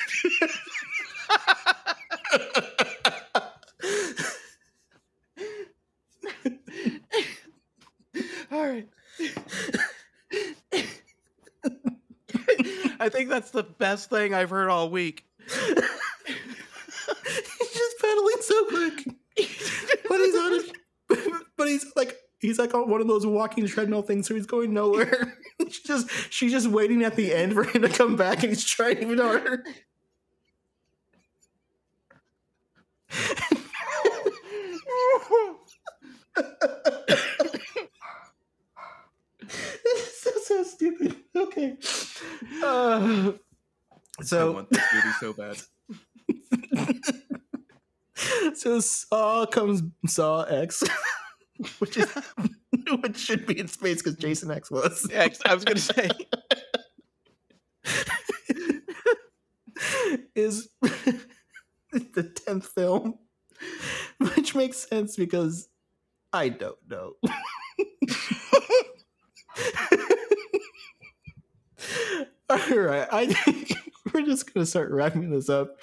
All 8.52 8.64
right. 8.64 8.88
I 13.00 13.08
think 13.08 13.28
that's 13.28 13.50
the 13.50 13.64
best 13.64 14.08
thing 14.08 14.34
I've 14.34 14.50
heard 14.50 14.68
all 14.70 14.88
week. 14.88 15.24
he's 15.48 15.74
just 17.72 17.98
pedaling 18.00 18.40
so 18.40 18.64
quick. 18.66 19.04
But 20.08 20.18
he's 20.18 20.34
on 20.34 20.52
it. 20.54 20.76
But 21.56 21.68
he's 22.38 22.58
like 22.58 22.74
on 22.74 22.88
one 22.88 23.00
of 23.00 23.08
those 23.08 23.26
walking 23.26 23.66
treadmill 23.66 24.02
things, 24.02 24.26
so 24.26 24.34
he's 24.34 24.46
going 24.46 24.74
nowhere. 24.74 25.38
she's 25.68 25.80
just 25.80 26.10
she's 26.30 26.52
just 26.52 26.68
waiting 26.68 27.02
at 27.02 27.16
the 27.16 27.34
end 27.34 27.54
for 27.54 27.64
him 27.64 27.82
to 27.82 27.88
come 27.88 28.16
back, 28.16 28.42
and 28.42 28.50
he's 28.50 28.64
trying 28.64 28.98
even 28.98 29.18
harder. 29.18 29.64
It's 39.48 40.22
so, 40.22 40.30
so 40.42 40.62
stupid. 40.62 41.16
Okay. 41.34 41.76
Uh, 42.62 43.32
I 44.32 44.44
want 44.44 44.70
this 44.70 44.82
movie 44.94 45.14
so 45.20 45.32
bad. 45.32 45.56
so 48.56 48.80
Saw 48.80 49.46
comes 49.46 49.82
Saw 50.06 50.42
X, 50.44 50.82
which 51.78 51.96
is 51.96 52.10
which 53.00 53.16
should 53.18 53.46
be 53.46 53.58
in 53.58 53.68
space 53.68 54.02
because 54.02 54.16
Jason 54.16 54.50
X 54.50 54.70
was. 54.70 55.08
Yeah, 55.10 55.28
I 55.44 55.54
was 55.54 55.64
gonna 55.64 55.78
say. 55.80 56.08
is 60.34 60.68
the 61.92 62.22
tenth 62.22 62.66
film, 62.74 63.18
which 64.18 64.54
makes 64.54 64.88
sense 64.88 65.16
because 65.16 65.68
I 66.32 66.48
don't 66.50 66.78
know. 66.88 67.14
All 72.48 72.58
right, 72.76 73.08
I 73.10 73.26
think 73.26 73.72
we're 74.12 74.22
just 74.22 74.52
gonna 74.52 74.66
start 74.66 74.90
wrapping 74.90 75.30
this 75.30 75.48
up. 75.48 75.78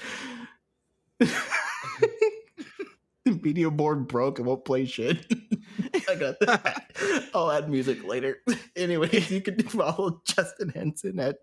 video 3.42 3.70
board 3.72 4.08
broke 4.08 4.40
and 4.40 4.48
won't 4.48 4.66
play 4.66 4.86
shit. 4.86 5.26
I 6.10 6.16
got 6.16 6.40
that. 6.42 7.30
I'll 7.34 7.52
add 7.52 7.70
music 7.70 8.04
later. 8.04 8.38
Anyways, 8.76 9.32
you 9.32 9.42
can 9.42 9.62
follow 9.64 10.22
Justin 10.26 10.70
Henson 10.70 11.20
at. 11.20 11.38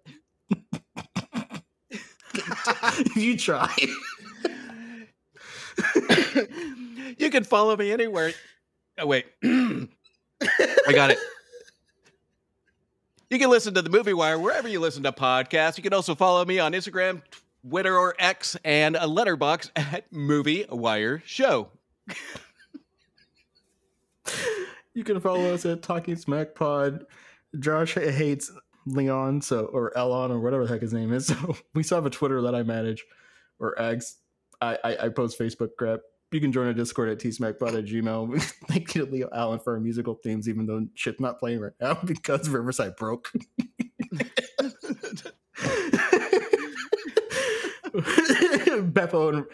you 3.16 3.36
try. 3.36 3.74
you 7.18 7.30
can 7.30 7.44
follow 7.44 7.76
me 7.76 7.92
anywhere. 7.92 8.32
Oh 8.98 9.06
wait, 9.06 9.26
I 9.42 9.88
got 10.92 11.10
it. 11.10 11.18
You 13.30 13.38
can 13.38 13.48
listen 13.48 13.74
to 13.74 13.82
the 13.82 13.90
Movie 13.90 14.12
Wire 14.12 14.38
wherever 14.40 14.68
you 14.68 14.80
listen 14.80 15.04
to 15.04 15.12
podcasts. 15.12 15.76
You 15.76 15.84
can 15.84 15.94
also 15.94 16.16
follow 16.16 16.44
me 16.44 16.58
on 16.58 16.72
Instagram, 16.72 17.22
Twitter, 17.62 17.96
or 17.96 18.16
X, 18.18 18.56
and 18.64 18.96
a 18.96 19.06
Letterboxd 19.06 19.70
at 19.76 20.12
Movie 20.12 20.66
Wire 20.68 21.22
Show. 21.24 21.68
You 24.92 25.04
can 25.04 25.20
follow 25.20 25.54
us 25.54 25.64
at 25.66 25.82
Talking 25.82 26.16
Smack 26.16 26.54
Pod. 26.54 27.06
Josh 27.58 27.94
hates 27.94 28.50
Leon, 28.86 29.40
so 29.40 29.66
or 29.66 29.96
Elon 29.96 30.30
or 30.30 30.40
whatever 30.40 30.66
the 30.66 30.72
heck 30.72 30.82
his 30.82 30.92
name 30.92 31.12
is. 31.12 31.26
So 31.40 31.56
we 31.74 31.82
still 31.82 31.98
have 31.98 32.06
a 32.06 32.10
Twitter 32.10 32.42
that 32.42 32.54
I 32.54 32.62
manage 32.62 33.04
or 33.58 33.80
X. 33.80 34.16
I, 34.60 34.78
I, 34.82 34.96
I 35.04 35.08
post 35.08 35.38
Facebook 35.38 35.70
crap. 35.78 36.00
You 36.32 36.40
can 36.40 36.52
join 36.52 36.66
our 36.66 36.72
Discord 36.72 37.08
at 37.08 37.18
tsmackpod 37.18 37.78
at 37.78 37.86
gmail. 37.86 38.42
Thank 38.68 38.94
you 38.94 39.04
to 39.04 39.10
Leo 39.10 39.28
Allen 39.32 39.58
for 39.58 39.74
our 39.74 39.80
musical 39.80 40.14
themes, 40.14 40.48
even 40.48 40.66
though 40.66 40.86
shit's 40.94 41.20
not 41.20 41.38
playing 41.38 41.60
right 41.60 41.72
now 41.80 41.94
because 42.04 42.48
Riverside 42.48 42.96
broke. 42.96 43.32
Beppo 48.92 49.34
and 49.34 49.46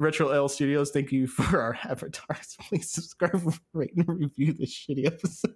Retro 0.00 0.30
L 0.30 0.48
Studios, 0.48 0.90
thank 0.90 1.12
you 1.12 1.26
for 1.28 1.60
our 1.60 1.78
avatars. 1.84 2.56
Please 2.68 2.90
subscribe, 2.90 3.52
rate, 3.74 3.92
and 3.96 4.08
review 4.08 4.54
this 4.54 4.72
shitty 4.74 5.06
episode. 5.06 5.54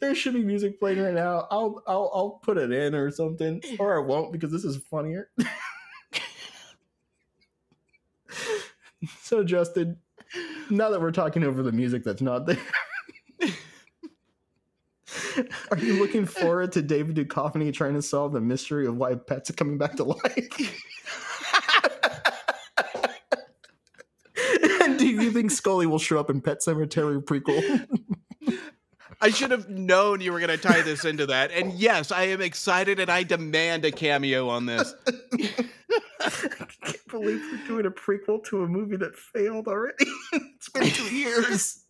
there 0.00 0.14
should 0.14 0.34
be 0.34 0.44
music 0.44 0.78
playing 0.78 1.00
right 1.00 1.14
now. 1.14 1.48
I'll 1.50 1.82
I'll 1.86 2.10
I'll 2.14 2.40
put 2.42 2.58
it 2.58 2.70
in 2.70 2.94
or 2.94 3.10
something, 3.10 3.62
or 3.78 3.96
I 3.96 4.04
won't 4.04 4.32
because 4.32 4.52
this 4.52 4.64
is 4.64 4.76
funnier. 4.76 5.30
so 9.22 9.42
Justin, 9.42 9.96
now 10.68 10.90
that 10.90 11.00
we're 11.00 11.10
talking 11.10 11.42
over 11.42 11.62
the 11.62 11.72
music 11.72 12.04
that's 12.04 12.20
not 12.20 12.44
there. 12.44 12.58
Are 15.76 15.84
you 15.84 15.98
looking 16.00 16.24
forward 16.24 16.72
to 16.72 16.80
David 16.80 17.16
Duchovny 17.16 17.70
trying 17.70 17.92
to 17.94 18.02
solve 18.02 18.32
the 18.32 18.40
mystery 18.40 18.86
of 18.86 18.96
why 18.96 19.14
pets 19.14 19.50
are 19.50 19.52
coming 19.52 19.76
back 19.76 19.96
to 19.96 20.04
life? 20.04 20.24
and 24.80 24.98
do 24.98 25.06
you 25.06 25.30
think 25.32 25.50
Scully 25.50 25.84
will 25.84 25.98
show 25.98 26.18
up 26.18 26.30
in 26.30 26.40
Pet 26.40 26.60
Sematary 26.66 27.22
prequel? 27.22 27.86
I 29.20 29.28
should 29.28 29.50
have 29.50 29.68
known 29.68 30.22
you 30.22 30.32
were 30.32 30.40
going 30.40 30.48
to 30.48 30.56
tie 30.56 30.80
this 30.80 31.04
into 31.04 31.26
that. 31.26 31.50
And 31.50 31.74
yes, 31.74 32.10
I 32.10 32.22
am 32.24 32.40
excited 32.40 32.98
and 32.98 33.10
I 33.10 33.22
demand 33.22 33.84
a 33.84 33.90
cameo 33.90 34.48
on 34.48 34.64
this. 34.64 34.94
I 36.20 36.30
can't 36.84 37.08
believe 37.10 37.42
we're 37.52 37.66
doing 37.66 37.84
a 37.84 37.90
prequel 37.90 38.42
to 38.44 38.62
a 38.62 38.66
movie 38.66 38.96
that 38.96 39.14
failed 39.14 39.68
already. 39.68 40.06
it's 40.32 40.70
been 40.70 40.88
two 40.88 41.14
years. 41.14 41.85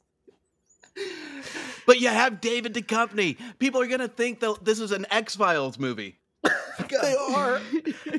But 1.86 2.01
you 2.01 2.09
have 2.09 2.40
David 2.40 2.74
Duchovny. 2.74 3.36
People 3.59 3.80
are 3.80 3.86
going 3.86 4.01
to 4.01 4.09
think 4.09 4.40
that 4.40 4.64
this 4.64 4.80
is 4.80 4.92
an 4.92 5.07
X 5.11 5.36
Files 5.36 5.78
movie. 5.78 6.18
They 7.03 7.16
are. 7.30 7.61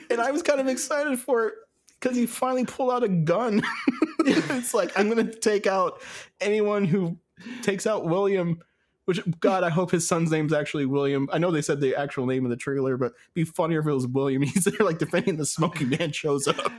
And 0.09 0.19
I 0.19 0.31
was 0.31 0.41
kind 0.41 0.59
of 0.59 0.67
excited 0.67 1.19
for 1.19 1.47
it. 1.47 1.53
because 1.99 2.17
he 2.17 2.25
finally 2.25 2.65
pulled 2.65 2.91
out 2.91 3.03
a 3.03 3.07
gun. 3.07 3.61
it's 4.19 4.73
like 4.73 4.97
I'm 4.97 5.09
gonna 5.09 5.31
take 5.31 5.67
out 5.67 6.01
anyone 6.41 6.85
who 6.85 7.17
takes 7.61 7.87
out 7.87 8.05
William. 8.05 8.61
Which 9.05 9.21
God, 9.39 9.63
I 9.63 9.69
hope 9.69 9.91
his 9.91 10.05
son's 10.05 10.31
name's 10.31 10.51
actually 10.51 10.85
William. 10.85 11.29
I 11.31 11.37
know 11.37 11.49
they 11.49 11.61
said 11.61 11.79
the 11.79 11.95
actual 11.95 12.25
name 12.25 12.43
in 12.43 12.49
the 12.49 12.57
trailer, 12.57 12.97
but 12.97 13.13
it'd 13.13 13.33
be 13.35 13.43
funnier 13.45 13.79
if 13.79 13.87
it 13.87 13.93
was 13.93 14.05
William. 14.07 14.41
He's 14.43 14.65
there 14.65 14.85
like 14.85 14.97
defending 14.97 15.37
the 15.37 15.45
Smoky 15.45 15.85
Man 15.85 16.11
shows 16.11 16.45
up. 16.45 16.71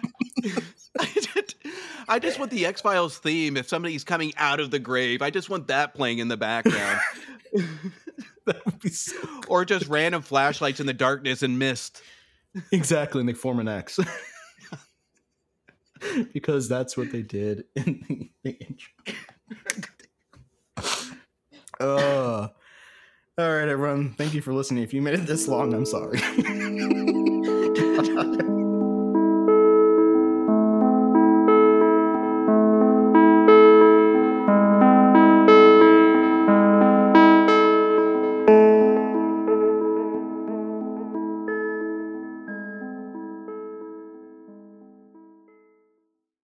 I 1.01 1.07
just, 1.15 1.55
I 2.09 2.19
just 2.19 2.39
want 2.39 2.51
the 2.51 2.65
X 2.65 2.81
Files 2.81 3.19
theme. 3.19 3.57
If 3.57 3.69
somebody's 3.69 4.05
coming 4.05 4.33
out 4.37 4.61
of 4.61 4.71
the 4.71 4.79
grave, 4.79 5.21
I 5.23 5.31
just 5.31 5.51
want 5.51 5.69
that 5.69 5.95
playing 5.95 6.19
in 6.19 6.29
the 6.29 6.37
background, 6.37 7.01
that 8.47 8.65
would 8.65 8.79
be 8.81 8.89
so 8.89 9.17
or 9.49 9.65
just 9.65 9.87
random 9.89 10.23
flashlights 10.23 10.81
in 10.81 10.87
the 10.87 10.95
darkness 10.95 11.43
and 11.43 11.59
mist. 11.59 12.03
exactly, 12.73 13.21
and 13.21 13.29
they 13.29 13.35
form 13.35 13.61
an 13.61 13.69
X. 13.69 14.01
because 16.33 16.69
that's 16.69 16.97
what 16.97 17.13
they 17.13 17.23
did 17.23 17.65
in 17.77 18.03
the, 18.09 18.31
the 18.45 18.51
intro. 18.59 18.93
uh, 21.81 22.49
all 23.39 23.55
right, 23.55 23.69
everyone. 23.69 24.15
Thank 24.15 24.35
you 24.35 24.41
for 24.41 24.53
listening. 24.53 24.83
If 24.83 24.95
you 24.95 25.03
made 25.03 25.15
it 25.15 25.27
this 25.27 25.47
long, 25.47 25.75
I'm 25.75 25.87
sorry. 25.87 26.19